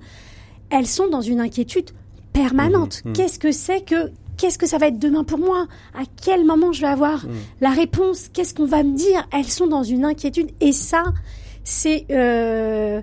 elles 0.69 0.87
sont 0.87 1.07
dans 1.07 1.21
une 1.21 1.39
inquiétude 1.39 1.91
permanente. 2.33 3.03
Mmh. 3.05 3.09
Mmh. 3.09 3.13
Qu'est-ce 3.13 3.39
que 3.39 3.51
c'est 3.51 3.81
que 3.81 4.11
Qu'est-ce 4.37 4.59
que 4.59 4.67
ça 4.67 4.77
va 4.77 4.89
être 4.89 4.99
demain 4.99 5.23
pour 5.23 5.39
moi? 5.39 5.65
À 5.95 6.03
quel 6.23 6.45
moment 6.45 6.71
je 6.71 6.81
vais 6.81 6.87
avoir 6.87 7.25
la 7.59 7.71
réponse? 7.71 8.29
Qu'est-ce 8.31 8.53
qu'on 8.53 8.67
va 8.67 8.83
me 8.83 8.95
dire? 8.95 9.27
Elles 9.33 9.45
sont 9.45 9.65
dans 9.65 9.81
une 9.81 10.05
inquiétude 10.05 10.51
et 10.61 10.73
ça, 10.73 11.05
c'est 11.63 12.05
euh, 12.11 13.01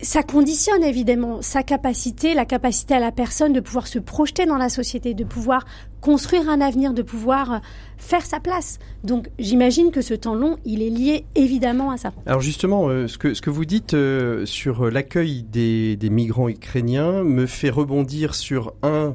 ça 0.00 0.22
conditionne 0.22 0.84
évidemment 0.84 1.42
sa 1.42 1.62
capacité, 1.62 2.34
la 2.34 2.44
capacité 2.44 2.94
à 2.94 3.00
la 3.00 3.12
personne 3.12 3.52
de 3.52 3.60
pouvoir 3.60 3.86
se 3.86 3.98
projeter 3.98 4.46
dans 4.46 4.56
la 4.56 4.68
société, 4.68 5.14
de 5.14 5.24
pouvoir 5.24 5.64
construire 6.00 6.48
un 6.48 6.60
avenir, 6.60 6.94
de 6.94 7.02
pouvoir 7.02 7.52
euh, 7.52 7.58
faire 7.96 8.24
sa 8.24 8.38
place. 8.38 8.78
Donc 9.02 9.28
j'imagine 9.38 9.90
que 9.90 10.00
ce 10.00 10.14
temps 10.14 10.34
long, 10.34 10.56
il 10.64 10.82
est 10.82 10.90
lié 10.90 11.24
évidemment 11.34 11.90
à 11.90 11.96
ça. 11.96 12.12
Alors 12.26 12.40
justement, 12.40 12.88
euh, 12.88 13.08
ce, 13.08 13.18
que, 13.18 13.34
ce 13.34 13.42
que 13.42 13.50
vous 13.50 13.64
dites 13.64 13.94
euh, 13.94 14.46
sur 14.46 14.90
l'accueil 14.90 15.42
des, 15.42 15.96
des 15.96 16.10
migrants 16.10 16.48
ukrainiens 16.48 17.24
me 17.24 17.46
fait 17.46 17.70
rebondir 17.70 18.34
sur 18.34 18.74
un 18.82 19.14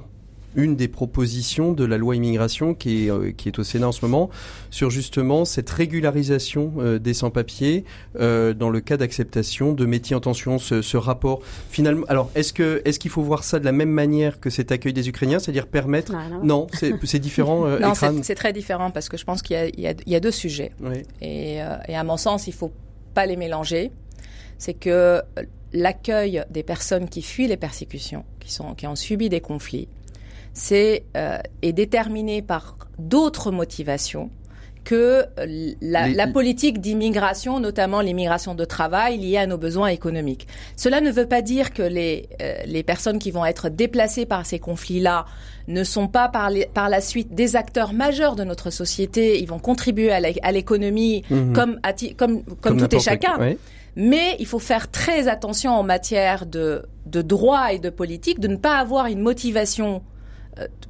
une 0.56 0.76
des 0.76 0.88
propositions 0.88 1.74
de 1.74 1.84
la 1.86 1.98
loi 1.98 2.16
immigration 2.16 2.74
qui 2.74 3.06
est, 3.06 3.12
euh, 3.12 3.32
qui 3.32 3.48
est 3.48 3.60
au 3.60 3.64
Sénat 3.64 3.88
en 3.88 3.92
ce 3.92 4.04
moment 4.06 4.30
sur 4.70 4.90
justement 4.90 5.46
cette 5.46 5.70
régularisation 5.70 6.74
euh, 6.78 7.00
des 7.00 7.14
sans-papiers 7.14 7.86
euh, 8.20 8.54
dans 8.54 8.70
le 8.70 8.80
cas 8.82 8.98
d'acceptation 8.98 9.74
de 9.74 9.86
métiers 9.86 10.16
en 10.16 10.20
tension, 10.20 10.60
ce, 10.60 10.82
ce, 10.82 10.98
rapport. 10.98 11.42
Finalement, 11.70 12.06
alors 12.08 12.30
est-ce 12.36 12.54
que 12.54 12.82
est-ce 12.86 13.00
qu'il 13.00 13.12
faut 13.12 13.22
voir 13.22 13.44
ça 13.44 13.60
de 13.60 13.66
la 13.66 13.72
même 13.72 13.90
manière 13.90 14.40
que 14.40 14.50
cet 14.50 14.72
accueil 14.72 14.94
des 14.94 15.10
Ukrainiens, 15.10 15.40
c'est-à-dire 15.40 15.68
permettre 15.68 16.14
ah, 16.16 16.40
Non, 16.44 16.68
c'est 17.04 17.20
différent. 17.20 17.66
non, 17.80 17.94
c'est 18.22 18.36
très 18.36 18.54
différent 18.54 18.92
parce 18.92 19.10
que 19.10 19.18
je 19.18 19.26
pense 19.26 19.42
qu'il 19.42 19.58
y, 19.78 19.82
y, 19.82 19.96
y, 20.06 20.16
a 20.16 20.20
deux 20.20 20.32
sujets 20.32 20.72
oui. 20.82 21.04
et, 21.22 21.56
et 21.88 21.96
à 21.96 22.04
mon 22.04 22.18
sens, 22.18 22.48
il 22.48 22.54
faut 22.54 22.72
pas 23.14 23.26
les 23.26 23.36
mélanger. 23.36 23.92
C'est 24.58 24.74
que 24.74 25.22
l'accueil 25.74 26.44
des 26.50 26.64
personnes 26.64 27.10
qui 27.10 27.22
fuient 27.22 27.48
les 27.48 27.58
persécutions, 27.58 28.24
qui 28.40 28.52
sont 28.52 28.76
qui 28.76 28.88
ont 28.88 28.96
subi 28.96 29.30
des 29.30 29.42
conflits 29.42 29.88
c'est 30.54 31.04
euh, 31.18 31.40
est 31.62 31.74
déterminé 31.74 32.42
par 32.42 32.78
d'autres 33.00 33.52
motivations 33.52 34.30
que 34.84 35.26
la, 35.82 36.10
la 36.10 36.28
politique 36.28 36.82
d'immigration, 36.82 37.60
notamment 37.60 38.02
l'immigration 38.02 38.54
de 38.54 38.66
travail 38.66 39.18
liée 39.18 39.38
à 39.38 39.48
nos 39.48 39.58
besoins 39.58 39.88
économiques. 39.88 40.46
Cela 40.76 41.00
ne 41.00 41.10
veut 41.10 41.26
pas 41.26 41.42
dire 41.42 41.74
que 41.74 41.84
les, 41.84 42.28
euh, 42.42 42.56
les 42.66 42.84
personnes 42.84 43.18
qui 43.20 43.32
vont 43.32 43.46
être 43.46 43.70
déplacées 43.70 44.26
par 44.26 44.46
ces 44.46 44.60
conflits-là 44.60 45.26
ne 45.70 45.84
sont 45.86 46.10
pas 46.10 46.28
par, 46.28 46.50
les, 46.50 46.66
par 46.66 46.90
la 46.90 47.00
suite 47.00 47.34
des 47.34 47.56
acteurs 47.56 47.94
majeurs 47.94 48.36
de 48.36 48.44
notre 48.44 48.72
société. 48.72 49.40
Ils 49.42 49.48
vont 49.48 49.60
contribuer 49.60 50.12
à 50.12 50.52
l'économie 50.52 51.24
mmh. 51.30 51.54
comme, 51.54 51.80
comme, 52.18 52.44
comme, 52.44 52.44
comme, 52.62 52.78
tout 52.78 52.94
et 52.94 53.00
chacun. 53.00 53.38
Oui. 53.40 53.58
Mais 53.96 54.36
il 54.40 54.48
faut 54.48 54.60
faire 54.60 54.92
très 54.92 55.28
attention 55.28 55.72
en 55.72 55.84
matière 55.84 56.46
de, 56.46 56.84
de 57.06 57.22
droit 57.22 57.72
et 57.72 57.80
de 57.80 57.90
politique, 57.90 58.40
de 58.40 58.48
ne 58.48 58.58
pas 58.58 58.80
avoir 58.80 59.06
une 59.06 59.22
motivation 59.22 59.98
euh, 59.98 60.00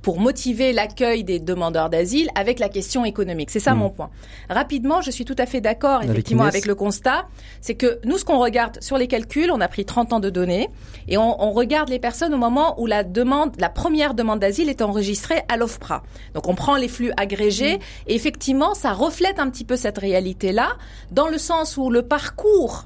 pour 0.01 0.19
motiver 0.19 0.73
l'accueil 0.73 1.23
des 1.23 1.39
demandeurs 1.39 1.89
d'asile 1.89 2.29
avec 2.35 2.59
la 2.59 2.69
question 2.69 3.05
économique. 3.05 3.49
C'est 3.49 3.59
ça 3.59 3.73
mmh. 3.73 3.79
mon 3.79 3.89
point. 3.89 4.09
Rapidement, 4.49 5.01
je 5.01 5.11
suis 5.11 5.25
tout 5.25 5.35
à 5.37 5.45
fait 5.45 5.61
d'accord 5.61 6.03
effectivement 6.03 6.43
avec, 6.43 6.55
avec, 6.55 6.65
le 6.65 6.75
constat, 6.75 7.27
c'est 7.61 7.75
que 7.75 7.99
nous 8.03 8.17
ce 8.17 8.25
qu'on 8.25 8.39
regarde 8.39 8.81
sur 8.81 8.97
les 8.97 9.07
calculs, 9.07 9.49
on 9.51 9.61
a 9.61 9.67
pris 9.67 9.85
30 9.85 10.13
ans 10.13 10.19
de 10.19 10.29
données 10.29 10.69
et 11.07 11.17
on, 11.17 11.41
on 11.41 11.51
regarde 11.51 11.89
les 11.89 11.99
personnes 11.99 12.33
au 12.33 12.37
moment 12.37 12.79
où 12.79 12.85
la 12.85 13.03
demande, 13.03 13.55
la 13.59 13.69
première 13.69 14.13
demande 14.13 14.39
d'asile 14.39 14.69
est 14.69 14.81
enregistrée 14.81 15.41
à 15.47 15.57
l'OFPRA. 15.57 16.03
Donc 16.33 16.47
on 16.47 16.55
prend 16.55 16.75
les 16.75 16.89
flux 16.89 17.11
agrégés 17.17 17.77
mmh. 17.77 17.81
et 18.07 18.15
effectivement 18.15 18.73
ça 18.73 18.91
reflète 18.91 19.39
un 19.39 19.49
petit 19.49 19.65
peu 19.65 19.77
cette 19.77 19.97
réalité 19.97 20.51
là 20.51 20.73
dans 21.11 21.27
le 21.27 21.37
sens 21.37 21.77
où 21.77 21.89
le 21.89 22.01
parcours 22.01 22.85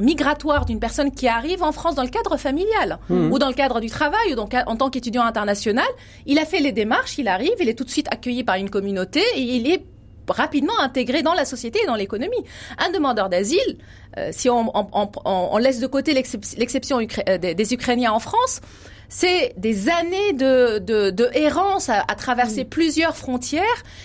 migratoire 0.00 0.64
d'une 0.64 0.80
personne 0.80 1.12
qui 1.12 1.28
arrive 1.28 1.62
en 1.62 1.72
France 1.72 1.94
dans 1.94 2.02
le 2.02 2.08
cadre 2.08 2.36
familial 2.36 2.98
mmh. 3.08 3.32
ou 3.32 3.38
dans 3.38 3.48
le 3.48 3.54
cadre 3.54 3.80
du 3.80 3.88
travail 3.88 4.32
ou 4.32 4.34
donc 4.34 4.54
en 4.66 4.76
tant 4.76 4.90
qu'étudiant 4.90 5.22
international. 5.22 5.86
Il 6.26 6.38
a 6.38 6.44
fait 6.44 6.60
les 6.60 6.72
démarches, 6.72 7.18
il 7.18 7.28
arrive, 7.28 7.52
il 7.60 7.68
est 7.68 7.74
tout 7.74 7.84
de 7.84 7.90
suite 7.90 8.08
accueilli 8.10 8.42
par 8.42 8.56
une 8.56 8.70
communauté 8.70 9.22
et 9.36 9.42
il 9.42 9.70
est 9.70 9.84
rapidement 10.28 10.78
intégré 10.80 11.22
dans 11.22 11.34
la 11.34 11.44
société 11.44 11.80
et 11.82 11.86
dans 11.86 11.96
l'économie. 11.96 12.44
Un 12.78 12.90
demandeur 12.90 13.28
d'asile, 13.28 13.78
euh, 14.16 14.30
si 14.32 14.48
on, 14.48 14.70
on, 14.74 15.10
on, 15.24 15.58
laisse 15.58 15.80
de 15.80 15.86
côté 15.86 16.14
l'exception 16.14 17.00
euh, 17.00 17.38
des, 17.38 17.74
Ukrainiens 17.74 18.12
en 18.12 18.20
France, 18.20 18.60
c'est 19.08 19.54
des 19.56 19.88
années 19.88 20.32
de, 20.34 20.78
de, 20.78 21.10
de 21.10 21.28
errance 21.34 21.88
à, 21.88 22.04
à 22.06 22.14
traverser 22.14 22.64
mmh. 22.64 22.68
plusieurs 22.68 23.16
frontières. 23.16 23.64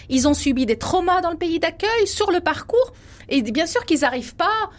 Ils 0.09 0.27
ont 0.27 0.33
subi 0.33 0.65
des 0.65 0.77
traumas 0.77 1.21
dans 1.21 1.31
le 1.31 1.37
pays 1.37 1.59
d'accueil, 1.59 2.07
sur 2.07 2.31
le 2.31 2.39
parcours. 2.39 2.93
Et 3.29 3.41
bien 3.41 3.65
sûr 3.65 3.85
qu'ils 3.85 4.01
n'arrivent 4.01 4.35
pas, 4.35 4.69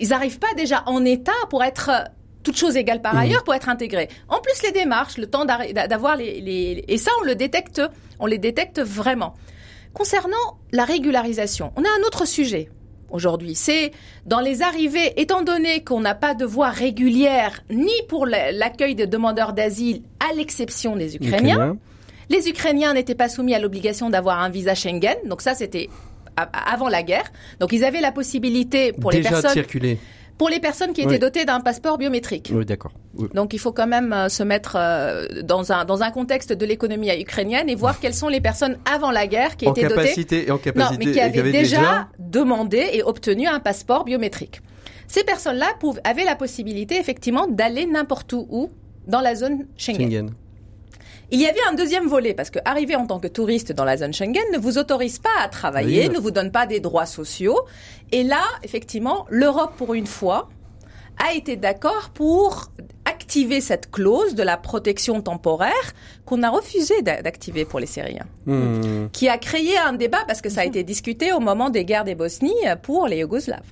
ils 0.00 0.08
n'arrivent 0.08 0.38
pas 0.38 0.52
déjà 0.56 0.82
en 0.86 1.04
état 1.04 1.32
pour 1.48 1.62
être 1.62 1.90
toutes 2.42 2.56
choses 2.56 2.76
égales 2.76 3.02
par 3.02 3.14
mmh. 3.14 3.18
ailleurs 3.18 3.44
pour 3.44 3.54
être 3.54 3.68
intégrés. 3.68 4.08
En 4.28 4.40
plus, 4.40 4.62
les 4.62 4.72
démarches, 4.72 5.18
le 5.18 5.26
temps 5.26 5.44
d'avoir 5.44 6.16
les, 6.16 6.40
les, 6.40 6.84
et 6.88 6.98
ça, 6.98 7.10
on 7.20 7.24
le 7.24 7.34
détecte, 7.34 7.82
on 8.18 8.26
les 8.26 8.38
détecte 8.38 8.80
vraiment. 8.80 9.34
Concernant 9.92 10.58
la 10.72 10.84
régularisation, 10.84 11.72
on 11.76 11.82
a 11.82 11.88
un 11.88 12.06
autre 12.06 12.26
sujet 12.26 12.70
aujourd'hui. 13.10 13.54
C'est 13.54 13.90
dans 14.24 14.40
les 14.40 14.62
arrivées, 14.62 15.20
étant 15.20 15.42
donné 15.42 15.82
qu'on 15.82 16.00
n'a 16.00 16.14
pas 16.14 16.34
de 16.34 16.44
voie 16.44 16.70
régulière 16.70 17.62
ni 17.70 17.92
pour 18.08 18.26
l'accueil 18.26 18.94
des 18.94 19.06
demandeurs 19.06 19.52
d'asile, 19.52 20.02
à 20.20 20.32
l'exception 20.34 20.96
des 20.96 21.16
Ukrainiens. 21.16 21.76
Les 22.28 22.48
Ukrainiens 22.48 22.94
n'étaient 22.94 23.16
pas 23.16 23.28
soumis 23.28 23.54
à 23.54 23.58
l'obligation 23.58 24.08
d'avoir 24.08 24.40
un 24.40 24.48
visa 24.48 24.76
Schengen, 24.76 25.16
donc 25.26 25.42
ça 25.42 25.54
c'était 25.54 25.90
avant 26.36 26.88
la 26.88 27.02
guerre. 27.02 27.30
Donc 27.58 27.72
ils 27.72 27.84
avaient 27.84 28.00
la 28.00 28.12
possibilité 28.12 28.92
pour 28.92 29.10
les 29.10 29.20
personnes 29.20 29.50
de 29.50 29.54
circuler 29.54 29.98
pour 30.40 30.48
les 30.48 30.58
personnes 30.58 30.94
qui 30.94 31.02
étaient 31.02 31.18
dotées 31.18 31.44
d'un 31.44 31.60
passeport 31.60 31.98
biométrique. 31.98 32.50
Oui, 32.54 32.64
d'accord. 32.64 32.92
Donc 33.34 33.52
il 33.52 33.58
faut 33.58 33.72
quand 33.72 33.86
même 33.86 34.14
euh, 34.14 34.30
se 34.30 34.42
mettre 34.42 34.74
euh, 34.80 35.26
dans 35.42 35.70
un 35.70 35.84
dans 35.84 36.00
un 36.02 36.10
contexte 36.10 36.54
de 36.54 36.64
l'économie 36.64 37.10
ukrainienne 37.20 37.68
et 37.68 37.74
voir 37.74 38.00
quelles 38.00 38.14
sont 38.14 38.28
les 38.28 38.40
personnes 38.40 38.78
avant 38.90 39.10
la 39.10 39.26
guerre 39.26 39.58
qui 39.58 39.66
étaient 39.66 39.86
dotées 39.86 40.46
et 40.46 40.50
en 40.50 40.56
capacité, 40.56 40.78
non, 40.78 40.96
mais 40.98 41.12
qui 41.12 41.20
avaient, 41.20 41.52
déjà, 41.52 42.08
demandé 42.18 42.88
et 42.94 43.02
obtenu 43.02 43.48
un 43.48 43.60
passeport 43.60 44.06
biométrique. 44.06 44.62
Ces 45.08 45.24
personnes-là 45.24 45.74
avaient 46.04 46.24
la 46.24 46.36
possibilité 46.36 46.98
effectivement 46.98 47.46
d'aller 47.46 47.84
n'importe 47.84 48.32
où, 48.32 48.70
dans 49.06 49.20
la 49.20 49.34
zone 49.34 49.66
Schengen. 49.76 50.10
Schengen. 50.10 50.30
Il 51.32 51.40
y 51.40 51.46
avait 51.46 51.60
un 51.68 51.74
deuxième 51.74 52.08
volet 52.08 52.34
parce 52.34 52.50
que 52.50 52.58
arriver 52.64 52.96
en 52.96 53.06
tant 53.06 53.20
que 53.20 53.28
touriste 53.28 53.72
dans 53.72 53.84
la 53.84 53.96
zone 53.96 54.12
Schengen 54.12 54.42
ne 54.52 54.58
vous 54.58 54.78
autorise 54.78 55.18
pas 55.20 55.28
à 55.40 55.48
travailler, 55.48 56.08
ne 56.08 56.18
vous 56.18 56.32
donne 56.32 56.50
pas 56.50 56.66
des 56.66 56.80
droits 56.80 57.06
sociaux. 57.06 57.60
Et 58.10 58.24
là, 58.24 58.42
effectivement, 58.64 59.26
l'Europe, 59.30 59.74
pour 59.76 59.94
une 59.94 60.08
fois, 60.08 60.48
a 61.24 61.34
été 61.34 61.56
d'accord 61.56 62.10
pour 62.14 62.72
activer 63.04 63.60
cette 63.60 63.90
clause 63.90 64.34
de 64.34 64.42
la 64.42 64.56
protection 64.56 65.20
temporaire 65.20 65.70
qu'on 66.24 66.42
a 66.42 66.50
refusé 66.50 67.02
d'activer 67.02 67.64
pour 67.64 67.78
les 67.78 67.86
Syriens, 67.86 68.26
hmm. 68.46 69.08
qui 69.12 69.28
a 69.28 69.38
créé 69.38 69.78
un 69.78 69.92
débat 69.92 70.24
parce 70.26 70.40
que 70.40 70.48
ça 70.48 70.62
a 70.62 70.64
été 70.64 70.82
discuté 70.82 71.32
au 71.32 71.40
moment 71.40 71.70
des 71.70 71.84
guerres 71.84 72.04
des 72.04 72.16
Bosnies 72.16 72.54
pour 72.82 73.06
les 73.06 73.18
Yougoslaves. 73.18 73.62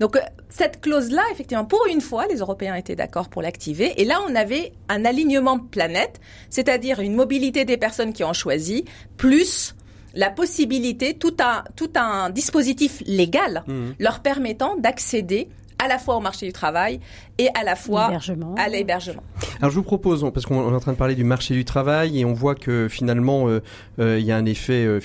Donc 0.00 0.16
euh, 0.16 0.20
cette 0.48 0.80
clause-là, 0.80 1.22
effectivement, 1.32 1.64
pour 1.64 1.84
une 1.90 2.00
fois, 2.00 2.26
les 2.26 2.36
Européens 2.36 2.74
étaient 2.74 2.96
d'accord 2.96 3.28
pour 3.28 3.42
l'activer. 3.42 4.00
Et 4.00 4.04
là, 4.04 4.20
on 4.28 4.34
avait 4.34 4.72
un 4.88 5.04
alignement 5.04 5.58
planète, 5.58 6.20
c'est-à-dire 6.50 7.00
une 7.00 7.14
mobilité 7.14 7.64
des 7.64 7.76
personnes 7.76 8.12
qui 8.12 8.24
ont 8.24 8.32
choisi, 8.32 8.84
plus 9.16 9.74
la 10.14 10.30
possibilité, 10.30 11.14
tout 11.14 11.36
un, 11.40 11.64
tout 11.76 11.90
un 11.96 12.30
dispositif 12.30 13.02
légal 13.06 13.64
mmh. 13.66 13.90
leur 13.98 14.20
permettant 14.20 14.76
d'accéder 14.76 15.48
à 15.78 15.88
la 15.88 15.98
fois 15.98 16.16
au 16.16 16.20
marché 16.20 16.46
du 16.46 16.52
travail 16.52 17.00
et 17.38 17.48
à 17.54 17.64
la 17.64 17.76
fois 17.76 18.10
à 18.56 18.68
l'hébergement. 18.68 19.24
Alors 19.60 19.70
je 19.70 19.76
vous 19.76 19.82
propose, 19.82 20.24
parce 20.32 20.46
qu'on 20.46 20.70
est 20.70 20.74
en 20.74 20.80
train 20.80 20.92
de 20.92 20.96
parler 20.96 21.14
du 21.14 21.24
marché 21.24 21.54
du 21.54 21.64
travail 21.64 22.20
et 22.20 22.24
on 22.24 22.32
voit 22.32 22.54
que 22.54 22.88
finalement 22.88 23.48
euh, 23.48 23.60
euh, 23.98 24.18
il 24.18 24.26
y 24.26 24.32
a 24.32 24.36
un 24.36 24.44
effet 24.46 24.84
euh, 24.84 25.00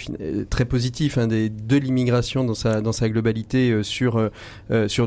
très 0.50 0.66
positif 0.66 1.18
hein, 1.18 1.28
de 1.28 1.78
l'immigration 1.78 2.44
dans 2.44 2.54
sa 2.54 3.10
globalité 3.10 3.82
sur 3.84 4.32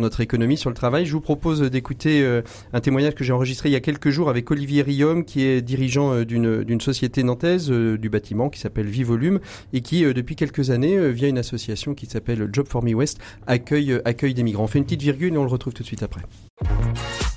notre 0.00 0.20
économie, 0.20 0.56
sur 0.56 0.70
le 0.70 0.76
travail. 0.76 1.06
Je 1.06 1.12
vous 1.12 1.20
propose 1.20 1.60
d'écouter 1.62 2.40
un 2.72 2.80
témoignage 2.80 3.14
que 3.14 3.24
j'ai 3.24 3.32
enregistré 3.32 3.68
il 3.68 3.72
y 3.72 3.76
a 3.76 3.80
quelques 3.80 4.10
jours 4.10 4.28
avec 4.28 4.50
Olivier 4.50 4.82
Riom, 4.82 5.24
qui 5.24 5.44
est 5.44 5.62
dirigeant 5.62 6.22
d'une 6.22 6.64
d'une 6.64 6.80
société 6.80 7.22
nantaise 7.22 7.70
du 7.70 8.08
bâtiment 8.08 8.48
qui 8.48 8.60
s'appelle 8.60 8.86
Vivolume 8.86 9.40
et 9.72 9.80
qui 9.80 10.02
depuis 10.02 10.36
quelques 10.36 10.70
années 10.70 11.10
via 11.10 11.28
une 11.28 11.38
association 11.38 11.94
qui 11.94 12.06
s'appelle 12.06 12.48
Job 12.52 12.66
for 12.68 12.82
Me 12.82 12.94
West 12.94 13.18
accueille 13.46 14.00
accueille 14.04 14.34
des 14.34 14.42
migrants. 14.42 14.64
On 14.64 14.68
fait 14.68 14.78
une 14.78 14.84
petite 14.84 15.02
virgule 15.02 15.34
et 15.34 15.38
on 15.38 15.44
le 15.44 15.50
retrouve 15.50 15.72
tout 15.72 15.82
de 15.82 15.88
suite 15.88 16.02
après. 16.02 16.22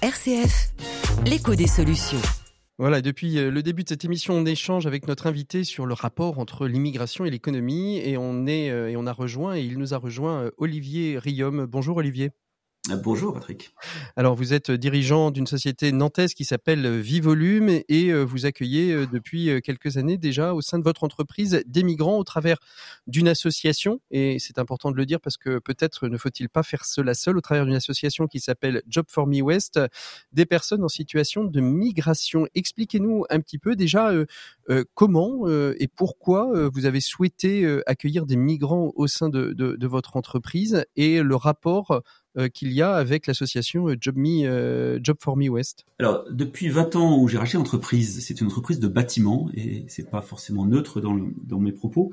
RCF, 0.02 0.72
l'écho 1.24 1.56
des 1.56 1.68
solutions. 1.68 2.22
Voilà, 2.78 3.02
depuis 3.02 3.38
euh, 3.38 3.50
le 3.50 3.64
début 3.64 3.84
de 3.84 3.90
cette 3.90 4.04
émission, 4.04 4.34
on 4.34 4.46
échange 4.46 4.86
avec 4.86 5.08
notre 5.08 5.28
invité 5.28 5.64
sur 5.64 5.86
le 5.86 5.94
rapport 5.94 6.40
entre 6.40 6.68
l'immigration 6.68 7.24
et 7.24 7.30
l'économie 7.30 7.98
et 8.00 8.18
on 8.18 8.46
est 8.48 8.70
euh, 8.70 8.90
et 8.90 8.98
on 8.98 9.08
a 9.08 9.14
rejoint 9.14 9.56
et 9.56 9.62
il 9.62 9.78
nous 9.78 9.94
a 9.94 9.98
rejoint 9.98 10.44
euh, 10.44 10.52
Olivier 10.58 11.18
Riom. 11.18 11.66
Bonjour 11.66 11.98
Olivier. 11.98 12.32
Euh, 12.92 12.98
bonjour 12.98 13.34
Patrick. 13.34 13.74
Alors 14.16 14.36
vous 14.36 14.54
êtes 14.54 14.72
dirigeant 14.72 15.32
d'une 15.32 15.48
société 15.48 15.92
nantaise 15.92 16.34
qui 16.34 16.46
s'appelle 16.46 17.00
Vivolume 17.00 17.70
et 17.88 18.12
euh, 18.12 18.24
vous 18.24 18.46
accueillez 18.46 18.94
euh, 18.94 19.08
depuis 19.12 19.62
quelques 19.64 19.98
années 19.98 20.18
déjà 20.18 20.54
au 20.54 20.62
sein 20.62 20.78
de 20.78 20.84
votre 20.84 21.04
entreprise 21.04 21.64
des 21.66 21.84
migrants 21.84 22.18
au 22.18 22.24
travers 22.24 22.58
d'une 23.08 23.28
association 23.28 24.02
et 24.12 24.38
c'est 24.40 24.60
important 24.60 24.92
de 24.92 24.98
le 24.98 25.06
dire 25.06 25.20
parce 25.20 25.38
que 25.38 25.60
peut-être 25.60 26.08
ne 26.08 26.18
faut-il 26.18 26.50
pas 26.50 26.64
faire 26.64 26.86
cela 26.86 27.14
seul 27.14 27.38
au 27.38 27.42
travers 27.42 27.66
d'une 27.66 27.76
association 27.76 28.28
qui 28.28 28.40
s'appelle 28.40 28.82
Job 28.88 29.06
for 29.10 29.28
Me 29.28 29.42
West 29.42 29.80
des 30.32 30.46
personnes 30.46 30.84
en 30.84 30.90
situation 30.90 31.44
de 31.44 31.62
migration. 31.62 32.48
Expliquez-nous 32.56 33.26
un 33.30 33.40
petit 33.40 33.58
peu 33.58 33.76
déjà 33.76 34.12
comment 34.94 35.48
et 35.48 35.88
pourquoi 35.88 36.70
vous 36.70 36.86
avez 36.86 37.00
souhaité 37.00 37.80
accueillir 37.86 38.26
des 38.26 38.36
migrants 38.36 38.92
au 38.96 39.08
sein 39.08 39.30
de, 39.30 39.88
votre 39.88 40.18
entreprise 40.18 40.86
et 40.96 41.22
le 41.22 41.36
rapport 41.36 41.86
euh, 41.92 42.00
qu'il 42.54 42.72
y 42.72 42.82
a 42.82 42.94
avec 42.94 43.28
l'association 43.28 43.88
euh, 43.88 43.96
Job, 44.00 44.18
Me, 44.18 44.46
euh, 44.46 45.00
Job 45.02 45.18
for 45.20 45.38
Me 45.38 45.50
West 45.50 45.86
Alors, 46.00 46.26
depuis 46.30 46.70
20 46.70 46.96
ans 46.96 47.20
où 47.20 47.28
j'ai 47.28 47.38
racheté 47.38 47.58
l'entreprise, 47.58 48.26
c'est 48.26 48.42
une 48.42 48.48
entreprise 48.48 48.80
de 48.80 48.88
bâtiment 48.88 49.50
et 49.56 49.86
c'est 49.88 50.10
pas 50.10 50.22
forcément 50.22 50.66
neutre 50.66 51.02
dans, 51.02 51.60
mes 51.60 51.72
propos. 51.72 52.12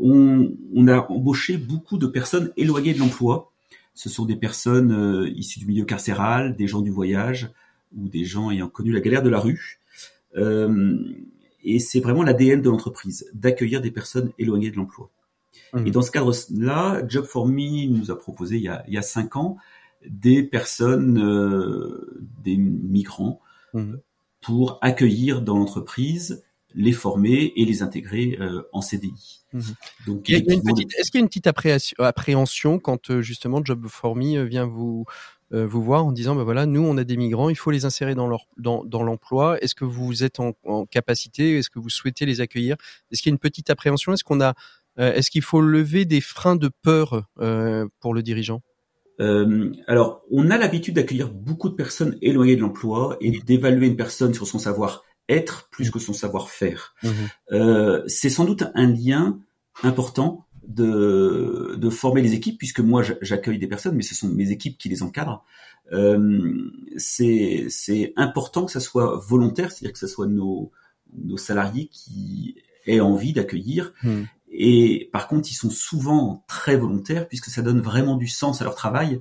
On, 0.00 0.48
a 0.88 1.10
embauché 1.10 1.56
beaucoup 1.56 1.98
de 1.98 2.06
personnes 2.06 2.52
éloignées 2.56 2.94
de 2.94 2.98
l'emploi. 2.98 3.50
Ce 3.94 4.08
sont 4.08 4.24
des 4.24 4.36
personnes 4.36 5.32
issues 5.36 5.60
du 5.60 5.66
milieu 5.66 5.84
carcéral, 5.84 6.56
des 6.56 6.66
gens 6.66 6.80
du 6.80 6.90
voyage 6.90 7.50
ou 7.96 8.08
des 8.08 8.24
gens 8.24 8.50
ayant 8.50 8.68
connu 8.68 8.92
la 8.92 9.00
galère 9.00 9.22
de 9.22 9.28
la 9.28 9.38
rue. 9.38 9.80
Euh, 10.36 10.96
et 11.62 11.78
c'est 11.78 12.00
vraiment 12.00 12.22
l'ADN 12.22 12.60
de 12.60 12.68
l'entreprise, 12.70 13.30
d'accueillir 13.32 13.80
des 13.80 13.90
personnes 13.90 14.32
éloignées 14.38 14.70
de 14.70 14.76
l'emploi. 14.76 15.10
Et 15.84 15.90
dans 15.90 16.02
ce 16.02 16.10
cadre-là, 16.10 17.02
Job 17.08 17.24
for 17.24 17.46
Me 17.46 17.88
nous 17.88 18.10
a 18.10 18.18
proposé 18.18 18.56
il 18.56 18.62
y 18.62 18.68
a, 18.68 18.84
il 18.86 18.94
y 18.94 18.98
a 18.98 19.02
cinq 19.02 19.36
ans 19.36 19.56
des 20.08 20.42
personnes, 20.42 21.18
euh, 21.18 22.22
des 22.42 22.56
migrants, 22.56 23.40
mmh. 23.72 23.94
pour 24.40 24.78
accueillir 24.82 25.42
dans 25.42 25.56
l'entreprise, 25.56 26.44
les 26.74 26.92
former 26.92 27.52
et 27.56 27.64
les 27.64 27.82
intégrer 27.82 28.36
euh, 28.40 28.62
en 28.72 28.80
CDI. 28.80 29.44
Mmh. 29.52 29.60
Donc, 30.06 30.30
est-ce 30.30 30.42
qu'il 30.42 31.14
y 31.14 31.18
a 31.18 31.20
une 31.20 31.28
petite 31.28 31.46
appréhension 31.98 32.78
quand 32.78 33.10
euh, 33.10 33.22
justement 33.22 33.64
Job 33.64 33.86
for 33.88 34.16
Me 34.16 34.42
vient 34.42 34.66
vous 34.66 35.04
vous 35.50 35.84
voir 35.84 36.04
en 36.04 36.10
disant 36.10 36.34
ben 36.34 36.42
voilà 36.42 36.66
nous 36.66 36.80
on 36.80 36.96
a 36.96 37.04
des 37.04 37.16
migrants 37.16 37.48
il 37.48 37.54
faut 37.54 37.70
les 37.70 37.84
insérer 37.84 38.16
dans 38.16 38.26
leur 38.26 38.46
dans, 38.56 38.82
dans 38.82 39.04
l'emploi 39.04 39.56
est-ce 39.62 39.76
que 39.76 39.84
vous 39.84 40.24
êtes 40.24 40.40
en, 40.40 40.54
en 40.64 40.84
capacité 40.84 41.56
est-ce 41.56 41.70
que 41.70 41.78
vous 41.78 41.90
souhaitez 41.90 42.26
les 42.26 42.40
accueillir? 42.40 42.74
Est-ce 43.12 43.22
qu'il 43.22 43.30
y 43.30 43.32
a 43.32 43.36
une 43.36 43.38
petite 43.38 43.70
appréhension? 43.70 44.12
Est-ce 44.12 44.24
qu'on 44.24 44.40
a 44.40 44.54
est-ce 44.96 45.30
qu'il 45.30 45.42
faut 45.42 45.60
lever 45.60 46.04
des 46.04 46.20
freins 46.20 46.56
de 46.56 46.70
peur 46.82 47.26
euh, 47.40 47.86
pour 48.00 48.14
le 48.14 48.22
dirigeant? 48.22 48.62
Euh, 49.20 49.72
alors, 49.86 50.22
on 50.30 50.50
a 50.50 50.58
l'habitude 50.58 50.94
d'accueillir 50.94 51.30
beaucoup 51.30 51.68
de 51.68 51.74
personnes 51.74 52.16
éloignées 52.20 52.56
de 52.56 52.60
l'emploi 52.60 53.16
et 53.20 53.30
d'évaluer 53.30 53.86
une 53.86 53.96
personne 53.96 54.34
sur 54.34 54.46
son 54.46 54.58
savoir-être 54.58 55.68
plus 55.70 55.90
que 55.90 55.98
son 55.98 56.12
savoir-faire. 56.12 56.94
Mmh. 57.02 57.08
Euh, 57.52 58.02
c'est 58.06 58.30
sans 58.30 58.44
doute 58.44 58.64
un 58.74 58.86
lien 58.86 59.38
important 59.82 60.46
de, 60.66 61.76
de 61.76 61.90
former 61.90 62.22
les 62.22 62.34
équipes, 62.34 62.58
puisque 62.58 62.80
moi 62.80 63.02
j'accueille 63.20 63.58
des 63.58 63.66
personnes, 63.66 63.96
mais 63.96 64.02
ce 64.02 64.14
sont 64.14 64.28
mes 64.28 64.50
équipes 64.50 64.78
qui 64.78 64.88
les 64.88 65.02
encadrent. 65.02 65.44
Euh, 65.92 66.70
c'est 66.96 68.12
important 68.16 68.64
que 68.64 68.72
ça 68.72 68.80
soit 68.80 69.20
volontaire, 69.28 69.70
c'est-à-dire 69.70 69.92
que 69.92 69.98
ce 69.98 70.06
soit 70.06 70.26
nos, 70.26 70.72
nos 71.22 71.36
salariés 71.36 71.88
qui 71.92 72.56
aient 72.86 73.00
envie 73.00 73.32
d'accueillir. 73.32 73.92
Mmh. 74.02 74.22
Et 74.56 75.10
par 75.12 75.26
contre, 75.26 75.50
ils 75.50 75.54
sont 75.54 75.70
souvent 75.70 76.44
très 76.46 76.76
volontaires 76.76 77.26
puisque 77.28 77.46
ça 77.46 77.60
donne 77.60 77.80
vraiment 77.80 78.16
du 78.16 78.28
sens 78.28 78.60
à 78.60 78.64
leur 78.64 78.76
travail. 78.76 79.20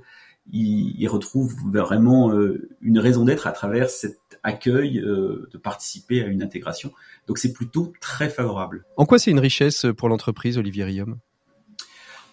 Ils, 0.52 1.08
retrouvent 1.08 1.56
vraiment 1.72 2.32
euh, 2.32 2.70
une 2.82 3.00
raison 3.00 3.24
d'être 3.24 3.48
à 3.48 3.52
travers 3.52 3.90
cet 3.90 4.20
accueil, 4.44 5.00
euh, 5.00 5.50
de 5.52 5.58
participer 5.58 6.22
à 6.22 6.28
une 6.28 6.44
intégration. 6.44 6.92
Donc 7.28 7.38
c'est 7.38 7.54
plutôt 7.54 7.94
très 8.00 8.30
favorable. 8.30 8.86
En 8.98 9.06
quoi 9.06 9.20
c'est 9.20 9.32
une 9.32 9.40
richesse 9.40 9.86
pour 9.98 10.10
l'entreprise, 10.10 10.58
Olivier 10.58 10.84
Riom 10.84 11.18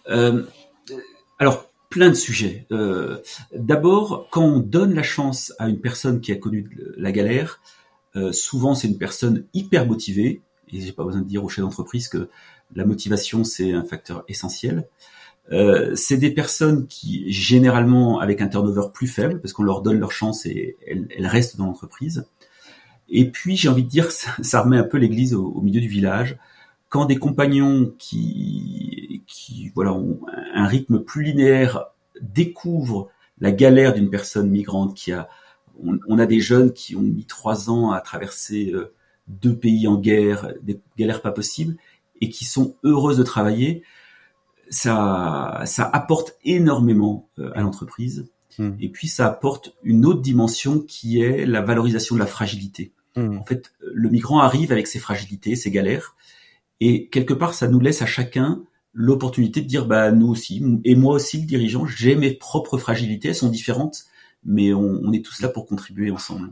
euh, 0.09 0.43
Alors, 1.39 1.71
plein 1.91 2.09
de 2.09 2.15
sujets. 2.15 2.65
Euh, 2.71 3.19
D'abord, 3.53 4.27
quand 4.31 4.43
on 4.43 4.59
donne 4.59 4.93
la 4.95 5.03
chance 5.03 5.53
à 5.59 5.69
une 5.69 5.79
personne 5.79 6.21
qui 6.21 6.31
a 6.31 6.35
connu 6.35 6.69
la 6.97 7.11
galère, 7.11 7.61
euh, 8.15 8.31
souvent 8.31 8.73
c'est 8.73 8.87
une 8.87 8.97
personne 8.97 9.45
hyper 9.53 9.85
motivée, 9.85 10.41
et 10.69 10.81
j'ai 10.81 10.93
pas 10.93 11.03
besoin 11.03 11.21
de 11.21 11.27
dire 11.27 11.43
au 11.43 11.49
chef 11.49 11.63
d'entreprise 11.63 12.07
que 12.07 12.29
la 12.75 12.85
motivation 12.85 13.43
c'est 13.43 13.71
un 13.73 13.83
facteur 13.83 14.23
essentiel. 14.27 14.87
Euh, 15.51 15.95
c'est 15.95 16.17
des 16.17 16.31
personnes 16.31 16.87
qui 16.87 17.31
généralement 17.31 18.19
avec 18.19 18.41
un 18.41 18.47
turnover 18.47 18.87
plus 18.93 19.07
faible 19.07 19.41
parce 19.41 19.53
qu'on 19.53 19.63
leur 19.63 19.81
donne 19.81 19.99
leur 19.99 20.11
chance 20.11 20.45
et 20.45 20.77
elles, 20.87 21.07
elles 21.15 21.27
restent 21.27 21.57
dans 21.57 21.65
l'entreprise. 21.65 22.25
Et 23.09 23.29
puis 23.29 23.57
j'ai 23.57 23.69
envie 23.69 23.83
de 23.83 23.89
dire 23.89 24.11
ça, 24.11 24.31
ça 24.41 24.61
remet 24.61 24.77
un 24.77 24.83
peu 24.83 24.97
l'église 24.97 25.33
au, 25.33 25.45
au, 25.45 25.61
milieu 25.61 25.81
du 25.81 25.87
village 25.87 26.37
quand 26.89 27.05
des 27.05 27.17
compagnons 27.17 27.93
qui, 27.97 29.23
qui 29.25 29.71
voilà, 29.73 29.93
ont 29.93 30.19
un 30.53 30.67
rythme 30.67 30.99
plus 30.99 31.23
linéaire 31.23 31.85
découvrent 32.21 33.09
la 33.39 33.51
galère 33.51 33.93
d'une 33.93 34.09
personne 34.09 34.49
migrante 34.49 34.93
qui 34.93 35.13
a, 35.13 35.29
on, 35.81 35.97
on, 36.07 36.19
a 36.19 36.25
des 36.25 36.41
jeunes 36.41 36.73
qui 36.73 36.97
ont 36.97 37.01
mis 37.01 37.25
trois 37.25 37.69
ans 37.69 37.91
à 37.91 38.01
traverser 38.01 38.71
euh, 38.73 38.93
deux 39.27 39.55
pays 39.55 39.87
en 39.87 39.97
guerre, 39.97 40.53
des 40.61 40.79
galères 40.97 41.21
pas 41.21 41.31
possibles, 41.31 41.77
et 42.21 42.29
qui 42.29 42.45
sont 42.45 42.75
heureuses 42.83 43.17
de 43.17 43.23
travailler, 43.23 43.83
ça, 44.69 45.61
ça 45.65 45.89
apporte 45.91 46.37
énormément 46.45 47.29
euh, 47.39 47.51
à 47.55 47.61
l'entreprise. 47.61 48.29
Mmh. 48.57 48.71
Et 48.79 48.89
puis 48.89 49.07
ça 49.07 49.27
apporte 49.27 49.75
une 49.83 50.05
autre 50.05 50.21
dimension 50.21 50.79
qui 50.79 51.21
est 51.21 51.45
la 51.45 51.61
valorisation 51.61 52.15
de 52.15 52.19
la 52.19 52.25
fragilité. 52.25 52.93
Mmh. 53.15 53.37
En 53.37 53.43
fait, 53.43 53.73
le 53.81 54.09
migrant 54.09 54.39
arrive 54.39 54.71
avec 54.71 54.87
ses 54.87 54.99
fragilités, 54.99 55.55
ses 55.55 55.71
galères, 55.71 56.15
et 56.79 57.07
quelque 57.07 57.33
part, 57.33 57.53
ça 57.53 57.67
nous 57.67 57.79
laisse 57.79 58.01
à 58.01 58.07
chacun 58.07 58.63
l'opportunité 58.93 59.61
de 59.61 59.67
dire, 59.67 59.85
bah 59.85 60.11
nous 60.11 60.27
aussi, 60.27 60.63
et 60.83 60.95
moi 60.95 61.15
aussi 61.15 61.39
le 61.39 61.45
dirigeant, 61.45 61.85
j'ai 61.85 62.15
mes 62.15 62.31
propres 62.31 62.77
fragilités, 62.77 63.29
elles 63.29 63.35
sont 63.35 63.49
différentes, 63.49 64.05
mais 64.43 64.73
on, 64.73 65.01
on 65.03 65.11
est 65.13 65.23
tous 65.23 65.41
là 65.41 65.49
pour 65.49 65.65
contribuer 65.65 66.11
ensemble. 66.11 66.51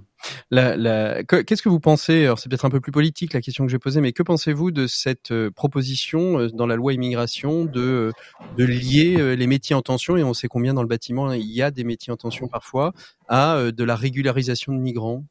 La, 0.51 0.75
la, 0.75 1.23
Qu'est-ce 1.23 1.61
que 1.61 1.69
vous 1.69 1.79
pensez 1.79 2.25
Alors 2.25 2.39
c'est 2.39 2.49
peut-être 2.49 2.65
un 2.65 2.69
peu 2.69 2.81
plus 2.81 2.91
politique 2.91 3.33
la 3.33 3.41
question 3.41 3.65
que 3.65 3.71
j'ai 3.71 3.79
posée, 3.79 4.01
mais 4.01 4.11
que 4.11 4.23
pensez-vous 4.23 4.71
de 4.71 4.87
cette 4.87 5.31
euh, 5.31 5.49
proposition 5.49 6.39
euh, 6.39 6.49
dans 6.49 6.67
la 6.67 6.75
loi 6.75 6.93
immigration 6.93 7.65
de 7.65 7.79
euh, 7.79 8.11
de 8.57 8.63
lier 8.65 9.35
les 9.35 9.47
métiers 9.47 9.75
en 9.75 9.81
tension 9.81 10.17
et 10.17 10.23
on 10.23 10.33
sait 10.33 10.47
combien 10.47 10.73
dans 10.73 10.81
le 10.81 10.87
bâtiment 10.87 11.31
il 11.31 11.51
y 11.51 11.61
a 11.61 11.71
des 11.71 11.83
métiers 11.83 12.11
en 12.11 12.17
tension 12.17 12.47
parfois 12.47 12.93
à 13.27 13.71
de 13.71 13.83
la 13.83 13.95
régularisation 13.95 14.73
de 14.73 14.79
migrants? 14.79 15.23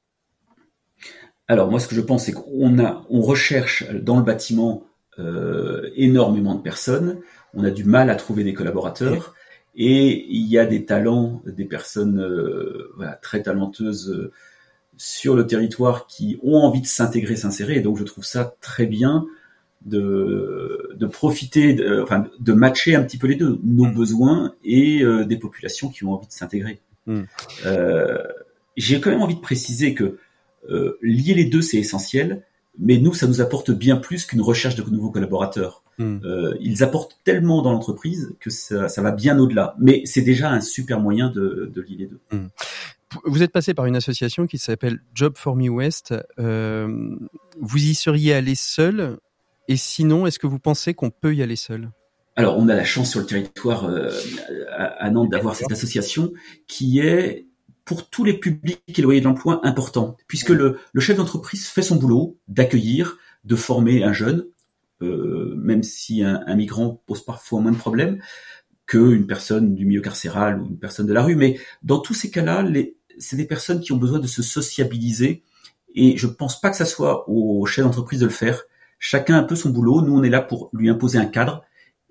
Alors 1.46 1.70
moi 1.70 1.80
ce 1.80 1.88
que 1.88 1.94
je 1.94 2.00
pense 2.00 2.24
c'est 2.24 2.32
qu'on 2.32 2.78
a 2.78 3.04
on 3.10 3.20
recherche 3.20 3.90
dans 3.92 4.16
le 4.16 4.22
bâtiment 4.22 4.88
euh, 5.18 5.90
énormément 5.96 6.54
de 6.54 6.62
personnes. 6.62 7.18
On 7.52 7.64
a 7.64 7.70
du 7.70 7.82
mal 7.82 8.08
à 8.08 8.14
trouver 8.14 8.44
des 8.44 8.54
collaborateurs. 8.54 9.34
Et 9.80 10.26
il 10.28 10.46
y 10.48 10.58
a 10.58 10.66
des 10.66 10.84
talents, 10.84 11.40
des 11.46 11.64
personnes 11.64 12.20
euh, 12.20 12.92
voilà, 12.96 13.12
très 13.12 13.42
talentueuses 13.42 14.10
euh, 14.10 14.32
sur 14.96 15.36
le 15.36 15.46
territoire 15.46 16.06
qui 16.08 16.38
ont 16.42 16.56
envie 16.56 16.80
de 16.80 16.86
s'intégrer, 16.86 17.36
s'insérer. 17.36 17.76
Et 17.76 17.80
donc 17.80 17.96
je 17.96 18.04
trouve 18.04 18.24
ça 18.24 18.56
très 18.60 18.86
bien 18.86 19.24
de, 19.86 20.90
de 20.96 21.06
profiter, 21.06 21.74
de, 21.74 22.02
enfin, 22.02 22.26
de 22.38 22.52
matcher 22.52 22.96
un 22.96 23.04
petit 23.04 23.18
peu 23.18 23.28
les 23.28 23.36
deux, 23.36 23.60
nos 23.62 23.86
mmh. 23.86 23.94
besoins 23.94 24.54
et 24.64 25.02
euh, 25.02 25.24
des 25.24 25.36
populations 25.36 25.88
qui 25.88 26.04
ont 26.04 26.12
envie 26.12 26.26
de 26.26 26.32
s'intégrer. 26.32 26.80
Mmh. 27.06 27.22
Euh, 27.66 28.18
J'ai 28.76 29.00
quand 29.00 29.10
même 29.10 29.22
envie 29.22 29.36
de 29.36 29.40
préciser 29.40 29.94
que 29.94 30.18
euh, 30.68 30.98
lier 31.02 31.34
les 31.34 31.44
deux, 31.44 31.62
c'est 31.62 31.78
essentiel 31.78 32.42
mais 32.78 32.98
nous, 32.98 33.14
ça 33.14 33.26
nous 33.26 33.40
apporte 33.40 33.70
bien 33.70 33.96
plus 33.96 34.24
qu'une 34.24 34.40
recherche 34.40 34.74
de 34.74 34.82
nouveaux 34.82 35.10
collaborateurs. 35.10 35.82
Mm. 35.98 36.18
Euh, 36.24 36.56
ils 36.60 36.82
apportent 36.82 37.18
tellement 37.24 37.62
dans 37.62 37.72
l'entreprise 37.72 38.34
que 38.40 38.50
ça, 38.50 38.88
ça, 38.88 39.02
va 39.02 39.10
bien 39.10 39.38
au-delà. 39.38 39.74
Mais 39.78 40.02
c'est 40.04 40.22
déjà 40.22 40.50
un 40.50 40.60
super 40.60 41.00
moyen 41.00 41.28
de, 41.30 41.70
de 41.74 41.80
lier 41.82 41.96
les 41.96 42.06
deux. 42.06 42.20
Mm. 42.30 42.46
Vous 43.24 43.42
êtes 43.42 43.52
passé 43.52 43.74
par 43.74 43.86
une 43.86 43.96
association 43.96 44.46
qui 44.46 44.58
s'appelle 44.58 45.00
Job 45.14 45.34
for 45.36 45.56
Me 45.56 45.68
West. 45.68 46.14
Euh, 46.38 47.16
vous 47.60 47.84
y 47.84 47.94
seriez 47.94 48.34
allé 48.34 48.54
seul? 48.54 49.18
Et 49.66 49.76
sinon, 49.76 50.26
est-ce 50.26 50.38
que 50.38 50.46
vous 50.46 50.58
pensez 50.58 50.94
qu'on 50.94 51.10
peut 51.10 51.34
y 51.34 51.42
aller 51.42 51.56
seul? 51.56 51.90
Alors, 52.36 52.56
on 52.58 52.68
a 52.68 52.74
la 52.74 52.84
chance 52.84 53.10
sur 53.10 53.20
le 53.20 53.26
territoire 53.26 53.86
euh, 53.86 54.10
à 54.76 55.10
Nantes 55.10 55.30
d'avoir 55.30 55.56
cette 55.56 55.72
association 55.72 56.32
qui 56.68 57.00
est 57.00 57.47
pour 57.88 58.10
tous 58.10 58.22
les 58.22 58.34
publics 58.34 58.82
éloignés 58.98 59.20
de 59.20 59.24
l'emploi 59.24 59.66
important, 59.66 60.18
puisque 60.26 60.50
le, 60.50 60.78
le 60.92 61.00
chef 61.00 61.16
d'entreprise 61.16 61.68
fait 61.68 61.80
son 61.80 61.96
boulot 61.96 62.36
d'accueillir, 62.46 63.16
de 63.44 63.56
former 63.56 64.04
un 64.04 64.12
jeune, 64.12 64.44
euh, 65.00 65.54
même 65.56 65.82
si 65.82 66.22
un, 66.22 66.42
un, 66.46 66.54
migrant 66.54 67.02
pose 67.06 67.24
parfois 67.24 67.62
moins 67.62 67.72
de 67.72 67.78
problèmes 67.78 68.20
qu'une 68.86 69.26
personne 69.26 69.74
du 69.74 69.86
milieu 69.86 70.02
carcéral 70.02 70.60
ou 70.60 70.66
une 70.66 70.78
personne 70.78 71.06
de 71.06 71.14
la 71.14 71.22
rue. 71.22 71.34
Mais 71.34 71.58
dans 71.82 71.98
tous 71.98 72.12
ces 72.12 72.30
cas-là, 72.30 72.62
c'est 73.18 73.36
des 73.36 73.46
personnes 73.46 73.80
qui 73.80 73.92
ont 73.92 73.96
besoin 73.96 74.18
de 74.18 74.26
se 74.26 74.42
sociabiliser, 74.42 75.42
et 75.94 76.18
je 76.18 76.26
pense 76.26 76.60
pas 76.60 76.68
que 76.68 76.76
ça 76.76 76.84
soit 76.84 77.26
au 77.26 77.64
chef 77.64 77.86
d'entreprise 77.86 78.20
de 78.20 78.26
le 78.26 78.30
faire. 78.30 78.64
Chacun 78.98 79.36
a 79.36 79.38
un 79.38 79.44
peu 79.44 79.56
son 79.56 79.70
boulot. 79.70 80.02
Nous, 80.02 80.14
on 80.14 80.22
est 80.22 80.28
là 80.28 80.42
pour 80.42 80.68
lui 80.74 80.90
imposer 80.90 81.16
un 81.16 81.24
cadre, 81.24 81.62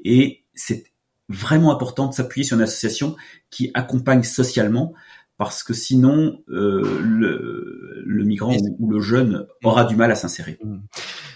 et 0.03 0.43
c'est 0.55 0.85
vraiment 1.29 1.71
important 1.71 2.07
de 2.07 2.15
s'appuyer 2.15 2.45
sur 2.47 2.57
une 2.57 2.63
association 2.63 3.15
qui 3.51 3.69
accompagne 3.75 4.23
socialement 4.23 4.93
parce 5.37 5.63
que 5.63 5.73
sinon 5.73 6.43
euh, 6.49 6.99
le, 7.01 8.03
le, 8.05 8.23
migrant 8.23 8.55
ou, 8.79 8.89
le 8.89 8.99
jeune 8.99 9.47
aura 9.63 9.85
du 9.85 9.95
mal 9.95 10.11
à 10.11 10.15
s'insérer. 10.15 10.57
Mmh. 10.63 10.79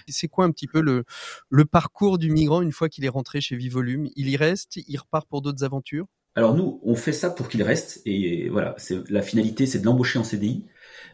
C'est 0.08 0.28
quoi 0.28 0.44
un 0.44 0.50
petit 0.50 0.66
peu 0.66 0.80
le, 0.80 1.04
le 1.48 1.64
parcours 1.64 2.18
du 2.18 2.30
migrant 2.30 2.60
une 2.60 2.72
fois 2.72 2.88
qu'il 2.88 3.04
est 3.04 3.08
rentré 3.08 3.40
chez 3.40 3.56
Vivolume 3.56 4.08
Il 4.16 4.28
y 4.28 4.36
reste, 4.36 4.76
il 4.76 4.98
repart 4.98 5.28
pour 5.28 5.42
d'autres 5.42 5.64
aventures? 5.64 6.06
Alors 6.34 6.54
nous, 6.54 6.80
on 6.82 6.94
fait 6.96 7.12
ça 7.12 7.30
pour 7.30 7.48
qu'il 7.48 7.62
reste 7.62 8.00
et 8.04 8.48
voilà, 8.48 8.74
c'est 8.78 9.08
la 9.10 9.22
finalité, 9.22 9.66
c'est 9.66 9.78
de 9.78 9.84
l'embaucher 9.84 10.18
en 10.18 10.24
CDI, 10.24 10.66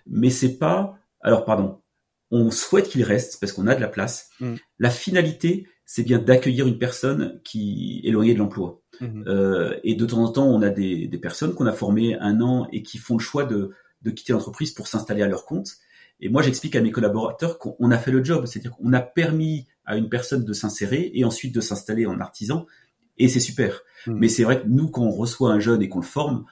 mais 0.07 0.31
c'est 0.31 0.59
pas. 0.59 0.99
Alors 1.21 1.45
pardon, 1.45 1.83
on 2.31 2.51
souhaite 2.51 2.89
qu'il 2.89 3.03
reste 3.03 3.39
parce 3.41 3.53
qu'on 3.53 3.67
a 3.67 3.75
de 3.75 3.81
la 3.81 3.89
place. 3.89 4.31
Mmh. 4.41 4.55
La 4.79 4.91
finalité, 4.91 5.67
c'est 5.85 6.05
bien 6.05 6.19
d'accueillir 6.19 6.67
une 6.67 6.79
personne 6.79 7.41
qui 7.45 8.01
est 8.05 8.09
éloignée 8.09 8.35
de 8.35 8.39
l'emploi. 8.39 8.81
Mmh. 9.01 9.25
Euh, 9.27 9.77
et 9.85 9.95
de 9.95 10.07
temps 10.07 10.25
en 10.25 10.33
temps, 10.33 10.47
on 10.47 10.63
a 10.63 10.71
des, 10.71 11.07
des 11.07 11.19
personnes 11.19 11.55
qu'on 11.55 11.67
a 11.67 11.73
formées 11.73 12.17
un 12.19 12.41
an 12.41 12.69
et 12.73 12.83
qui 12.83 12.99
font 12.99 13.17
le 13.17 13.23
choix 13.23 13.45
de, 13.45 13.73
de 14.03 14.11
quitter 14.11 14.33
l'entreprise 14.33 14.73
pour 14.73 14.89
s'installer 14.89 15.23
à 15.23 15.29
leur 15.29 15.45
compte. 15.45 15.73
Et 16.21 16.29
moi, 16.29 16.43
j'explique 16.43 16.75
à 16.75 16.81
mes 16.81 16.91
collaborateurs 16.91 17.59
qu'on 17.59 17.91
a 17.91 17.99
fait 17.99 18.11
le 18.11 18.25
job, 18.25 18.47
c'est-à-dire 18.47 18.73
qu'on 18.73 18.93
a 18.93 19.01
permis 19.01 19.67
à 19.85 19.97
une 19.97 20.09
personne 20.09 20.45
de 20.45 20.53
s'insérer 20.53 21.11
et 21.15 21.25
ensuite 21.25 21.55
de 21.55 21.61
s'installer 21.61 22.07
en 22.07 22.21
artisan, 22.21 22.67
et 23.19 23.29
c'est 23.29 23.41
super. 23.41 23.83
Mmh. 24.07 24.15
Mais 24.19 24.29
c'est 24.29 24.45
vrai 24.45 24.61
que 24.61 24.67
nous, 24.67 24.89
quand 24.89 25.03
on 25.03 25.11
reçoit 25.11 25.53
un 25.53 25.61
jeune 25.61 25.83
et 25.83 25.89
qu'on 25.89 26.01
le 26.01 26.05
forme, 26.05 26.45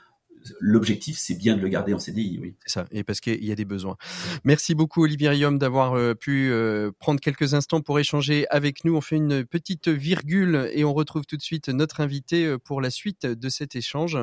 l'objectif, 0.61 1.17
c'est 1.19 1.35
bien 1.35 1.57
de 1.57 1.63
le 1.63 1.69
garder 1.69 1.95
en 1.95 1.99
CDI, 1.99 2.39
oui. 2.41 2.55
C'est 2.65 2.73
ça, 2.73 2.87
et 2.91 3.05
parce 3.05 3.21
qu'il 3.21 3.45
y 3.45 3.53
a 3.53 3.55
des 3.55 3.65
besoins. 3.65 3.97
Merci 4.45 4.75
beaucoup, 4.75 5.03
Olivier 5.03 5.29
Riom, 5.29 5.59
d'avoir 5.59 5.95
euh, 5.95 6.15
pu 6.15 6.51
euh, 6.51 6.91
prendre 6.99 7.21
quelques 7.21 7.55
instants 7.55 7.81
pour 7.81 7.99
échanger 7.99 8.47
avec 8.51 8.85
nous. 8.85 8.97
On 8.97 9.01
fait 9.01 9.17
une 9.17 9.45
petite 9.45 9.89
virgule 9.89 10.71
et 10.73 10.85
on 10.85 10.95
retrouve 10.95 11.27
tout 11.27 11.37
de 11.37 11.43
suite 11.43 11.69
notre 11.69 12.01
invité 12.01 12.47
euh, 12.47 12.59
pour 12.59 12.81
la 12.81 12.91
suite 12.91 13.27
de 13.27 13.49
cet 13.49 13.77
échange. 13.77 14.19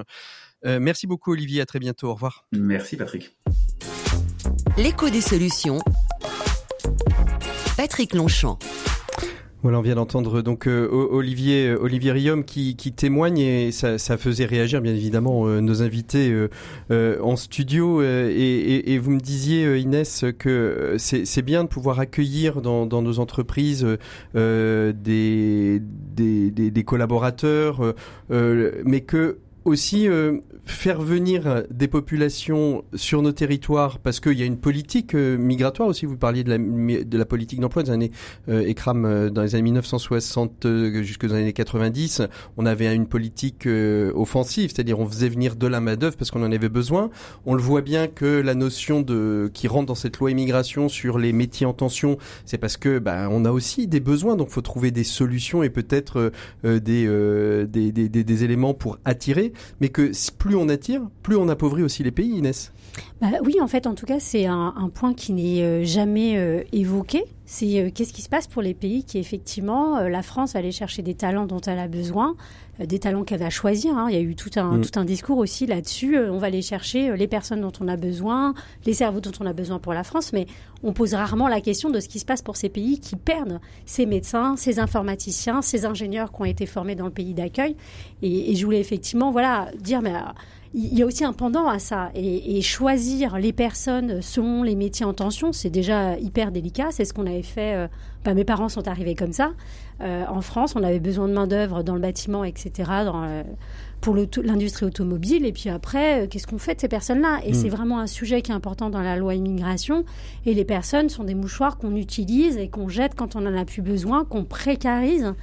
merci 0.63 1.07
beaucoup, 1.07 1.31
Olivier. 1.31 1.61
À 1.61 1.65
très 1.65 1.79
bientôt. 1.79 2.07
Au 2.09 2.13
revoir. 2.13 2.45
Merci, 2.51 2.97
Patrick. 2.97 3.35
L'écho 4.77 5.09
des 5.09 5.21
solutions. 5.21 5.79
Patrick 7.75 8.13
Longchamp. 8.13 8.59
Voilà, 9.63 9.79
on 9.79 9.81
vient 9.81 9.95
d'entendre 9.95 10.41
donc 10.41 10.67
euh, 10.67 10.89
Olivier 10.91 11.69
euh, 11.69 11.77
Olivier 11.81 12.11
Riom 12.11 12.43
qui, 12.43 12.75
qui, 12.75 12.91
témoigne 12.91 13.37
et 13.37 13.71
ça, 13.71 13.97
ça, 13.97 14.17
faisait 14.17 14.43
réagir 14.43 14.81
bien 14.81 14.93
évidemment 14.93 15.47
euh, 15.47 15.61
nos 15.61 15.81
invités 15.81 16.33
euh, 16.91 17.17
en 17.21 17.37
studio 17.37 18.03
et, 18.03 18.05
et, 18.05 18.91
et, 18.91 18.99
vous 18.99 19.11
me 19.11 19.21
disiez 19.21 19.77
Inès 19.77 20.25
que 20.37 20.97
c'est 20.97 21.41
bien 21.41 21.63
de 21.63 21.69
pouvoir 21.69 22.01
accueillir 22.01 22.61
dans, 22.61 22.85
dans 22.85 23.01
nos 23.01 23.19
entreprises 23.19 23.87
des, 24.33 24.93
des, 24.93 25.79
des, 26.51 26.71
des, 26.71 26.83
collaborateurs, 26.83 27.95
mais 28.29 29.01
que 29.01 29.37
aussi 29.65 30.07
euh, 30.07 30.39
faire 30.65 31.01
venir 31.01 31.63
des 31.69 31.87
populations 31.87 32.83
sur 32.93 33.21
nos 33.21 33.31
territoires 33.31 33.99
parce 33.99 34.19
qu'il 34.19 34.39
y 34.39 34.43
a 34.43 34.45
une 34.45 34.57
politique 34.57 35.15
euh, 35.15 35.37
migratoire 35.37 35.89
aussi. 35.89 36.05
Vous 36.05 36.17
parliez 36.17 36.43
de 36.43 36.49
la, 36.49 36.57
de 36.57 37.17
la 37.17 37.25
politique 37.25 37.59
d'emploi 37.59 37.83
des 37.83 37.91
années 37.91 38.11
euh, 38.49 38.73
euh, 38.87 39.29
dans 39.29 39.41
les 39.41 39.55
années 39.55 39.63
1960 39.63 40.65
euh, 40.65 41.03
jusque 41.03 41.25
dans 41.25 41.35
années 41.35 41.53
90. 41.53 42.23
On 42.57 42.65
avait 42.65 42.93
une 42.93 43.07
politique 43.07 43.67
offensive, 44.15 44.71
c'est-à-dire 44.73 44.99
on 44.99 45.07
faisait 45.07 45.29
venir 45.29 45.55
de 45.55 45.67
la 45.67 45.79
main 45.79 45.95
d'œuvre 45.95 46.17
parce 46.17 46.31
qu'on 46.31 46.43
en 46.43 46.51
avait 46.51 46.69
besoin. 46.69 47.09
On 47.45 47.53
le 47.53 47.61
voit 47.61 47.81
bien 47.81 48.07
que 48.07 48.25
la 48.25 48.55
notion 48.55 49.01
de 49.01 49.49
qui 49.53 49.67
rentre 49.67 49.87
dans 49.87 49.95
cette 49.95 50.17
loi 50.17 50.31
immigration 50.31 50.89
sur 50.89 51.17
les 51.17 51.33
métiers 51.33 51.65
en 51.65 51.73
tension, 51.73 52.17
c'est 52.45 52.57
parce 52.57 52.77
que 52.77 52.99
ben 52.99 53.29
on 53.31 53.45
a 53.45 53.51
aussi 53.51 53.87
des 53.87 53.99
besoins, 53.99 54.35
donc 54.35 54.49
faut 54.49 54.61
trouver 54.61 54.91
des 54.91 55.03
solutions 55.03 55.63
et 55.63 55.69
peut-être 55.69 56.31
des, 56.63 56.79
des, 57.67 57.91
des, 57.91 58.09
des 58.09 58.43
éléments 58.43 58.73
pour 58.73 58.97
attirer 59.05 59.52
mais 59.79 59.89
que 59.89 60.11
plus 60.37 60.55
on 60.55 60.69
attire, 60.69 61.01
plus 61.21 61.35
on 61.35 61.49
appauvrit 61.49 61.83
aussi 61.83 62.03
les 62.03 62.11
pays, 62.11 62.37
Inès. 62.37 62.71
Bah 63.21 63.27
oui, 63.43 63.55
en 63.61 63.67
fait, 63.67 63.87
en 63.87 63.95
tout 63.95 64.05
cas, 64.05 64.19
c'est 64.19 64.45
un, 64.45 64.89
point 64.93 65.13
qui 65.13 65.33
n'est 65.33 65.63
euh, 65.63 65.83
jamais 65.83 66.37
euh, 66.37 66.63
évoqué 66.71 67.23
c'est 67.53 67.79
euh, 67.79 67.89
qu'est-ce 67.93 68.13
qui 68.13 68.23
se 68.23 68.29
passe 68.29 68.47
pour 68.47 68.63
les 68.63 68.73
pays 68.73 69.03
qui 69.03 69.19
effectivement 69.19 69.97
euh, 69.97 70.09
la 70.09 70.23
France 70.23 70.55
allait 70.55 70.71
chercher 70.71 71.03
des 71.03 71.13
talents 71.13 71.45
dont 71.45 71.59
elle 71.59 71.77
a 71.77 71.87
besoin, 71.87 72.35
euh, 72.79 72.87
des 72.87 72.97
talents 72.97 73.23
qu'elle 73.23 73.41
va 73.41 73.51
choisir. 73.51 73.95
Hein. 73.95 74.07
Il 74.09 74.15
y 74.15 74.17
a 74.17 74.21
eu 74.21 74.35
tout 74.35 74.49
un 74.55 74.77
mm. 74.77 74.81
tout 74.81 74.99
un 74.99 75.05
discours 75.05 75.37
aussi 75.37 75.67
là-dessus. 75.67 76.17
on 76.17 76.39
va 76.39 76.47
aller 76.47 76.63
chercher 76.63 77.15
les 77.15 77.27
personnes 77.27 77.61
dont 77.61 77.71
on 77.79 77.87
a 77.87 77.95
besoin, 77.95 78.55
les 78.87 78.93
cerveaux 78.93 79.19
dont 79.19 79.31
on 79.39 79.45
a 79.45 79.53
besoin 79.53 79.77
pour 79.77 79.93
la 79.93 80.03
France, 80.03 80.33
mais 80.33 80.47
on 80.81 80.93
pose 80.93 81.13
rarement 81.13 81.47
la 81.47 81.61
question 81.61 81.91
de 81.91 81.99
ce 81.99 82.09
qui 82.09 82.17
se 82.17 82.25
passe 82.25 82.41
pour 82.41 82.57
ces 82.57 82.69
pays 82.69 82.99
qui 82.99 83.15
perdent 83.15 83.59
ces 83.85 84.07
médecins, 84.07 84.55
ces 84.57 84.79
informaticiens, 84.79 85.61
ces 85.61 85.85
ingénieurs 85.85 86.31
qui 86.31 86.41
ont 86.41 86.45
été 86.45 86.65
formés 86.65 86.95
dans 86.95 87.05
le 87.05 87.11
pays 87.11 87.35
d'accueil. 87.35 87.75
Et, 88.23 88.51
et, 88.51 88.55
je 88.55 88.65
voulais 88.65 88.79
effectivement 88.79 89.29
voilà 89.29 89.69
dire 89.79 90.01
mais 90.01 90.13
il 90.75 90.97
y 90.97 91.03
a 91.03 91.05
aussi 91.05 91.23
un 91.23 91.33
pendant 91.33 91.67
à 91.67 91.77
ça. 91.77 92.09
Et, 92.15 92.61
choisir 92.61 93.37
les 93.37 93.53
personnes 93.53 94.21
selon 94.21 94.63
les 94.63 94.75
métiers 94.75 95.05
en 95.05 95.13
tension, 95.13 95.51
c'est 95.51 95.69
déjà 95.69 96.17
hyper 96.17 96.51
délicat. 96.51 96.87
C'est 96.91 97.05
ce 97.05 97.13
qu'on 97.13 97.27
avait 97.27 97.43
fait. 97.43 97.75
Euh, 97.75 97.87
bah, 98.25 98.33
mes 98.33 98.43
parents 98.43 98.69
sont 98.69 98.87
arrivés 98.87 99.15
comme 99.15 99.33
ça. 99.33 99.51
Euh, 100.01 100.25
en 100.27 100.41
France, 100.41 100.75
on 100.75 100.83
avait 100.83 100.99
besoin 100.99 101.27
de 101.27 101.33
main-d'œuvre 101.33 101.83
dans 101.83 101.93
le 101.93 102.01
bâtiment, 102.01 102.43
etc., 102.43 102.71
dans, 103.05 103.23
euh, 103.23 103.43
pour 104.01 104.15
l'industrie 104.15 104.85
automobile. 104.85 105.45
Et 105.45 105.51
puis 105.51 105.69
après, 105.69 106.27
qu'est-ce 106.29 106.47
qu'on 106.47 106.57
fait 106.57 106.75
de 106.75 106.81
ces 106.81 106.87
personnes-là? 106.87 107.41
Et 107.45 107.53
c'est 107.53 107.67
hmm. 107.67 107.71
vraiment 107.71 107.99
un 107.99 108.07
sujet 108.07 108.41
qui 108.41 108.51
est 108.51 108.55
important 108.55 108.89
dans 108.89 109.01
la 109.01 109.15
loi 109.15 109.35
immigration. 109.35 110.05
Et 110.47 110.55
les 110.55 110.65
personnes 110.65 111.09
sont 111.09 111.23
des 111.23 111.35
mouchoirs 111.35 111.77
qu'on 111.77 111.95
utilise 111.95 112.57
et 112.57 112.69
qu'on 112.69 112.89
jette 112.89 113.13
quand 113.13 113.35
on 113.35 113.45
en 113.45 113.55
a 113.55 113.65
plus 113.65 113.83
besoin, 113.83 114.25
qu'on 114.25 114.43
précarise. 114.43 115.33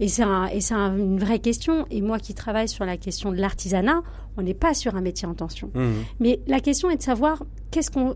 Et 0.00 0.08
c'est 0.08 0.22
un, 0.22 0.48
une 0.96 1.18
vraie 1.18 1.38
question. 1.38 1.86
Et 1.90 2.00
moi 2.00 2.18
qui 2.18 2.34
travaille 2.34 2.68
sur 2.68 2.84
la 2.84 2.96
question 2.96 3.32
de 3.32 3.36
l'artisanat, 3.36 4.02
on 4.36 4.42
n'est 4.42 4.54
pas 4.54 4.74
sur 4.74 4.94
un 4.94 5.00
métier 5.00 5.26
en 5.26 5.34
tension. 5.34 5.70
Mmh. 5.74 5.90
Mais 6.20 6.40
la 6.46 6.60
question 6.60 6.90
est 6.90 6.96
de 6.96 7.02
savoir 7.02 7.42
qu'est-ce 7.70 7.90
qu'on, 7.90 8.14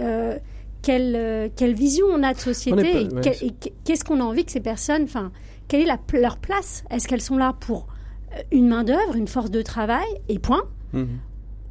euh, 0.00 0.38
quelle, 0.82 1.16
euh, 1.16 1.48
quelle 1.54 1.74
vision 1.74 2.06
on 2.10 2.22
a 2.22 2.32
de 2.32 2.38
société 2.38 3.08
et, 3.42 3.52
qu'est-ce 3.84 4.04
qu'on 4.04 4.20
a 4.20 4.24
envie 4.24 4.44
que 4.44 4.52
ces 4.52 4.60
personnes, 4.60 5.02
enfin, 5.02 5.32
quelle 5.68 5.80
est 5.80 5.86
la, 5.86 5.98
leur 6.14 6.38
place? 6.38 6.84
Est-ce 6.90 7.08
qu'elles 7.08 7.20
sont 7.20 7.36
là 7.36 7.54
pour 7.58 7.88
euh, 8.32 8.42
une 8.52 8.68
main 8.68 8.84
d'œuvre, 8.84 9.16
une 9.16 9.28
force 9.28 9.50
de 9.50 9.62
travail 9.62 10.06
et 10.28 10.38
point? 10.38 10.62
Mmh. 10.92 11.04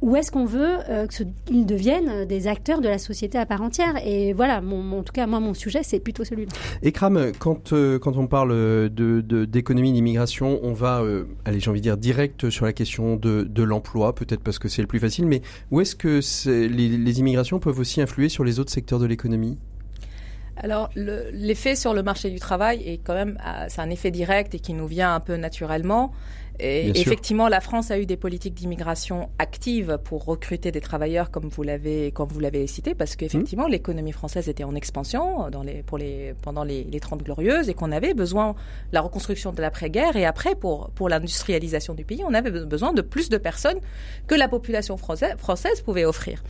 Ou 0.06 0.14
est-ce 0.14 0.30
qu'on 0.30 0.44
veut 0.44 0.78
euh, 0.88 1.08
qu'ils 1.08 1.66
deviennent 1.66 2.08
euh, 2.08 2.24
des 2.24 2.46
acteurs 2.46 2.80
de 2.80 2.88
la 2.88 2.98
société 2.98 3.38
à 3.38 3.44
part 3.44 3.60
entière 3.60 3.94
Et 4.06 4.32
voilà, 4.32 4.60
mon, 4.60 5.00
en 5.00 5.02
tout 5.02 5.12
cas, 5.12 5.26
moi, 5.26 5.40
mon 5.40 5.52
sujet, 5.52 5.80
c'est 5.82 5.98
plutôt 5.98 6.24
celui-là. 6.24 6.52
Ekram, 6.84 7.32
quand, 7.40 7.72
euh, 7.72 7.98
quand 7.98 8.16
on 8.16 8.28
parle 8.28 8.50
de, 8.88 9.20
d'économie, 9.46 9.92
d'immigration, 9.92 10.60
on 10.62 10.72
va, 10.72 11.02
allez, 11.44 11.58
j'ai 11.58 11.70
envie 11.70 11.80
de 11.80 11.82
dire, 11.82 11.96
direct 11.96 12.50
sur 12.50 12.66
la 12.66 12.72
question 12.72 13.16
de, 13.16 13.42
de 13.42 13.62
l'emploi, 13.64 14.14
peut-être 14.14 14.42
parce 14.42 14.60
que 14.60 14.68
c'est 14.68 14.80
le 14.80 14.86
plus 14.86 15.00
facile, 15.00 15.26
mais 15.26 15.42
où 15.72 15.80
est-ce 15.80 15.96
que 15.96 16.20
les, 16.46 16.88
les 16.88 17.18
immigrations 17.18 17.58
peuvent 17.58 17.80
aussi 17.80 18.00
influer 18.00 18.28
sur 18.28 18.44
les 18.44 18.60
autres 18.60 18.70
secteurs 18.70 19.00
de 19.00 19.06
l'économie? 19.06 19.58
Alors, 20.56 20.88
l'effet 20.94 21.74
sur 21.74 21.92
le 21.92 22.02
marché 22.02 22.30
du 22.30 22.38
travail 22.38 22.82
est 22.88 22.98
quand 22.98 23.14
même, 23.14 23.38
c'est 23.68 23.80
un 23.80 23.90
effet 23.90 24.10
direct 24.10 24.54
et 24.54 24.58
qui 24.58 24.72
nous 24.72 24.86
vient 24.86 25.14
un 25.14 25.20
peu 25.20 25.36
naturellement. 25.36 26.12
Et 26.58 26.88
effectivement, 27.00 27.48
la 27.48 27.60
France 27.60 27.90
a 27.90 27.98
eu 27.98 28.06
des 28.06 28.16
politiques 28.16 28.54
d'immigration 28.54 29.28
actives 29.38 29.98
pour 30.04 30.24
recruter 30.24 30.70
des 30.72 30.80
travailleurs, 30.80 31.30
comme 31.30 31.48
vous 31.48 31.62
l'avez, 31.62 32.12
comme 32.12 32.28
vous 32.28 32.40
l'avez 32.40 32.66
cité, 32.66 32.94
parce 32.94 33.16
qu'effectivement, 33.16 33.68
mmh. 33.68 33.72
l'économie 33.72 34.12
française 34.12 34.48
était 34.48 34.64
en 34.64 34.74
expansion 34.74 35.50
dans 35.50 35.62
les, 35.62 35.82
pour 35.82 35.98
les, 35.98 36.34
pendant 36.42 36.64
les, 36.64 36.84
les 36.84 37.00
30 37.00 37.22
glorieuses 37.22 37.68
et 37.68 37.74
qu'on 37.74 37.92
avait 37.92 38.14
besoin 38.14 38.52
de 38.52 38.56
la 38.92 39.00
reconstruction 39.00 39.52
de 39.52 39.60
l'après-guerre 39.60 40.16
et 40.16 40.24
après 40.24 40.54
pour, 40.54 40.90
pour 40.90 41.08
l'industrialisation 41.08 41.94
du 41.94 42.04
pays, 42.04 42.22
on 42.26 42.34
avait 42.34 42.50
besoin 42.50 42.92
de 42.92 43.02
plus 43.02 43.28
de 43.28 43.38
personnes 43.38 43.78
que 44.26 44.34
la 44.34 44.48
population 44.48 44.96
française, 44.96 45.36
française 45.38 45.80
pouvait 45.82 46.04
offrir. 46.04 46.42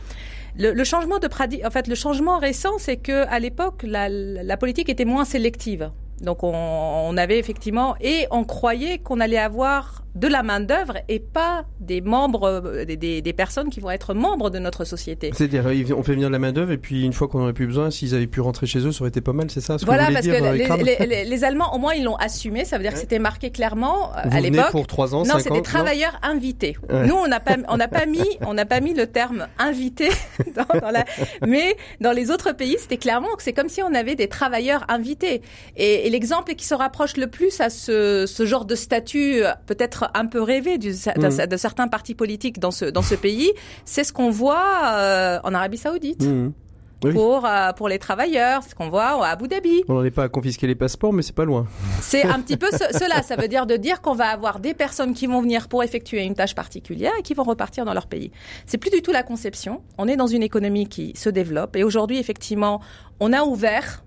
Le, 0.57 0.71
le, 0.73 0.83
changement 0.83 1.19
de 1.19 1.27
en 1.65 1.69
fait, 1.69 1.87
le 1.87 1.95
changement 1.95 2.39
récent, 2.39 2.77
c'est 2.79 2.97
que 2.97 3.27
à 3.27 3.39
l'époque, 3.39 3.83
la, 3.83 4.09
la 4.09 4.57
politique 4.57 4.89
était 4.89 5.05
moins 5.05 5.25
sélective. 5.25 5.91
Donc 6.21 6.43
on, 6.43 7.17
avait 7.17 7.39
effectivement 7.39 7.95
et 8.01 8.27
on 8.31 8.43
croyait 8.43 8.97
qu'on 8.97 9.19
allait 9.19 9.37
avoir 9.37 10.03
de 10.17 10.27
la 10.27 10.41
main 10.41 10.59
d'œuvre 10.59 10.97
et 11.09 11.19
pas 11.19 11.65
des 11.79 12.01
membres, 12.01 12.47
euh, 12.65 12.85
des, 12.85 13.21
des, 13.21 13.33
personnes 13.33 13.69
qui 13.69 13.79
vont 13.79 13.91
être 13.91 14.15
membres 14.15 14.49
de 14.49 14.57
notre 14.57 14.83
société. 14.83 15.31
C'est-à-dire 15.33 15.65
on 15.95 16.01
fait 16.01 16.13
venir 16.13 16.29
de 16.29 16.33
la 16.33 16.39
main 16.39 16.51
d'œuvre 16.51 16.71
et 16.71 16.77
puis 16.77 17.03
une 17.03 17.13
fois 17.13 17.27
qu'on 17.27 17.39
n'aurait 17.39 17.53
plus 17.53 17.67
besoin, 17.67 17.91
s'ils 17.91 18.15
avaient 18.15 18.25
pu 18.25 18.41
rentrer 18.41 18.65
chez 18.65 18.79
eux, 18.79 18.91
ça 18.91 19.01
aurait 19.01 19.09
été 19.09 19.21
pas 19.21 19.33
mal, 19.33 19.51
c'est 19.51 19.61
ça 19.61 19.77
ce 19.77 19.85
Voilà, 19.85 20.09
parce 20.11 20.25
que 20.25 20.31
euh, 20.31 21.05
les, 21.05 21.25
les, 21.25 21.43
Allemands 21.43 21.75
au 21.75 21.77
moins 21.77 21.93
ils 21.93 22.03
l'ont 22.03 22.15
assumé, 22.15 22.65
ça 22.65 22.77
veut 22.77 22.83
dire 22.83 22.93
que 22.93 22.99
c'était 22.99 23.19
marqué 23.19 23.51
clairement 23.51 24.11
euh, 24.11 24.21
à 24.31 24.41
l'époque. 24.41 24.71
pour 24.71 24.87
trois 24.87 25.13
ans, 25.13 25.23
Non, 25.23 25.35
c'est 25.39 25.53
des 25.53 25.61
travailleurs 25.61 26.19
invités. 26.23 26.77
Nous 26.89 27.15
on 27.15 27.27
n'a 27.27 27.39
pas 27.39 27.57
on 27.69 27.77
n'a 27.77 27.87
pas 27.87 28.05
mis 28.05 28.27
on 28.41 28.55
n'a 28.55 28.65
pas 28.65 28.79
mis 28.79 28.95
le 28.95 29.05
terme 29.05 29.47
invité 29.59 30.09
dans, 30.55 30.79
dans 30.79 30.89
la, 30.91 31.05
mais 31.45 31.75
dans 32.01 32.11
les 32.11 32.31
autres 32.31 32.53
pays 32.53 32.77
c'était 32.79 32.97
clairement 32.97 33.35
que 33.37 33.43
c'est 33.43 33.53
comme 33.53 33.69
si 33.69 33.83
on 33.83 33.93
avait 33.93 34.15
des 34.15 34.27
travailleurs 34.27 34.83
invités 34.89 35.41
et 35.75 36.07
et 36.07 36.09
l'exemple 36.09 36.55
qui 36.55 36.65
se 36.65 36.73
rapproche 36.73 37.17
le 37.17 37.27
plus 37.27 37.59
à 37.59 37.69
ce, 37.69 38.25
ce 38.25 38.45
genre 38.45 38.65
de 38.65 38.75
statut 38.75 39.41
peut-être 39.65 40.06
un 40.13 40.25
peu 40.25 40.41
rêvé 40.41 40.77
du, 40.77 40.91
de, 40.91 41.53
mm. 41.53 41.57
certains 41.57 41.87
partis 41.87 42.15
politiques 42.15 42.59
dans 42.59 42.71
ce, 42.71 42.85
dans 42.85 43.01
ce 43.01 43.15
pays, 43.15 43.51
c'est 43.85 44.03
ce 44.03 44.13
qu'on 44.13 44.29
voit 44.29 44.81
euh, 44.85 45.39
en 45.43 45.53
Arabie 45.53 45.77
Saoudite. 45.77 46.23
Mm. 46.23 46.51
Pour, 46.99 47.45
euh, 47.45 47.73
pour 47.73 47.89
les 47.89 47.99
travailleurs, 47.99 48.63
ce 48.63 48.73
qu'on 48.73 48.89
voit 48.89 49.23
à 49.23 49.29
Abu 49.29 49.47
Dhabi. 49.47 49.83
On 49.87 49.93
n'en 49.93 50.03
est 50.03 50.09
pas 50.09 50.23
à 50.23 50.29
confisquer 50.29 50.65
les 50.65 50.73
passeports, 50.73 51.13
mais 51.13 51.21
c'est 51.21 51.35
pas 51.35 51.45
loin. 51.45 51.67
C'est 52.01 52.25
un 52.25 52.39
petit 52.39 52.57
peu 52.57 52.71
cela. 52.71 53.21
Ça 53.21 53.35
veut 53.35 53.47
dire 53.47 53.67
de 53.67 53.75
dire 53.75 54.01
qu'on 54.01 54.15
va 54.15 54.29
avoir 54.29 54.59
des 54.59 54.73
personnes 54.73 55.13
qui 55.13 55.27
vont 55.27 55.39
venir 55.39 55.67
pour 55.67 55.83
effectuer 55.83 56.23
une 56.23 56.33
tâche 56.33 56.55
particulière 56.55 57.13
et 57.19 57.21
qui 57.21 57.35
vont 57.35 57.43
repartir 57.43 57.85
dans 57.85 57.93
leur 57.93 58.07
pays. 58.07 58.31
C'est 58.65 58.79
plus 58.79 58.89
du 58.89 59.03
tout 59.03 59.11
la 59.11 59.21
conception. 59.21 59.83
On 59.99 60.07
est 60.07 60.15
dans 60.15 60.25
une 60.25 60.41
économie 60.41 60.87
qui 60.87 61.13
se 61.15 61.29
développe 61.29 61.75
et 61.75 61.83
aujourd'hui, 61.83 62.17
effectivement, 62.17 62.81
on 63.19 63.31
a 63.31 63.43
ouvert 63.43 64.03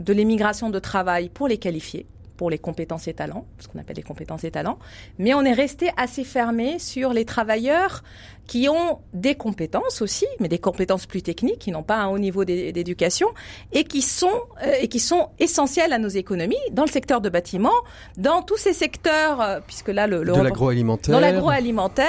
de 0.00 0.14
l'émigration 0.14 0.70
de 0.70 0.78
travail 0.78 1.28
pour 1.28 1.46
les 1.46 1.58
qualifiés 1.58 2.06
pour 2.36 2.50
les 2.50 2.58
compétences 2.58 3.08
et 3.08 3.14
talents, 3.14 3.46
ce 3.58 3.68
qu'on 3.68 3.78
appelle 3.78 3.96
les 3.96 4.02
compétences 4.02 4.44
et 4.44 4.50
talents, 4.50 4.78
mais 5.18 5.34
on 5.34 5.42
est 5.42 5.52
resté 5.52 5.90
assez 5.96 6.24
fermé 6.24 6.78
sur 6.78 7.12
les 7.12 7.24
travailleurs 7.24 8.02
qui 8.46 8.68
ont 8.68 8.98
des 9.14 9.34
compétences 9.34 10.02
aussi, 10.02 10.26
mais 10.40 10.48
des 10.48 10.58
compétences 10.58 11.06
plus 11.06 11.22
techniques, 11.22 11.60
qui 11.60 11.70
n'ont 11.70 11.82
pas 11.82 11.96
un 11.96 12.08
haut 12.08 12.18
niveau 12.18 12.44
d'éducation 12.44 13.28
et 13.72 13.84
qui 13.84 14.02
sont 14.02 14.28
euh, 14.66 14.72
et 14.80 14.88
qui 14.88 14.98
sont 14.98 15.28
essentielles 15.38 15.92
à 15.92 15.98
nos 15.98 16.08
économies 16.08 16.56
dans 16.72 16.84
le 16.84 16.90
secteur 16.90 17.20
de 17.20 17.28
bâtiment, 17.28 17.72
dans 18.16 18.42
tous 18.42 18.56
ces 18.56 18.72
secteurs, 18.72 19.40
euh, 19.40 19.60
puisque 19.66 19.88
là 19.88 20.06
le, 20.06 20.22
le 20.24 20.32
de 20.32 20.40
l'agroalimentaire, 20.40 21.14
dans 21.14 21.20
l'agroalimentaire, 21.20 22.06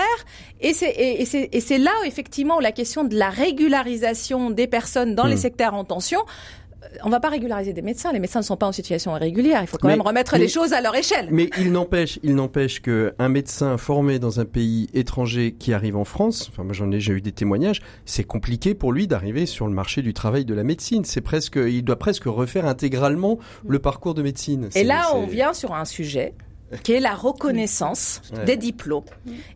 et 0.59 0.73
c'est 0.73 0.89
et, 0.89 1.21
et 1.21 1.61
c'est 1.61 1.77
là 1.77 1.91
effectivement 2.05 2.59
la 2.59 2.71
question 2.71 3.03
de 3.03 3.15
la 3.15 3.29
régularisation 3.29 4.49
des 4.49 4.67
personnes 4.67 5.15
dans 5.15 5.27
les 5.27 5.35
hmm. 5.35 5.39
secteurs 5.39 5.73
en 5.75 5.83
tension 5.83 6.19
on 7.03 7.09
va 7.09 7.19
pas 7.19 7.29
régulariser 7.29 7.73
des 7.73 7.81
médecins. 7.81 8.11
Les 8.11 8.19
médecins 8.19 8.39
ne 8.39 8.45
sont 8.45 8.57
pas 8.57 8.67
en 8.67 8.71
situation 8.71 9.15
irrégulière. 9.15 9.61
Il 9.61 9.67
faut 9.67 9.77
quand 9.77 9.87
même 9.87 10.01
remettre 10.01 10.37
les 10.37 10.47
choses 10.47 10.73
à 10.73 10.81
leur 10.81 10.95
échelle. 10.95 11.27
Mais 11.31 11.49
il 11.57 11.71
n'empêche, 11.71 12.19
il 12.23 12.35
n'empêche 12.35 12.81
que 12.81 13.13
un 13.19 13.29
médecin 13.29 13.77
formé 13.77 14.19
dans 14.19 14.39
un 14.39 14.45
pays 14.45 14.89
étranger 14.93 15.55
qui 15.57 15.73
arrive 15.73 15.95
en 15.95 16.05
France, 16.05 16.49
enfin 16.51 16.63
moi 16.63 16.73
j'en 16.73 16.87
ai 16.87 16.95
déjà 16.95 17.13
eu 17.13 17.21
des 17.21 17.31
témoignages, 17.31 17.81
c'est 18.05 18.23
compliqué 18.23 18.73
pour 18.73 18.91
lui 18.91 19.07
d'arriver 19.07 19.45
sur 19.45 19.67
le 19.67 19.73
marché 19.73 20.01
du 20.01 20.13
travail 20.13 20.45
de 20.45 20.53
la 20.53 20.63
médecine. 20.63 21.05
C'est 21.05 21.21
presque, 21.21 21.55
il 21.55 21.83
doit 21.83 21.99
presque 21.99 22.25
refaire 22.25 22.65
intégralement 22.65 23.39
le 23.67 23.79
parcours 23.79 24.13
de 24.13 24.21
médecine. 24.21 24.69
Et 24.75 24.83
là, 24.83 25.11
on 25.15 25.25
vient 25.25 25.53
sur 25.53 25.73
un 25.73 25.85
sujet 25.85 26.33
qui 26.81 26.93
est 26.93 26.99
la 26.99 27.13
reconnaissance 27.13 28.21
des 28.45 28.57
diplômes 28.57 29.03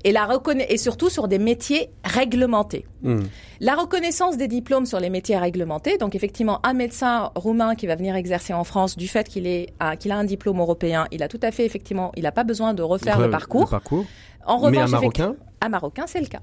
et 0.03 0.11
la 0.11 0.27
et 0.69 0.77
surtout 0.77 1.09
sur 1.09 1.27
des 1.27 1.39
métiers 1.39 1.89
réglementés. 2.03 2.85
Hmm. 3.01 3.23
La 3.59 3.75
reconnaissance 3.75 4.37
des 4.37 4.47
diplômes 4.47 4.85
sur 4.85 4.99
les 4.99 5.09
métiers 5.09 5.37
réglementés, 5.37 5.97
donc 5.97 6.15
effectivement 6.15 6.59
un 6.63 6.73
médecin 6.73 7.31
roumain 7.35 7.75
qui 7.75 7.87
va 7.87 7.95
venir 7.95 8.15
exercer 8.15 8.53
en 8.53 8.63
France 8.63 8.97
du 8.97 9.07
fait 9.07 9.27
qu'il 9.27 9.47
est 9.47 9.73
qu'il 9.99 10.11
a 10.11 10.17
un 10.17 10.23
diplôme 10.23 10.59
européen, 10.59 11.07
il 11.11 11.23
a 11.23 11.27
tout 11.27 11.39
à 11.41 11.51
fait 11.51 11.65
effectivement, 11.65 12.11
il 12.15 12.23
n'a 12.23 12.31
pas 12.31 12.43
besoin 12.43 12.73
de 12.73 12.83
refaire 12.83 13.19
le 13.19 13.29
parcours. 13.29 13.69
parcours. 13.69 14.05
En 14.45 14.57
revanche, 14.57 14.71
Mais 14.71 14.81
un 14.81 14.87
marocain, 14.87 15.35
un 15.61 15.69
marocain, 15.69 16.05
c'est 16.07 16.21
le 16.21 16.27
cas. 16.27 16.41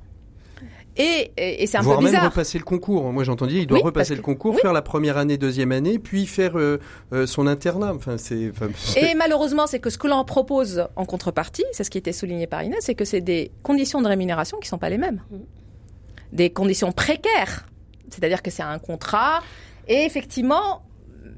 Et, 0.97 1.33
et, 1.37 1.67
c'est 1.67 1.79
un 1.79 1.83
peu 1.83 1.97
bizarre. 1.99 2.23
même 2.23 2.31
repasser 2.31 2.59
le 2.59 2.65
concours. 2.65 3.13
Moi, 3.13 3.25
j'ai 3.25 3.33
entendu, 3.33 3.59
il 3.59 3.67
doit 3.67 3.81
repasser 3.81 4.15
le 4.15 4.23
concours, 4.23 4.59
faire 4.61 4.73
la 4.73 4.83
première 4.83 5.17
année, 5.17 5.37
deuxième 5.37 5.73
année, 5.73 5.99
puis 5.99 6.27
faire 6.27 6.57
euh, 6.57 6.79
euh, 7.13 7.27
son 7.27 7.47
internat. 7.47 7.93
Enfin, 7.95 8.17
c'est. 8.19 8.53
et 8.97 9.15
malheureusement, 9.15 9.67
c'est 9.67 9.81
que 9.81 9.91
ce 9.91 9.99
que 9.99 10.07
l'on 10.07 10.25
propose 10.25 10.87
en 10.95 11.05
contrepartie, 11.05 11.65
c'est 11.73 11.83
ce 11.83 11.91
qui 11.91 11.99
était 11.99 12.13
souligné 12.13 12.47
par 12.47 12.63
Inès, 12.63 12.79
c'est 12.81 12.95
que 12.95 13.05
c'est 13.05 13.21
des 13.21 13.51
conditions 13.63 14.03
de 14.03 14.09
rémunération 14.09 14.59
qui 14.59 14.69
sont 14.69 14.79
pas 14.79 14.89
les 14.89 14.99
mêmes, 14.99 15.21
des 16.33 16.51
conditions 16.51 16.93
précaires. 16.93 17.67
C'est-à-dire 18.11 18.43
que 18.43 18.51
c'est 18.51 18.63
un 18.63 18.79
contrat. 18.79 19.43
Et 19.89 20.05
effectivement, 20.05 20.83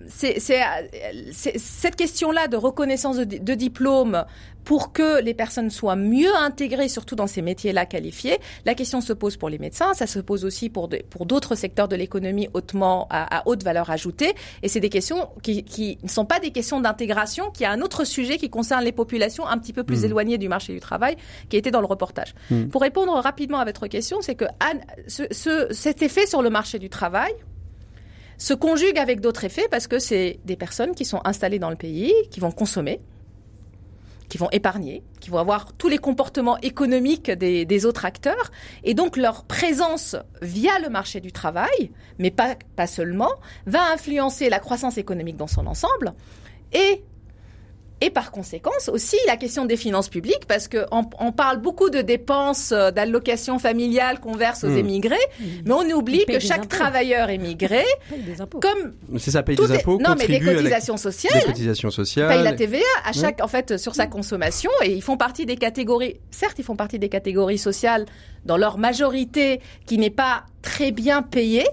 c'est 0.08 0.38
cette 0.38 1.96
question-là 1.96 2.48
de 2.48 2.56
reconnaissance 2.56 3.16
de, 3.16 3.24
de 3.24 3.54
diplôme 3.54 4.24
pour 4.66 4.92
que 4.92 5.22
les 5.22 5.32
personnes 5.32 5.70
soient 5.70 5.94
mieux 5.94 6.34
intégrées, 6.34 6.88
surtout 6.88 7.14
dans 7.14 7.28
ces 7.28 7.40
métiers-là 7.40 7.86
qualifiés. 7.86 8.38
La 8.64 8.74
question 8.74 9.00
se 9.00 9.12
pose 9.12 9.36
pour 9.36 9.48
les 9.48 9.58
médecins, 9.58 9.94
ça 9.94 10.08
se 10.08 10.18
pose 10.18 10.44
aussi 10.44 10.68
pour 10.68 10.90
pour 11.08 11.24
d'autres 11.24 11.54
secteurs 11.54 11.86
de 11.86 11.94
l'économie 11.94 12.48
hautement 12.52 13.06
à, 13.10 13.44
haute 13.46 13.62
valeur 13.62 13.90
ajoutée. 13.90 14.34
Et 14.64 14.68
c'est 14.68 14.80
des 14.80 14.88
questions 14.88 15.28
qui, 15.40 15.62
qui 15.62 15.98
ne 16.02 16.08
sont 16.08 16.24
pas 16.24 16.40
des 16.40 16.50
questions 16.50 16.80
d'intégration, 16.80 17.50
qui 17.52 17.64
a 17.64 17.70
un 17.70 17.80
autre 17.80 18.04
sujet 18.04 18.38
qui 18.38 18.50
concerne 18.50 18.84
les 18.84 18.90
populations 18.90 19.46
un 19.46 19.56
petit 19.56 19.72
peu 19.72 19.84
plus 19.84 20.02
mmh. 20.02 20.06
éloignées 20.06 20.38
du 20.38 20.48
marché 20.48 20.72
du 20.72 20.80
travail, 20.80 21.16
qui 21.48 21.56
était 21.56 21.70
dans 21.70 21.80
le 21.80 21.86
reportage. 21.86 22.34
Mmh. 22.50 22.64
Pour 22.64 22.82
répondre 22.82 23.12
rapidement 23.12 23.60
à 23.60 23.64
votre 23.64 23.86
question, 23.86 24.20
c'est 24.20 24.34
que 24.34 24.46
ce, 25.06 25.22
ce, 25.30 25.68
cet 25.70 26.02
effet 26.02 26.26
sur 26.26 26.42
le 26.42 26.50
marché 26.50 26.80
du 26.80 26.90
travail, 26.90 27.32
se 28.38 28.52
conjugue 28.52 28.98
avec 28.98 29.20
d'autres 29.20 29.44
effets 29.44 29.66
parce 29.70 29.86
que 29.86 29.98
c'est 29.98 30.40
des 30.44 30.56
personnes 30.56 30.94
qui 30.94 31.06
sont 31.06 31.22
installées 31.24 31.58
dans 31.58 31.70
le 31.70 31.76
pays, 31.76 32.12
qui 32.30 32.38
vont 32.40 32.50
consommer, 32.50 33.00
qui 34.36 34.42
vont 34.42 34.50
épargner, 34.50 35.02
qui 35.18 35.30
vont 35.30 35.38
avoir 35.38 35.72
tous 35.72 35.88
les 35.88 35.96
comportements 35.96 36.58
économiques 36.58 37.30
des, 37.30 37.86
autres 37.86 38.04
acteurs, 38.04 38.50
et 38.84 38.92
donc 38.92 39.16
leur 39.16 39.44
présence 39.44 40.14
via 40.42 40.78
le 40.78 40.90
marché 40.90 41.20
du 41.20 41.32
travail, 41.32 41.90
mais 42.18 42.30
pas, 42.30 42.54
pas 42.76 42.86
seulement, 42.86 43.32
va 43.64 43.90
influencer 43.94 44.50
la 44.50 44.58
croissance 44.58 44.98
économique 44.98 45.38
dans 45.38 45.46
son 45.46 45.66
ensemble, 45.66 46.12
et 46.74 47.02
et 48.00 48.10
par 48.10 48.30
conséquence 48.30 48.88
aussi 48.88 49.16
la 49.26 49.36
question 49.36 49.64
des 49.64 49.76
finances 49.76 50.08
publiques, 50.08 50.46
parce 50.46 50.68
qu'on 50.68 51.08
on 51.18 51.32
parle 51.32 51.58
beaucoup 51.58 51.88
de 51.88 52.02
dépenses 52.02 52.72
euh, 52.72 52.90
d'allocations 52.90 53.58
familiales 53.58 54.20
qu'on 54.20 54.34
verse 54.34 54.64
aux 54.64 54.70
mmh. 54.70 54.78
émigrés, 54.78 55.16
mais 55.64 55.72
on 55.72 55.96
oublie 55.96 56.24
que 56.26 56.38
chaque 56.38 56.68
travailleur 56.68 57.30
émigré, 57.30 57.84
comme 58.60 58.92
c'est 59.18 59.30
ça, 59.30 59.42
paye 59.42 59.56
des 59.56 59.72
impôts, 59.72 59.98
non 59.98 60.14
mais 60.18 60.26
des 60.26 60.40
cotisations 60.40 60.96
sociales, 60.96 61.40
des 61.40 61.46
cotisations 61.46 61.90
sociales, 61.90 62.28
paye 62.28 62.42
la 62.42 62.52
TVA 62.52 62.84
à 63.04 63.12
chaque, 63.12 63.42
en 63.42 63.48
fait, 63.48 63.78
sur 63.78 63.94
sa 63.94 64.06
consommation, 64.06 64.70
et 64.82 64.92
ils 64.92 65.02
font 65.02 65.16
partie 65.16 65.46
des 65.46 65.56
catégories. 65.56 66.20
Certes, 66.30 66.58
ils 66.58 66.64
font 66.64 66.76
partie 66.76 66.98
des 66.98 67.08
catégories 67.08 67.58
sociales 67.58 68.04
dans 68.44 68.56
leur 68.56 68.78
majorité 68.78 69.60
qui 69.86 69.98
n'est 69.98 70.10
pas 70.10 70.44
très 70.62 70.92
bien 70.92 71.22
payée 71.22 71.66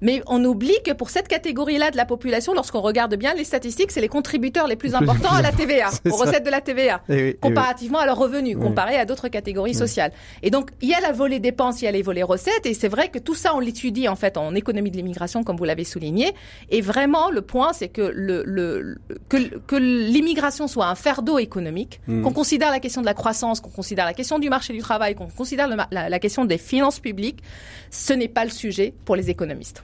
mais 0.00 0.22
on 0.26 0.44
oublie 0.44 0.78
que 0.84 0.92
pour 0.92 1.10
cette 1.10 1.28
catégorie-là 1.28 1.90
de 1.90 1.96
la 1.96 2.04
population, 2.04 2.54
lorsqu'on 2.54 2.80
regarde 2.80 3.14
bien 3.16 3.34
les 3.34 3.44
statistiques, 3.44 3.90
c'est 3.90 4.00
les 4.00 4.08
contributeurs 4.08 4.66
les 4.66 4.76
plus 4.76 4.94
importants 4.94 5.32
à 5.32 5.42
la 5.42 5.52
TVA, 5.52 5.90
aux 6.10 6.16
recettes 6.16 6.44
de 6.44 6.50
la 6.50 6.60
TVA, 6.60 7.02
eh 7.08 7.28
eh 7.28 7.34
comparativement 7.34 7.98
à 7.98 8.06
leurs 8.06 8.18
revenus, 8.18 8.56
comparé 8.56 8.96
à 8.96 9.04
d'autres 9.04 9.28
catégories 9.28 9.74
sociales. 9.74 10.12
Et 10.42 10.50
donc, 10.50 10.70
il 10.80 10.88
y 10.88 10.94
a 10.94 11.00
la 11.00 11.12
volée 11.12 11.40
dépenses, 11.40 11.82
il 11.82 11.86
y 11.86 11.88
a 11.88 11.92
les 11.92 12.02
volets 12.02 12.22
recettes, 12.22 12.66
et 12.66 12.74
c'est 12.74 12.88
vrai 12.88 13.08
que 13.08 13.18
tout 13.18 13.34
ça, 13.34 13.54
on 13.54 13.60
l'étudie 13.60 14.08
en 14.08 14.16
fait 14.16 14.36
en 14.36 14.54
économie 14.54 14.90
de 14.90 14.96
l'immigration, 14.96 15.44
comme 15.44 15.56
vous 15.56 15.64
l'avez 15.64 15.84
souligné. 15.84 16.32
Et 16.70 16.80
vraiment, 16.80 17.30
le 17.30 17.42
point, 17.42 17.72
c'est 17.72 17.88
que 17.88 18.02
le, 18.14 18.42
le, 18.44 18.98
que, 19.28 19.58
que 19.58 19.76
l'immigration 19.76 20.68
soit 20.68 20.86
un 20.86 20.94
fardeau 20.94 21.38
économique, 21.38 22.00
hmm. 22.06 22.22
qu'on 22.22 22.32
considère 22.32 22.70
la 22.70 22.80
question 22.80 23.00
de 23.00 23.06
la 23.06 23.14
croissance, 23.14 23.60
qu'on 23.60 23.70
considère 23.70 24.04
la 24.04 24.14
question 24.14 24.38
du 24.38 24.48
marché 24.48 24.72
du 24.72 24.80
travail, 24.80 25.14
qu'on 25.14 25.28
considère 25.28 25.68
la, 25.68 26.08
la 26.08 26.18
question 26.18 26.44
des 26.44 26.58
finances 26.58 27.00
publiques, 27.00 27.42
ce 27.90 28.12
n'est 28.12 28.28
pas 28.28 28.44
le 28.44 28.50
sujet 28.50 28.94
pour 29.04 29.16
les 29.16 29.30
économistes. 29.30 29.82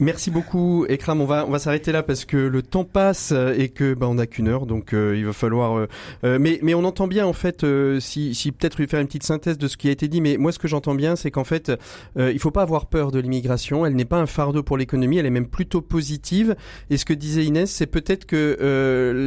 Merci 0.00 0.30
beaucoup, 0.30 0.86
Ekram. 0.88 1.20
On 1.20 1.24
va 1.24 1.44
on 1.44 1.50
va 1.50 1.58
s'arrêter 1.58 1.90
là 1.90 2.04
parce 2.04 2.24
que 2.24 2.36
le 2.36 2.62
temps 2.62 2.84
passe 2.84 3.32
et 3.32 3.68
que 3.68 3.94
bah, 3.94 4.06
on 4.08 4.14
n'a 4.14 4.28
qu'une 4.28 4.46
heure, 4.46 4.64
donc 4.64 4.92
euh, 4.92 5.16
il 5.16 5.26
va 5.26 5.32
falloir. 5.32 5.76
Euh, 5.76 5.88
euh, 6.22 6.38
mais 6.40 6.60
mais 6.62 6.72
on 6.74 6.84
entend 6.84 7.08
bien 7.08 7.26
en 7.26 7.32
fait 7.32 7.66
si 7.98 8.32
si 8.32 8.52
peut-être 8.52 8.76
faire 8.86 9.00
une 9.00 9.08
petite 9.08 9.24
synthèse 9.24 9.58
de 9.58 9.66
ce 9.66 9.76
qui 9.76 9.88
a 9.88 9.90
été 9.90 10.06
dit. 10.06 10.20
Mais 10.20 10.36
moi 10.36 10.52
ce 10.52 10.60
que 10.60 10.68
j'entends 10.68 10.94
bien, 10.94 11.16
c'est 11.16 11.32
qu'en 11.32 11.42
fait 11.42 11.72
il 12.16 12.38
faut 12.38 12.52
pas 12.52 12.62
avoir 12.62 12.86
peur 12.86 13.10
de 13.10 13.18
l'immigration. 13.18 13.84
Elle 13.84 13.96
n'est 13.96 14.04
pas 14.04 14.18
un 14.18 14.26
fardeau 14.26 14.62
pour 14.62 14.76
l'économie. 14.76 15.18
Elle 15.18 15.26
est 15.26 15.30
même 15.30 15.48
plutôt 15.48 15.80
positive. 15.80 16.54
Et 16.90 16.96
ce 16.96 17.04
que 17.04 17.12
disait 17.12 17.44
Inès, 17.44 17.68
c'est 17.68 17.86
peut-être 17.86 18.24
que 18.24 18.56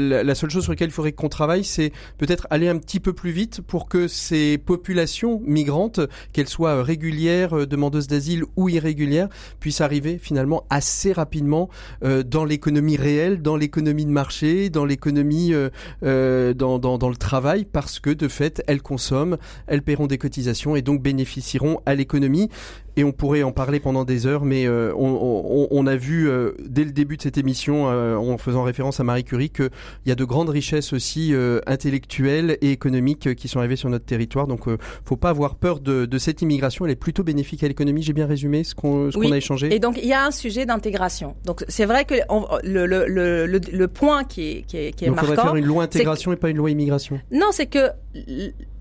la, 0.10 0.24
la, 0.24 0.36
seule 0.36 0.52
chose 0.52 0.64
sur 0.64 0.72
laquelle 0.72 0.90
il 0.90 0.94
faudrait 0.94 1.12
qu'on 1.12 1.28
travaille, 1.28 1.66
c'est 1.66 1.92
peut-être 2.18 2.48
aller 2.50 2.70
un 2.70 2.78
petit 2.78 3.02
peu 3.02 3.12
plus 3.12 3.32
vite 3.32 3.60
pour 3.60 3.90
que 3.90 4.08
ces 4.08 4.58
populations 4.58 5.42
migrantes, 5.46 6.00
qu'elles 6.32 6.48
soient 6.48 6.82
régulières, 6.82 7.68
demandeuses 7.68 8.08
d'asile 8.08 8.46
ou 8.56 8.70
irrégulières, 8.70 9.28
puissent 9.60 9.82
arriver 9.82 10.18
finalement 10.18 10.61
assez 10.70 11.14
rapidement 11.14 11.70
euh, 12.04 12.24
dans 12.24 12.46
l'économie 12.46 12.98
réelle, 12.98 13.42
dans 13.42 13.56
l'économie 13.56 14.06
de 14.06 14.12
marché, 14.12 14.70
dans 14.70 14.86
l'économie, 14.86 15.54
euh, 15.54 15.70
euh, 16.04 16.54
dans, 16.54 16.78
le 17.10 17.16
travail, 17.16 17.66
parce 17.66 18.00
que 18.00 18.10
de 18.10 18.28
fait, 18.28 18.64
elles 18.68 18.82
consomment, 18.82 19.38
elles 19.68 19.82
paieront 19.82 20.08
des 20.08 20.18
cotisations 20.18 20.76
et 20.76 20.82
donc 20.82 21.02
bénéficieront 21.02 21.82
à 21.86 21.96
l'économie 21.96 22.50
et 22.98 23.04
on 23.04 23.12
pourrait 23.12 23.44
en 23.44 23.52
parler 23.52 23.80
pendant 23.80 24.04
des 24.04 24.26
heures, 24.28 24.44
mais 24.44 24.68
euh, 24.68 24.94
on, 24.96 25.68
on, 25.72 25.88
a 25.88 25.96
vu 25.96 26.30
euh, 26.30 26.52
dès 26.60 26.84
le 26.84 26.92
début 26.92 27.18
de 27.18 27.22
cette 27.22 27.38
émission, 27.38 27.90
euh, 27.90 28.16
en 28.16 28.38
faisant 28.38 28.64
référence 28.64 29.00
à 29.00 29.04
Marie 29.04 29.24
Curie, 29.24 29.50
qu'il 29.50 29.70
y 30.06 30.12
a 30.12 30.16
de 30.16 30.26
grandes 30.26 30.50
richesses 30.50 30.94
aussi 30.94 31.34
intellectuelles 31.66 32.58
et 32.62 32.72
économiques 32.72 33.36
qui 33.36 33.48
sont 33.48 33.60
arrivées 33.60 33.76
sur 33.76 33.90
notre 33.90 34.06
territoire. 34.06 34.48
Donc, 34.48 34.66
faut 35.06 35.16
pas 35.16 35.30
avoir 35.30 35.56
peur 35.56 35.80
de, 35.80 36.06
de, 36.06 36.18
cette 36.18 36.42
immigration. 36.42 36.86
Elle 36.86 36.92
est 36.92 36.96
plutôt 36.96 37.24
bénéfique 37.24 37.64
à 37.64 37.68
l'économie. 37.68 38.04
J'ai 38.04 38.14
bien 38.14 38.28
résumé 38.28 38.64
ce 38.64 38.76
qu'on 38.76 39.10
a 39.10 39.38
échangé. 39.38 39.74
Et 39.74 39.80
donc, 39.80 39.98
il 40.02 40.08
y 40.08 40.14
a 40.14 40.26
un 40.26 40.32
sujet 40.32 40.66
d'intégration. 40.66 41.36
Donc, 41.46 41.64
c'est 41.68 41.86
vrai 41.86 42.06
que 42.06 42.16
le, 42.64 42.86
le, 42.86 43.06
le, 43.08 43.46
le, 43.46 43.88
point 43.88 44.24
qui 44.24 44.50
est, 44.50 44.62
qui 44.68 44.78
est, 44.78 44.92
qui 44.92 45.06
est 45.06 45.08
donc, 45.08 45.18
marquant. 45.18 45.30
faudrait 45.30 45.44
faire 45.44 45.56
une 45.56 45.66
loi 45.66 45.84
intégration 45.84 46.34
et 46.34 46.36
pas 46.36 46.50
une 46.50 46.58
loi 46.58 46.72
immigration. 46.72 47.20
Non, 47.32 47.48
c'est 47.52 47.68
que 47.68 47.90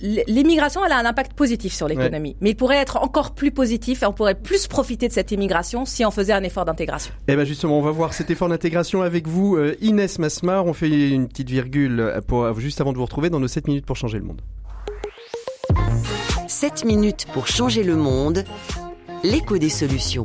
l'immigration, 0.01 0.85
elle 0.85 0.93
a 0.93 0.99
un 0.99 1.05
impact 1.05 1.35
positif 1.35 1.73
sur 1.73 1.89
l'économie, 1.89 2.37
mais 2.41 2.51
il 2.51 2.57
pourrait 2.57 2.77
être 2.77 2.99
encore 2.99 3.35
plus 3.35 3.51
positif 3.51 4.03
on 4.07 4.13
pourrait 4.13 4.35
plus 4.35 4.67
profiter 4.67 5.09
de 5.09 5.13
cette 5.13 5.31
immigration 5.31 5.85
si 5.85 6.05
on 6.05 6.11
faisait 6.11 6.33
un 6.33 6.43
effort 6.43 6.65
d'intégration. 6.65 7.13
Eh 7.29 7.37
bien 7.37 7.45
justement, 7.45 7.79
on 7.79 7.83
va 7.83 7.91
voir 7.91 8.13
cet 8.13 8.31
effort 8.31 8.49
d'intégration 8.49 9.03
avec 9.03 9.29
vous, 9.29 9.57
euh, 9.57 9.77
Inès 9.81 10.19
Masmar. 10.19 10.67
On 10.67 10.73
fait 10.73 11.11
une 11.11 11.29
petite 11.29 11.51
virgule 11.51 12.21
pour, 12.27 12.59
juste 12.59 12.81
avant 12.81 12.93
de 12.93 12.99
vous 12.99 13.05
retrouver 13.05 13.31
dans 13.31 13.41
nos 13.41 13.49
7 13.49 13.69
minutes 13.69 13.87
pour 13.87 13.97
changer 13.97 14.19
le 14.19 14.25
monde. 14.25 14.41
7 16.49 16.85
minutes 16.85 17.27
pour 17.33 17.47
changer 17.47 17.83
le 17.83 17.97
monde, 17.97 18.45
l'écho 19.23 19.59
des 19.59 19.69
solutions. 19.69 20.25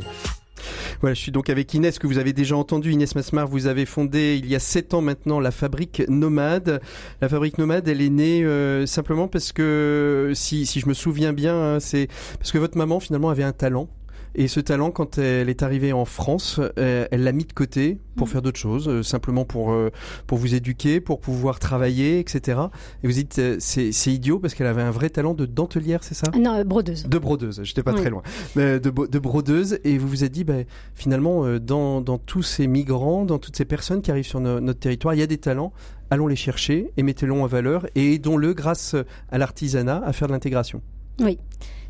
Voilà, 1.01 1.13
je 1.13 1.21
suis 1.21 1.31
donc 1.31 1.49
avec 1.49 1.73
Inès 1.73 1.99
que 1.99 2.07
vous 2.07 2.17
avez 2.17 2.33
déjà 2.33 2.55
entendu. 2.55 2.91
Inès 2.91 3.15
Masmar, 3.15 3.47
vous 3.47 3.67
avez 3.67 3.85
fondé 3.85 4.39
il 4.41 4.47
y 4.47 4.55
a 4.55 4.59
sept 4.59 4.93
ans 4.93 5.01
maintenant 5.01 5.39
la 5.39 5.51
fabrique 5.51 6.03
Nomade. 6.07 6.81
La 7.21 7.29
fabrique 7.29 7.57
Nomade, 7.57 7.87
elle 7.87 8.01
est 8.01 8.09
née 8.09 8.43
euh, 8.43 8.85
simplement 8.85 9.27
parce 9.27 9.51
que, 9.51 10.31
si, 10.33 10.65
si 10.65 10.79
je 10.79 10.87
me 10.87 10.93
souviens 10.93 11.33
bien, 11.33 11.55
hein, 11.55 11.79
c'est 11.79 12.07
parce 12.37 12.51
que 12.51 12.57
votre 12.57 12.77
maman 12.77 12.99
finalement 12.99 13.29
avait 13.29 13.43
un 13.43 13.53
talent 13.53 13.87
et 14.35 14.47
ce 14.47 14.59
talent, 14.59 14.91
quand 14.91 15.17
elle 15.17 15.49
est 15.49 15.63
arrivée 15.63 15.93
en 15.93 16.05
France, 16.05 16.59
euh, 16.77 17.07
elle 17.11 17.23
l'a 17.23 17.31
mis 17.31 17.45
de 17.45 17.53
côté 17.53 17.97
pour 18.15 18.27
mm. 18.27 18.29
faire 18.29 18.41
d'autres 18.41 18.59
choses, 18.59 18.87
euh, 18.87 19.03
simplement 19.03 19.45
pour 19.45 19.71
euh, 19.71 19.91
pour 20.27 20.37
vous 20.37 20.53
éduquer, 20.55 20.99
pour 20.99 21.19
pouvoir 21.19 21.59
travailler, 21.59 22.19
etc. 22.19 22.59
Et 23.03 23.07
vous 23.07 23.13
dites 23.13 23.41
c'est 23.59 23.91
c'est 23.91 24.11
idiot 24.11 24.39
parce 24.39 24.53
qu'elle 24.53 24.67
avait 24.67 24.81
un 24.81 24.91
vrai 24.91 25.09
talent 25.09 25.33
de 25.33 25.45
dentelière, 25.45 26.03
c'est 26.03 26.15
ça? 26.15 26.31
Non, 26.37 26.63
brodeuse. 26.65 27.07
De 27.07 27.17
brodeuse. 27.17 27.61
J'étais 27.63 27.83
pas 27.83 27.93
très 27.93 28.09
loin. 28.09 28.21
de, 28.55 28.77
de 28.77 29.19
brodeuse. 29.19 29.79
Et 29.83 29.97
vous 29.97 30.07
vous 30.07 30.23
êtes 30.23 30.31
dit, 30.31 30.43
ben, 30.43 30.65
finalement, 30.93 31.57
dans 31.59 32.01
dans 32.01 32.17
tous 32.17 32.43
ces 32.43 32.67
migrants, 32.67 33.25
dans 33.25 33.39
toutes 33.39 33.55
ces 33.55 33.65
personnes 33.65 34.01
qui 34.01 34.11
arrivent 34.11 34.27
sur 34.27 34.39
notre 34.39 34.79
territoire, 34.79 35.13
il 35.13 35.19
y 35.19 35.23
a 35.23 35.27
des 35.27 35.37
talents 35.37 35.73
allons 36.11 36.27
les 36.27 36.35
chercher 36.35 36.91
et 36.97 37.03
mettez-les 37.03 37.31
en 37.31 37.47
valeur 37.47 37.87
et 37.95 38.13
aidons-le 38.13 38.53
grâce 38.53 38.95
à 39.29 39.37
l'artisanat 39.37 40.03
à 40.05 40.13
faire 40.13 40.27
de 40.27 40.33
l'intégration. 40.33 40.81
Oui. 41.19 41.39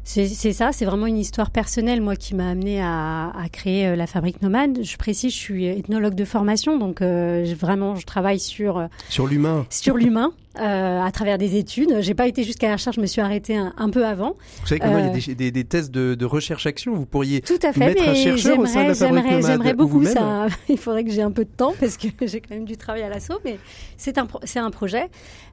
C'est 0.05 0.53
ça, 0.53 0.71
c'est 0.71 0.85
vraiment 0.85 1.07
une 1.07 1.17
histoire 1.17 1.49
personnelle, 1.49 1.99
moi, 1.99 2.15
qui 2.15 2.35
m'a 2.35 2.49
amené 2.49 2.79
à, 2.79 3.31
à, 3.35 3.49
créer 3.49 3.87
euh, 3.87 3.95
la 3.95 4.05
fabrique 4.05 4.41
nomade. 4.43 4.79
Je 4.83 4.97
précise, 4.97 5.33
je 5.33 5.37
suis 5.37 5.65
ethnologue 5.65 6.13
de 6.13 6.25
formation, 6.25 6.77
donc 6.77 7.01
euh, 7.01 7.43
vraiment, 7.59 7.95
je 7.95 8.05
travaille 8.05 8.39
sur 8.39 8.77
euh, 8.77 8.87
sur 9.09 9.25
l'humain, 9.25 9.65
sur 9.71 9.97
l'humain, 9.97 10.31
euh, 10.59 11.01
à 11.01 11.11
travers 11.11 11.37
des 11.37 11.57
études. 11.57 11.97
J'ai 11.99 12.13
pas 12.13 12.27
été 12.27 12.43
jusqu'à 12.43 12.67
la 12.67 12.73
recherche, 12.73 12.95
je 12.95 13.01
me 13.01 13.05
suis 13.05 13.21
arrêtée 13.21 13.55
un, 13.55 13.73
un 13.77 13.89
peu 13.89 14.05
avant. 14.05 14.35
Vous 14.61 14.67
savez 14.67 14.79
que 14.79 14.87
moi, 14.87 14.99
il 14.99 15.05
y 15.05 15.09
a 15.09 15.13
des, 15.13 15.35
des, 15.35 15.51
des 15.51 15.63
tests 15.63 15.91
de, 15.91 16.15
de 16.15 16.25
recherche-action. 16.25 16.93
Vous 16.93 17.05
pourriez 17.05 17.41
tout 17.41 17.59
à 17.61 17.73
fait, 17.73 17.79
mettre 17.79 18.07
un 18.07 18.13
chercheur 18.13 18.59
au 18.59 18.65
sein 18.65 18.83
de 18.83 18.99
la 18.99 19.09
nomade. 19.09 19.45
J'aimerais 19.45 19.73
beaucoup 19.73 20.03
ça. 20.05 20.47
Il 20.69 20.77
faudrait 20.77 21.03
que 21.03 21.11
j'ai 21.11 21.21
un 21.21 21.31
peu 21.31 21.45
de 21.45 21.49
temps 21.49 21.73
parce 21.79 21.97
que 21.97 22.07
j'ai 22.25 22.41
quand 22.41 22.55
même 22.55 22.65
du 22.65 22.77
travail 22.77 23.03
à 23.03 23.09
l'assaut, 23.09 23.39
mais 23.43 23.59
c'est 23.97 24.17
un 24.17 24.27
c'est 24.43 24.59
un 24.59 24.71
projet. 24.71 25.09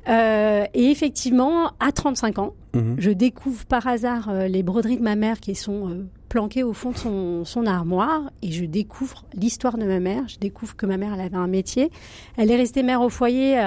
Euh, 0.08 0.64
et 0.74 0.90
effectivement, 0.90 1.72
à 1.80 1.92
35 1.92 2.38
ans, 2.38 2.54
mhm. 2.74 2.96
je 2.98 3.10
découvre 3.10 3.64
par 3.66 3.86
hasard 3.86 4.32
les 4.48 4.62
broderies 4.62 4.98
de 4.98 5.02
ma 5.02 5.16
mère 5.16 5.40
qui 5.40 5.54
sont 5.54 6.04
euh, 6.32 6.42
planquées 6.42 6.62
au 6.62 6.72
fond 6.72 6.90
de 6.90 6.96
son, 6.96 7.44
son, 7.44 7.66
armoire 7.66 8.30
et 8.42 8.50
je 8.50 8.64
découvre 8.64 9.24
l'histoire 9.34 9.78
de 9.78 9.84
ma 9.84 10.00
mère. 10.00 10.26
Je 10.28 10.38
découvre 10.38 10.76
que 10.76 10.86
ma 10.86 10.96
mère, 10.96 11.14
elle 11.14 11.20
avait 11.20 11.36
un 11.36 11.46
métier. 11.46 11.90
Elle 12.36 12.50
est 12.50 12.56
restée 12.56 12.82
mère 12.82 13.02
au 13.02 13.08
foyer, 13.08 13.58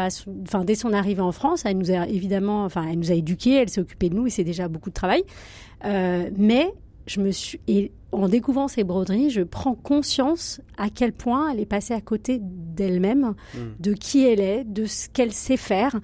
enfin 0.44 0.64
dès 0.64 0.76
son 0.76 0.94
arrivée 0.94 1.22
en 1.22 1.32
France. 1.32 1.64
Elle 1.66 1.78
nous 1.78 1.92
a 1.92 2.08
évidemment, 2.08 2.66
enfin 2.66 2.86
elle 2.90 3.00
nous 3.00 3.12
a 3.12 3.16
éduqués, 3.16 3.56
elle 3.56 3.70
s'est 3.70 3.82
occupée 3.82 4.10
de 4.10 4.16
nous 4.16 4.28
et 4.28 4.30
c'est 4.30 4.44
déjà 4.44 4.68
beaucoup 4.68 4.90
de 4.90 4.96
travail. 4.96 5.24
Euh, 5.86 6.30
mais 6.38 6.74
je 7.08 7.22
me 7.22 7.32
suis 7.32 7.60
et 7.68 7.92
en 8.12 8.30
découvrant 8.30 8.68
ces 8.68 8.84
broderies, 8.84 9.30
je 9.30 9.42
prends 9.42 9.76
conscience 9.76 10.62
à 10.78 10.90
quel 10.90 11.12
point 11.12 11.52
elle 11.52 11.60
est 11.60 11.66
passée 11.66 11.94
à 11.94 12.02
côté 12.02 12.40
d'elle-même, 12.42 13.34
mmh. 13.54 13.60
de 13.80 13.94
qui 13.94 14.26
elle 14.26 14.40
est, 14.40 14.64
de 14.64 14.86
ce 14.86 15.10
qu'elle 15.10 15.34
sait 15.34 15.58
faire. 15.58 16.00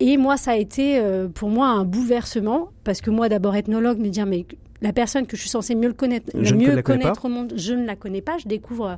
Et 0.00 0.16
moi, 0.16 0.36
ça 0.36 0.52
a 0.52 0.56
été 0.56 0.98
euh, 0.98 1.28
pour 1.28 1.48
moi 1.48 1.68
un 1.68 1.84
bouleversement, 1.84 2.70
parce 2.82 3.00
que 3.00 3.10
moi, 3.10 3.28
d'abord 3.28 3.54
ethnologue, 3.54 3.98
me 3.98 4.08
dire, 4.08 4.26
mais 4.26 4.44
la 4.84 4.92
personne 4.92 5.26
que 5.26 5.34
je 5.34 5.40
suis 5.40 5.50
censée 5.50 5.74
mieux 5.74 5.88
le 5.88 5.94
connaître, 5.94 6.36
mieux 6.36 6.82
connaître 6.82 7.24
au 7.24 7.28
monde, 7.28 7.54
je 7.56 7.72
ne 7.72 7.86
la 7.86 7.96
connais 7.96 8.20
pas. 8.20 8.36
Je 8.36 8.46
découvre 8.46 8.86
euh, 8.86 8.96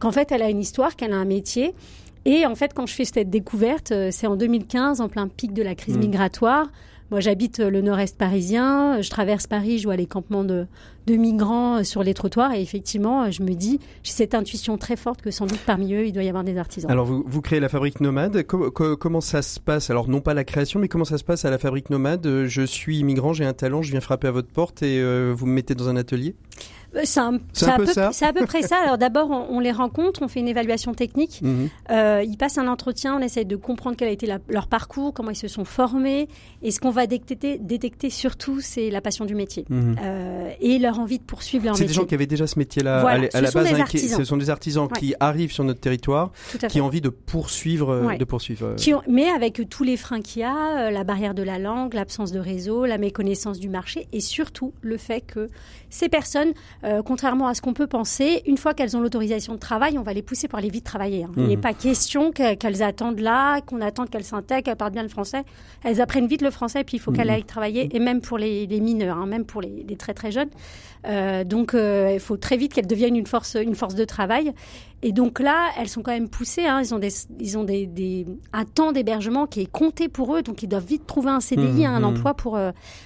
qu'en 0.00 0.10
fait, 0.10 0.32
elle 0.32 0.42
a 0.42 0.50
une 0.50 0.58
histoire, 0.58 0.96
qu'elle 0.96 1.12
a 1.12 1.16
un 1.16 1.24
métier. 1.24 1.74
Et 2.24 2.44
en 2.44 2.56
fait, 2.56 2.74
quand 2.74 2.86
je 2.86 2.94
fais 2.94 3.04
cette 3.04 3.30
découverte, 3.30 3.92
euh, 3.92 4.08
c'est 4.10 4.26
en 4.26 4.34
2015, 4.34 5.00
en 5.00 5.08
plein 5.08 5.28
pic 5.28 5.52
de 5.52 5.62
la 5.62 5.76
crise 5.76 5.96
mmh. 5.96 6.00
migratoire. 6.00 6.72
Moi, 7.10 7.20
j'habite 7.20 7.58
le 7.58 7.80
nord-est 7.80 8.18
parisien. 8.18 9.00
Je 9.00 9.08
traverse 9.08 9.46
Paris, 9.46 9.78
je 9.78 9.84
vois 9.84 9.96
les 9.96 10.06
campements 10.06 10.44
de, 10.44 10.66
migrants 11.08 11.78
euh, 11.78 11.82
sur 11.82 12.02
les 12.02 12.12
trottoirs. 12.12 12.52
Et 12.52 12.60
effectivement, 12.60 13.22
euh, 13.22 13.30
je 13.30 13.42
me 13.42 13.54
dis, 13.54 13.80
j'ai 14.02 14.12
cette 14.12 14.34
intuition 14.34 14.76
très 14.76 14.96
forte 14.96 15.22
que 15.22 15.30
sans 15.30 15.46
doute 15.46 15.60
parmi 15.64 15.94
eux, 15.94 16.06
il 16.06 16.12
doit 16.12 16.22
y 16.22 16.28
avoir 16.28 16.44
des 16.44 16.58
artisans. 16.58 16.90
Alors, 16.90 17.06
vous, 17.06 17.40
créez 17.40 17.60
la 17.60 17.70
fabrique 17.70 18.00
nomade. 18.00 18.42
comment 18.44 19.22
ça 19.22 19.40
se 19.40 19.58
passe? 19.58 19.88
Alors, 19.88 20.08
non 20.08 20.20
pas 20.20 20.34
la 20.34 20.44
création, 20.44 20.80
mais 20.80 20.88
comment 20.88 21.06
ça 21.06 21.16
se 21.16 21.24
passe 21.24 21.46
à 21.46 21.50
la 21.50 21.58
fabrique 21.58 21.88
nomade? 21.88 22.44
Je 22.46 22.62
suis 22.62 22.98
immigrant, 22.98 23.32
j'ai 23.32 23.46
un 23.46 23.54
talent, 23.54 23.80
je 23.80 23.90
viens 23.90 24.00
frapper 24.00 24.28
à 24.28 24.30
votre 24.30 24.48
porte 24.48 24.82
et 24.82 25.00
euh, 25.00 25.32
vous 25.34 25.46
me 25.46 25.52
mettez 25.52 25.74
dans 25.74 25.88
un 25.88 25.96
atelier? 25.96 26.34
Euh, 26.34 26.77
c'est 27.04 27.20
un, 27.20 27.38
C'est 27.52 27.66
un 27.68 27.76
peu 27.76 27.84
peu, 27.84 27.92
ça. 27.92 28.10
c'est 28.12 28.24
à 28.26 28.32
peu 28.32 28.44
près 28.46 28.62
ça. 28.62 28.76
Alors 28.82 28.98
d'abord, 28.98 29.30
on, 29.30 29.56
on 29.56 29.60
les 29.60 29.72
rencontre, 29.72 30.22
on 30.22 30.28
fait 30.28 30.40
une 30.40 30.48
évaluation 30.48 30.94
technique. 30.94 31.40
Mhm. 31.42 31.68
Euh, 31.90 32.22
ils 32.26 32.36
passent 32.36 32.58
un 32.58 32.68
entretien, 32.68 33.16
on 33.16 33.20
essaie 33.20 33.44
de 33.44 33.56
comprendre 33.56 33.96
quel 33.96 34.08
a 34.08 34.10
été 34.10 34.26
la- 34.26 34.38
leur 34.48 34.66
parcours, 34.68 35.12
comment 35.14 35.30
ils 35.30 35.36
se 35.36 35.48
sont 35.48 35.64
formés. 35.64 36.28
Et 36.62 36.70
ce 36.70 36.80
qu'on 36.80 36.90
va 36.90 37.06
détecter, 37.06 37.58
détecter 37.58 38.10
surtout, 38.10 38.60
c'est 38.60 38.90
la 38.90 39.00
passion 39.00 39.24
du 39.24 39.34
métier 39.34 39.64
Mhm. 39.68 39.96
euh, 40.02 40.50
et 40.60 40.78
leur 40.78 40.98
envie 40.98 41.18
de 41.18 41.24
poursuivre 41.24 41.64
leur 41.66 41.76
C'est 41.76 41.82
des 41.84 41.88
métier. 41.88 42.02
gens 42.02 42.06
qui 42.06 42.14
avaient 42.14 42.26
déjà 42.26 42.46
ce 42.46 42.58
métier-là 42.58 43.00
Voilà, 43.00 43.28
à 43.32 43.40
la- 43.40 43.48
à 43.48 43.52
base. 43.52 43.72
hein, 43.80 43.84
qui- 43.88 43.98
ce 44.08 44.24
sont 44.24 44.36
des 44.36 44.50
artisans 44.50 44.84
Ouais. 44.84 44.98
qui 44.98 45.14
arrivent 45.20 45.52
sur 45.52 45.64
notre 45.64 45.80
territoire, 45.80 46.30
qui 46.68 46.80
ont 46.80 46.86
envie 46.86 47.00
de 47.00 47.08
poursuivre, 47.08 47.90
euh, 47.90 48.06
Ouais. 48.06 48.18
de 48.18 48.24
poursuivre. 48.24 48.66
euh, 48.66 48.74
Qui 48.76 48.94
ont- 48.94 49.02
mais 49.08 49.28
avec 49.28 49.68
tous 49.68 49.84
les 49.84 49.96
freins 49.96 50.20
qu'il 50.20 50.42
y 50.42 50.44
a, 50.44 50.90
la 50.90 51.04
barrière 51.04 51.34
de 51.34 51.42
la 51.42 51.58
langue, 51.58 51.94
l'absence 51.94 52.32
de 52.32 52.38
réseau, 52.38 52.86
la 52.86 52.98
méconnaissance 52.98 53.58
du 53.58 53.68
marché 53.68 54.06
et 54.12 54.20
surtout 54.20 54.72
le 54.80 54.96
fait 54.96 55.20
que 55.20 55.48
ces 55.90 56.08
personnes, 56.08 56.52
euh, 56.88 57.02
contrairement 57.02 57.46
à 57.48 57.54
ce 57.54 57.60
qu'on 57.62 57.72
peut 57.74 57.86
penser, 57.86 58.42
une 58.46 58.56
fois 58.56 58.74
qu'elles 58.74 58.96
ont 58.96 59.00
l'autorisation 59.00 59.54
de 59.54 59.58
travail, 59.58 59.98
on 59.98 60.02
va 60.02 60.12
les 60.12 60.22
pousser 60.22 60.48
pour 60.48 60.58
aller 60.58 60.70
vite 60.70 60.84
travailler. 60.84 61.24
hein. 61.24 61.30
Il 61.36 61.44
n'est 61.48 61.56
Mhm. 61.56 61.60
pas 61.62 61.74
question 61.74 62.32
que- 62.32 62.54
qu'elles 62.54 62.82
attendent 62.82 63.20
là, 63.20 63.60
qu'on 63.60 63.80
attende 63.80 64.10
qu'elles 64.10 64.24
s'intègrent, 64.24 64.62
qu'elles 64.64 64.76
parlent 64.76 64.92
bien 64.92 65.02
le 65.02 65.08
français. 65.08 65.42
Elles 65.84 66.00
apprennent 66.00 66.26
vite 66.26 66.42
le 66.42 66.50
français 66.50 66.84
puis 66.84 66.96
il 66.96 67.00
faut 67.00 67.12
qu'elles 67.12 67.28
Mhm. 67.28 67.34
aillent 67.34 67.44
travailler 67.44 67.88
et 67.94 67.98
même 68.00 68.20
pour 68.20 68.38
les, 68.38 68.66
les 68.66 68.80
mineurs, 68.80 69.16
hein, 69.18 69.26
même 69.26 69.44
pour 69.44 69.60
les, 69.60 69.84
les 69.88 69.96
très 69.96 70.14
très 70.14 70.30
jeunes. 70.32 70.50
Euh, 71.06 71.44
donc 71.44 71.74
euh, 71.74 72.10
il 72.14 72.20
faut 72.20 72.36
très 72.36 72.56
vite 72.56 72.74
qu'elles 72.74 72.86
deviennent 72.86 73.16
une 73.16 73.26
force, 73.26 73.56
une 73.60 73.74
force 73.76 73.94
de 73.94 74.04
travail. 74.04 74.52
Et 75.02 75.12
donc 75.12 75.38
là, 75.38 75.68
elles 75.78 75.88
sont 75.88 76.02
quand 76.02 76.10
même 76.12 76.28
poussées. 76.28 76.64
Hein. 76.66 76.80
Ils 76.82 76.92
ont, 76.94 76.98
des, 76.98 77.12
ils 77.38 77.56
ont 77.56 77.62
des, 77.64 77.86
des- 77.86 78.26
un 78.52 78.64
temps 78.64 78.90
d'hébergement 78.92 79.46
qui 79.46 79.60
est 79.60 79.70
compté 79.70 80.08
pour 80.08 80.34
eux, 80.34 80.42
donc 80.42 80.62
ils 80.64 80.68
doivent 80.68 80.84
vite 80.86 81.06
trouver 81.06 81.30
un 81.30 81.40
CDI, 81.40 81.86
Mhm, 81.86 81.94
un 81.94 82.02
emploi 82.02 82.34
pour. 82.34 82.58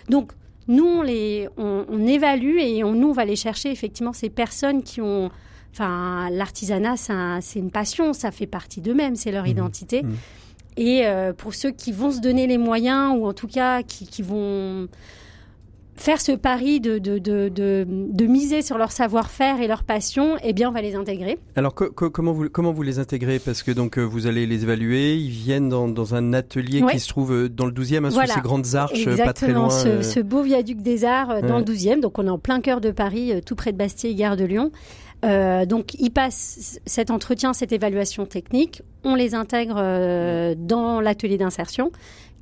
Donc 0.08 0.32
nous, 0.68 0.84
on 0.86 1.02
les, 1.02 1.48
on, 1.56 1.84
on 1.88 2.06
évalue 2.06 2.58
et 2.58 2.84
on, 2.84 2.92
nous, 2.92 3.08
on 3.08 3.12
va 3.12 3.22
aller 3.22 3.36
chercher 3.36 3.70
effectivement 3.70 4.12
ces 4.12 4.30
personnes 4.30 4.82
qui 4.82 5.00
ont. 5.00 5.30
Enfin, 5.72 6.28
l'artisanat, 6.30 6.96
c'est 6.98 7.12
un- 7.14 7.40
c'est 7.40 7.58
une 7.58 7.70
passion, 7.70 8.12
ça 8.12 8.30
fait 8.30 8.46
partie 8.46 8.80
d'eux-mêmes, 8.82 9.16
c'est 9.16 9.32
leur 9.32 9.44
Mhm, 9.44 9.50
identité. 9.50 10.02
mhm. 10.02 10.16
Et 10.76 11.06
euh, 11.06 11.32
pour 11.32 11.54
ceux 11.54 11.70
qui 11.70 11.92
vont 11.92 12.10
se 12.10 12.20
donner 12.20 12.46
les 12.46 12.58
moyens, 12.58 13.14
ou 13.18 13.26
en 13.26 13.32
tout 13.32 13.46
cas 13.48 13.82
qui, 13.82 14.06
qui 14.06 14.22
vont 14.22 14.88
faire 15.94 16.20
ce 16.20 16.32
pari 16.32 16.80
de, 16.80 16.98
de, 16.98 17.18
de, 17.18 17.48
de, 17.48 17.86
de 17.86 18.26
miser 18.26 18.62
sur 18.62 18.78
leur 18.78 18.90
savoir-faire 18.92 19.60
et 19.60 19.66
leur 19.68 19.84
passion, 19.84 20.36
eh 20.42 20.52
bien, 20.52 20.70
on 20.70 20.72
va 20.72 20.80
les 20.82 20.94
intégrer. 20.94 21.38
Alors 21.54 21.74
co- 21.74 21.90
co- 21.90 22.10
comment 22.10 22.32
vous 22.32 22.48
comment 22.48 22.72
vous 22.72 22.82
les 22.82 22.98
intégrez? 22.98 23.38
Parce 23.38 23.62
que 23.62 23.70
donc 23.72 23.98
euh, 23.98 24.02
vous 24.02 24.26
allez 24.26 24.46
les 24.46 24.62
évaluer, 24.62 25.14
ils 25.16 25.30
viennent 25.30 25.68
dans, 25.68 25.88
dans 25.88 26.14
un 26.14 26.32
atelier 26.32 26.82
Ouais. 26.82 26.92
qui 26.92 27.00
se 27.00 27.08
trouve 27.08 27.32
euh, 27.32 27.48
dans 27.48 27.66
le 27.66 27.72
12e, 27.72 28.04
hein, 28.04 28.10
sous 28.10 28.14
Voilà. 28.14 28.34
ces 28.34 28.40
grandes 28.40 28.74
arches, 28.74 29.06
euh, 29.06 29.16
pas 29.16 29.32
très 29.34 29.52
loin. 29.52 29.70
ce, 29.70 29.88
euh, 29.88 30.02
ce 30.02 30.20
beau 30.20 30.42
viaduc 30.42 30.78
des 30.82 31.04
Arts 31.04 31.30
euh, 31.30 31.40
dans 31.42 31.58
Ouais. 31.60 31.64
le 31.64 31.64
12e. 31.74 32.00
Donc, 32.00 32.18
on 32.18 32.26
est 32.26 32.30
en 32.30 32.38
plein 32.38 32.60
cœur 32.60 32.80
de 32.80 32.90
Paris, 32.90 33.32
euh, 33.32 33.40
tout 33.44 33.54
près 33.54 33.72
de 33.72 33.76
Bastille, 33.76 34.14
gare 34.14 34.36
de 34.36 34.44
Lyon. 34.44 34.70
Donc, 35.22 35.94
ils 36.00 36.10
passent 36.10 36.80
cet 36.84 37.10
entretien, 37.12 37.52
cette 37.52 37.70
évaluation 37.70 38.26
technique. 38.26 38.82
On 39.04 39.14
les 39.14 39.36
intègre 39.36 39.76
dans 40.56 41.00
l'atelier 41.00 41.38
d'insertion, 41.38 41.92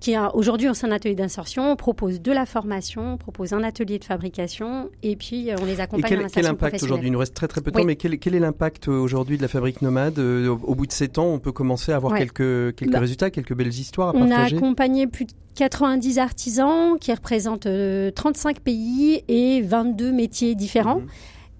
qui 0.01 0.17
aujourd'hui 0.35 0.69
au 0.69 0.75
sein 0.75 0.89
d'un 0.89 0.95
atelier 0.97 1.15
d'insertion. 1.15 1.71
On 1.71 1.77
propose 1.77 2.21
de 2.23 2.33
la 2.33 2.47
formation, 2.47 3.15
on 3.15 3.17
propose 3.19 3.53
un 3.53 3.63
atelier 3.63 3.99
de 3.99 4.05
fabrication, 4.05 4.91
et 5.03 5.15
puis 5.15 5.51
euh, 5.51 5.57
on 5.61 5.67
les 5.67 5.75
Et 5.75 5.81
accompagne 5.81 6.09
quel, 6.09 6.23
dans 6.23 6.29
quel 6.29 6.47
impact 6.47 6.83
aujourd'hui. 6.83 7.09
Il 7.09 7.13
nous 7.13 7.19
reste 7.19 7.35
très 7.35 7.49
très 7.49 7.61
peu 7.61 7.71
de 7.71 7.77
temps, 7.79 7.85
mais 7.85 7.97
quel, 7.97 8.19
quel 8.19 8.35
est 8.35 8.41
l'impact 8.41 8.89
euh, 8.89 8.93
aujourd'hui 8.93 9.37
de 9.37 9.43
la 9.43 9.49
fabrique 9.49 9.83
nomade 9.83 10.19
Euh, 10.19 10.49
au, 10.49 10.61
au 10.65 10.75
bout 10.75 10.87
de 10.87 10.93
sept 10.93 11.19
ans, 11.19 11.27
on 11.27 11.39
peut 11.39 11.53
commencer 11.53 11.93
à 11.93 11.97
avoir 11.97 12.13
Ouais. 12.15 12.21
quelques, 12.21 12.75
quelques 12.77 12.93
Bah, 12.93 13.01
résultats, 13.01 13.31
quelques 13.31 13.55
belles 13.55 13.69
histoires 13.69 14.09
à 14.09 14.13
On 14.17 14.27
a 14.27 14.29
partager 14.37 14.57
accompagné 14.57 15.07
plus 15.07 15.27
de 15.27 15.33
90 15.57 16.19
artisans 16.19 16.99
qui 16.99 17.13
représentent 17.13 17.67
euh, 17.67 18.11
35 18.11 18.61
pays 18.61 19.23
et 19.29 19.61
22 19.63 20.13
métiers 20.13 20.55
différents. 20.55 21.01
Mhm. 21.01 21.07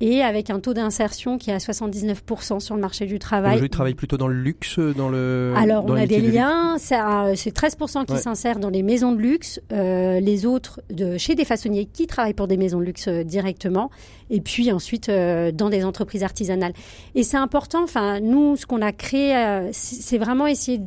Et 0.01 0.23
avec 0.23 0.49
un 0.51 0.61
taux 0.61 0.73
d'insertion 0.75 1.37
qui 1.39 1.51
est 1.51 1.53
à 1.55 1.59
79% 1.59 2.61
sur 2.61 2.75
le 2.75 2.81
marché 2.81 3.07
du 3.07 3.19
travail. 3.19 3.51
Aujourd'hui, 3.53 3.67
ils 3.67 3.71
travaillent 3.71 3.95
plutôt 3.95 4.17
dans 4.17 4.29
le 4.29 4.35
luxe, 4.41 4.79
dans 4.79 5.09
le. 5.09 5.53
Alors, 5.57 5.85
dans 5.85 5.95
on 5.95 5.97
a 5.97 6.07
des 6.07 6.21
liens, 6.21 6.77
euh, 6.77 7.33
c'est 7.37 7.51
13% 7.55 8.05
qui 8.07 8.13
Ouais. 8.15 8.19
s'insèrent 8.19 8.59
dans 8.61 8.71
les 8.71 8.83
maisons 8.83 9.13
de 9.13 9.21
luxe, 9.21 9.61
euh, 9.73 10.21
les 10.21 10.47
autres 10.47 10.81
de 10.91 11.19
chez 11.19 11.35
des 11.35 11.45
façonniers 11.45 11.85
qui 11.87 12.07
travaillent 12.07 12.35
pour 12.35 12.49
des 12.49 12.57
maisons 12.57 12.79
de 12.81 12.85
luxe 12.85 13.09
euh, 13.09 13.25
directement, 13.25 13.91
et 14.31 14.41
puis 14.41 14.73
ensuite 14.73 15.09
euh, 15.09 15.53
dans 15.53 15.69
des 15.69 15.85
entreprises 15.85 16.23
artisanales. 16.23 16.73
Et 17.15 17.23
c'est 17.23 17.37
important, 17.37 17.83
enfin, 17.83 18.21
nous, 18.21 18.57
ce 18.57 18.65
qu'on 18.67 18.83
a 18.83 18.93
créé, 18.93 19.37
euh, 19.37 19.69
c'est 19.73 20.19
vraiment 20.19 20.47
essayer 20.47 20.79
de- 20.79 20.85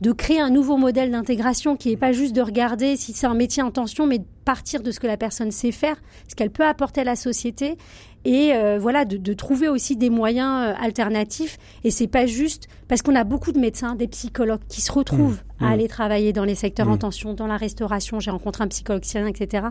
de 0.00 0.12
créer 0.12 0.40
un 0.40 0.48
nouveau 0.48 0.78
modèle 0.78 1.10
d'intégration 1.10 1.76
qui 1.76 1.90
est 1.92 1.96
pas 1.98 2.12
juste 2.12 2.34
de 2.34 2.40
regarder 2.40 2.96
si 2.96 3.12
c'est 3.12 3.26
un 3.26 3.34
métier 3.34 3.62
en 3.62 3.70
tension, 3.70 4.06
mais 4.06 4.16
de 4.20 4.24
partir 4.46 4.82
de 4.82 4.92
ce 4.92 4.98
que 4.98 5.06
la 5.06 5.18
personne 5.18 5.50
sait 5.50 5.72
faire, 5.72 5.96
ce 6.26 6.34
qu'elle 6.34 6.48
peut 6.50 6.64
apporter 6.64 7.02
à 7.02 7.04
la 7.04 7.16
société, 7.16 7.76
et 8.24 8.52
euh, 8.54 8.78
voilà, 8.78 9.04
de, 9.04 9.16
de 9.16 9.32
trouver 9.32 9.68
aussi 9.68 9.96
des 9.96 10.10
moyens 10.10 10.68
euh, 10.68 10.74
alternatifs. 10.82 11.58
Et 11.84 11.90
c'est 11.90 12.06
pas 12.06 12.26
juste 12.26 12.68
parce 12.88 13.02
qu'on 13.02 13.14
a 13.14 13.24
beaucoup 13.24 13.52
de 13.52 13.58
médecins, 13.58 13.94
des 13.94 14.08
psychologues 14.08 14.60
qui 14.68 14.80
se 14.80 14.92
retrouvent 14.92 15.40
Mmh. 15.60 15.64
à 15.64 15.68
Mmh. 15.68 15.72
aller 15.72 15.88
travailler 15.88 16.32
dans 16.32 16.44
les 16.44 16.54
secteurs 16.54 16.86
Mmh. 16.86 16.92
en 16.92 16.96
tension, 16.98 17.34
dans 17.34 17.46
la 17.46 17.56
restauration. 17.58 18.18
J'ai 18.18 18.30
rencontré 18.30 18.64
un 18.64 18.68
psychologue 18.68 19.04
syrien, 19.04 19.26
etc., 19.26 19.66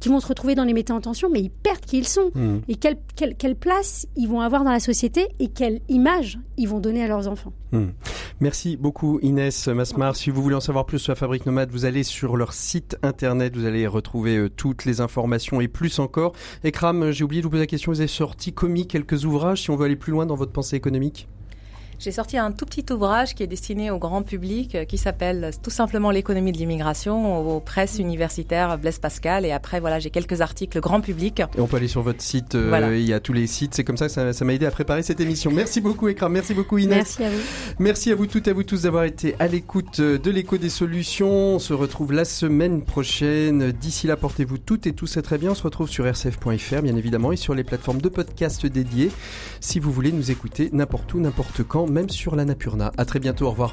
qui 0.00 0.08
vont 0.08 0.18
se 0.20 0.26
retrouver 0.26 0.54
dans 0.54 0.64
les 0.64 0.72
métiers 0.72 0.94
en 0.94 1.00
tension, 1.00 1.28
mais 1.30 1.40
ils 1.40 1.50
perdent 1.50 1.84
qui 1.84 1.98
ils 1.98 2.06
sont 2.08 2.30
et 2.66 2.76
quelle, 2.76 2.96
quelle, 3.14 3.36
quelle 3.36 3.54
place 3.56 4.06
ils 4.16 4.26
vont 4.28 4.40
avoir 4.40 4.64
dans 4.64 4.70
la 4.70 4.80
société 4.80 5.28
et 5.38 5.48
quelle 5.48 5.80
image 5.88 6.38
ils 6.56 6.68
vont 6.68 6.80
donner 6.80 7.04
à 7.04 7.08
leurs 7.08 7.28
enfants. 7.28 7.52
Merci 8.40 8.76
beaucoup 8.76 9.18
Inès 9.22 9.66
Masmar. 9.68 10.14
Si 10.16 10.30
vous 10.30 10.42
voulez 10.42 10.54
en 10.54 10.60
savoir 10.60 10.86
plus 10.86 10.98
sur 11.00 11.10
la 11.10 11.16
Fabrique 11.16 11.44
Nomade, 11.44 11.70
vous 11.72 11.84
allez 11.84 12.04
sur 12.04 12.36
leur 12.36 12.52
site 12.52 12.96
internet, 13.02 13.56
vous 13.56 13.64
allez 13.66 13.86
retrouver 13.86 14.36
euh, 14.36 14.48
toutes 14.48 14.84
les 14.84 15.00
informations 15.00 15.60
et 15.60 15.66
plus 15.68 15.98
encore. 15.98 16.32
Ekram, 16.62 17.10
j'ai 17.10 17.24
oublié 17.24 17.42
de 17.42 17.46
vous 17.46 17.50
poser 17.50 17.62
la 17.62 17.66
question, 17.66 17.90
vous 17.94 18.00
avez 18.00 18.08
sorti 18.08 18.52
commis 18.52 18.88
quelques 18.88 19.24
ouvrages 19.24 19.62
si 19.62 19.70
on 19.70 19.76
veut 19.76 19.84
aller 19.84 19.94
plus 19.94 20.10
loin 20.10 20.26
dans 20.26 20.34
votre 20.34 20.50
pensée 20.50 20.74
économique? 20.74 21.28
J'ai 22.04 22.12
sorti 22.12 22.36
un 22.36 22.52
tout 22.52 22.66
petit 22.66 22.84
ouvrage 22.92 23.34
qui 23.34 23.42
est 23.42 23.46
destiné 23.46 23.90
au 23.90 23.96
grand 23.98 24.20
public, 24.20 24.74
euh, 24.74 24.84
qui 24.84 24.98
s'appelle 24.98 25.52
tout 25.62 25.70
simplement 25.70 26.10
l'économie 26.10 26.52
de 26.52 26.58
l'immigration 26.58 27.56
aux 27.56 27.60
presses 27.60 27.98
universitaires 27.98 28.76
Blaise 28.76 28.98
Pascal. 28.98 29.46
Et 29.46 29.52
après, 29.52 29.80
voilà, 29.80 30.00
j'ai 30.00 30.10
quelques 30.10 30.42
articles 30.42 30.80
grand 30.80 31.00
public. 31.00 31.40
Et 31.56 31.60
on 31.62 31.66
peut 31.66 31.78
aller 31.78 31.88
sur 31.88 32.02
votre 32.02 32.20
site, 32.20 32.56
euh, 32.56 32.68
Voilà. 32.68 32.94
il 32.94 33.08
y 33.08 33.14
a 33.14 33.20
tous 33.20 33.32
les 33.32 33.46
sites, 33.46 33.74
c'est 33.74 33.84
comme 33.84 33.96
ça 33.96 34.08
que 34.08 34.12
ça 34.12 34.34
ça 34.34 34.44
m'a 34.44 34.52
aidé 34.52 34.66
à 34.66 34.70
préparer 34.70 35.02
cette 35.02 35.18
émission. 35.18 35.50
Merci 35.50 35.80
beaucoup 35.80 36.06
Ekram, 36.08 36.30
merci 36.30 36.52
beaucoup 36.52 36.76
Inès. 36.76 37.18
Merci 37.18 37.24
à 37.24 37.30
vous. 37.30 37.40
Merci 37.78 38.12
à 38.12 38.14
vous 38.16 38.26
toutes 38.26 38.48
et 38.48 38.50
à 38.50 38.52
vous 38.52 38.64
tous 38.64 38.82
d'avoir 38.82 39.04
été 39.04 39.34
à 39.38 39.46
l'écoute 39.46 40.00
euh, 40.00 40.18
de 40.18 40.30
l'écho 40.30 40.58
des 40.58 40.68
solutions. 40.68 41.54
On 41.54 41.58
se 41.58 41.72
retrouve 41.72 42.12
la 42.12 42.26
semaine 42.26 42.82
prochaine. 42.82 43.72
D'ici 43.72 44.08
là, 44.08 44.18
portez-vous 44.18 44.58
toutes 44.58 44.86
et 44.86 44.92
tous 44.92 45.16
très 45.22 45.38
bien. 45.38 45.52
On 45.52 45.54
se 45.54 45.62
retrouve 45.62 45.88
sur 45.88 46.04
rcf.fr, 46.04 46.82
bien 46.82 46.96
évidemment, 46.96 47.32
et 47.32 47.36
sur 47.36 47.54
les 47.54 47.64
plateformes 47.64 48.02
de 48.02 48.10
podcast 48.10 48.66
dédiées. 48.66 49.10
Si 49.60 49.80
vous 49.80 49.90
voulez 49.90 50.12
nous 50.12 50.30
écouter 50.30 50.68
n'importe 50.74 51.14
où, 51.14 51.18
n'importe 51.20 51.62
quand, 51.62 51.93
même 51.94 52.10
sur 52.10 52.32
la 52.32 52.38
l'Annapurna. 52.38 52.92
À 52.98 53.04
très 53.04 53.20
bientôt, 53.20 53.46
au 53.46 53.50
revoir. 53.50 53.72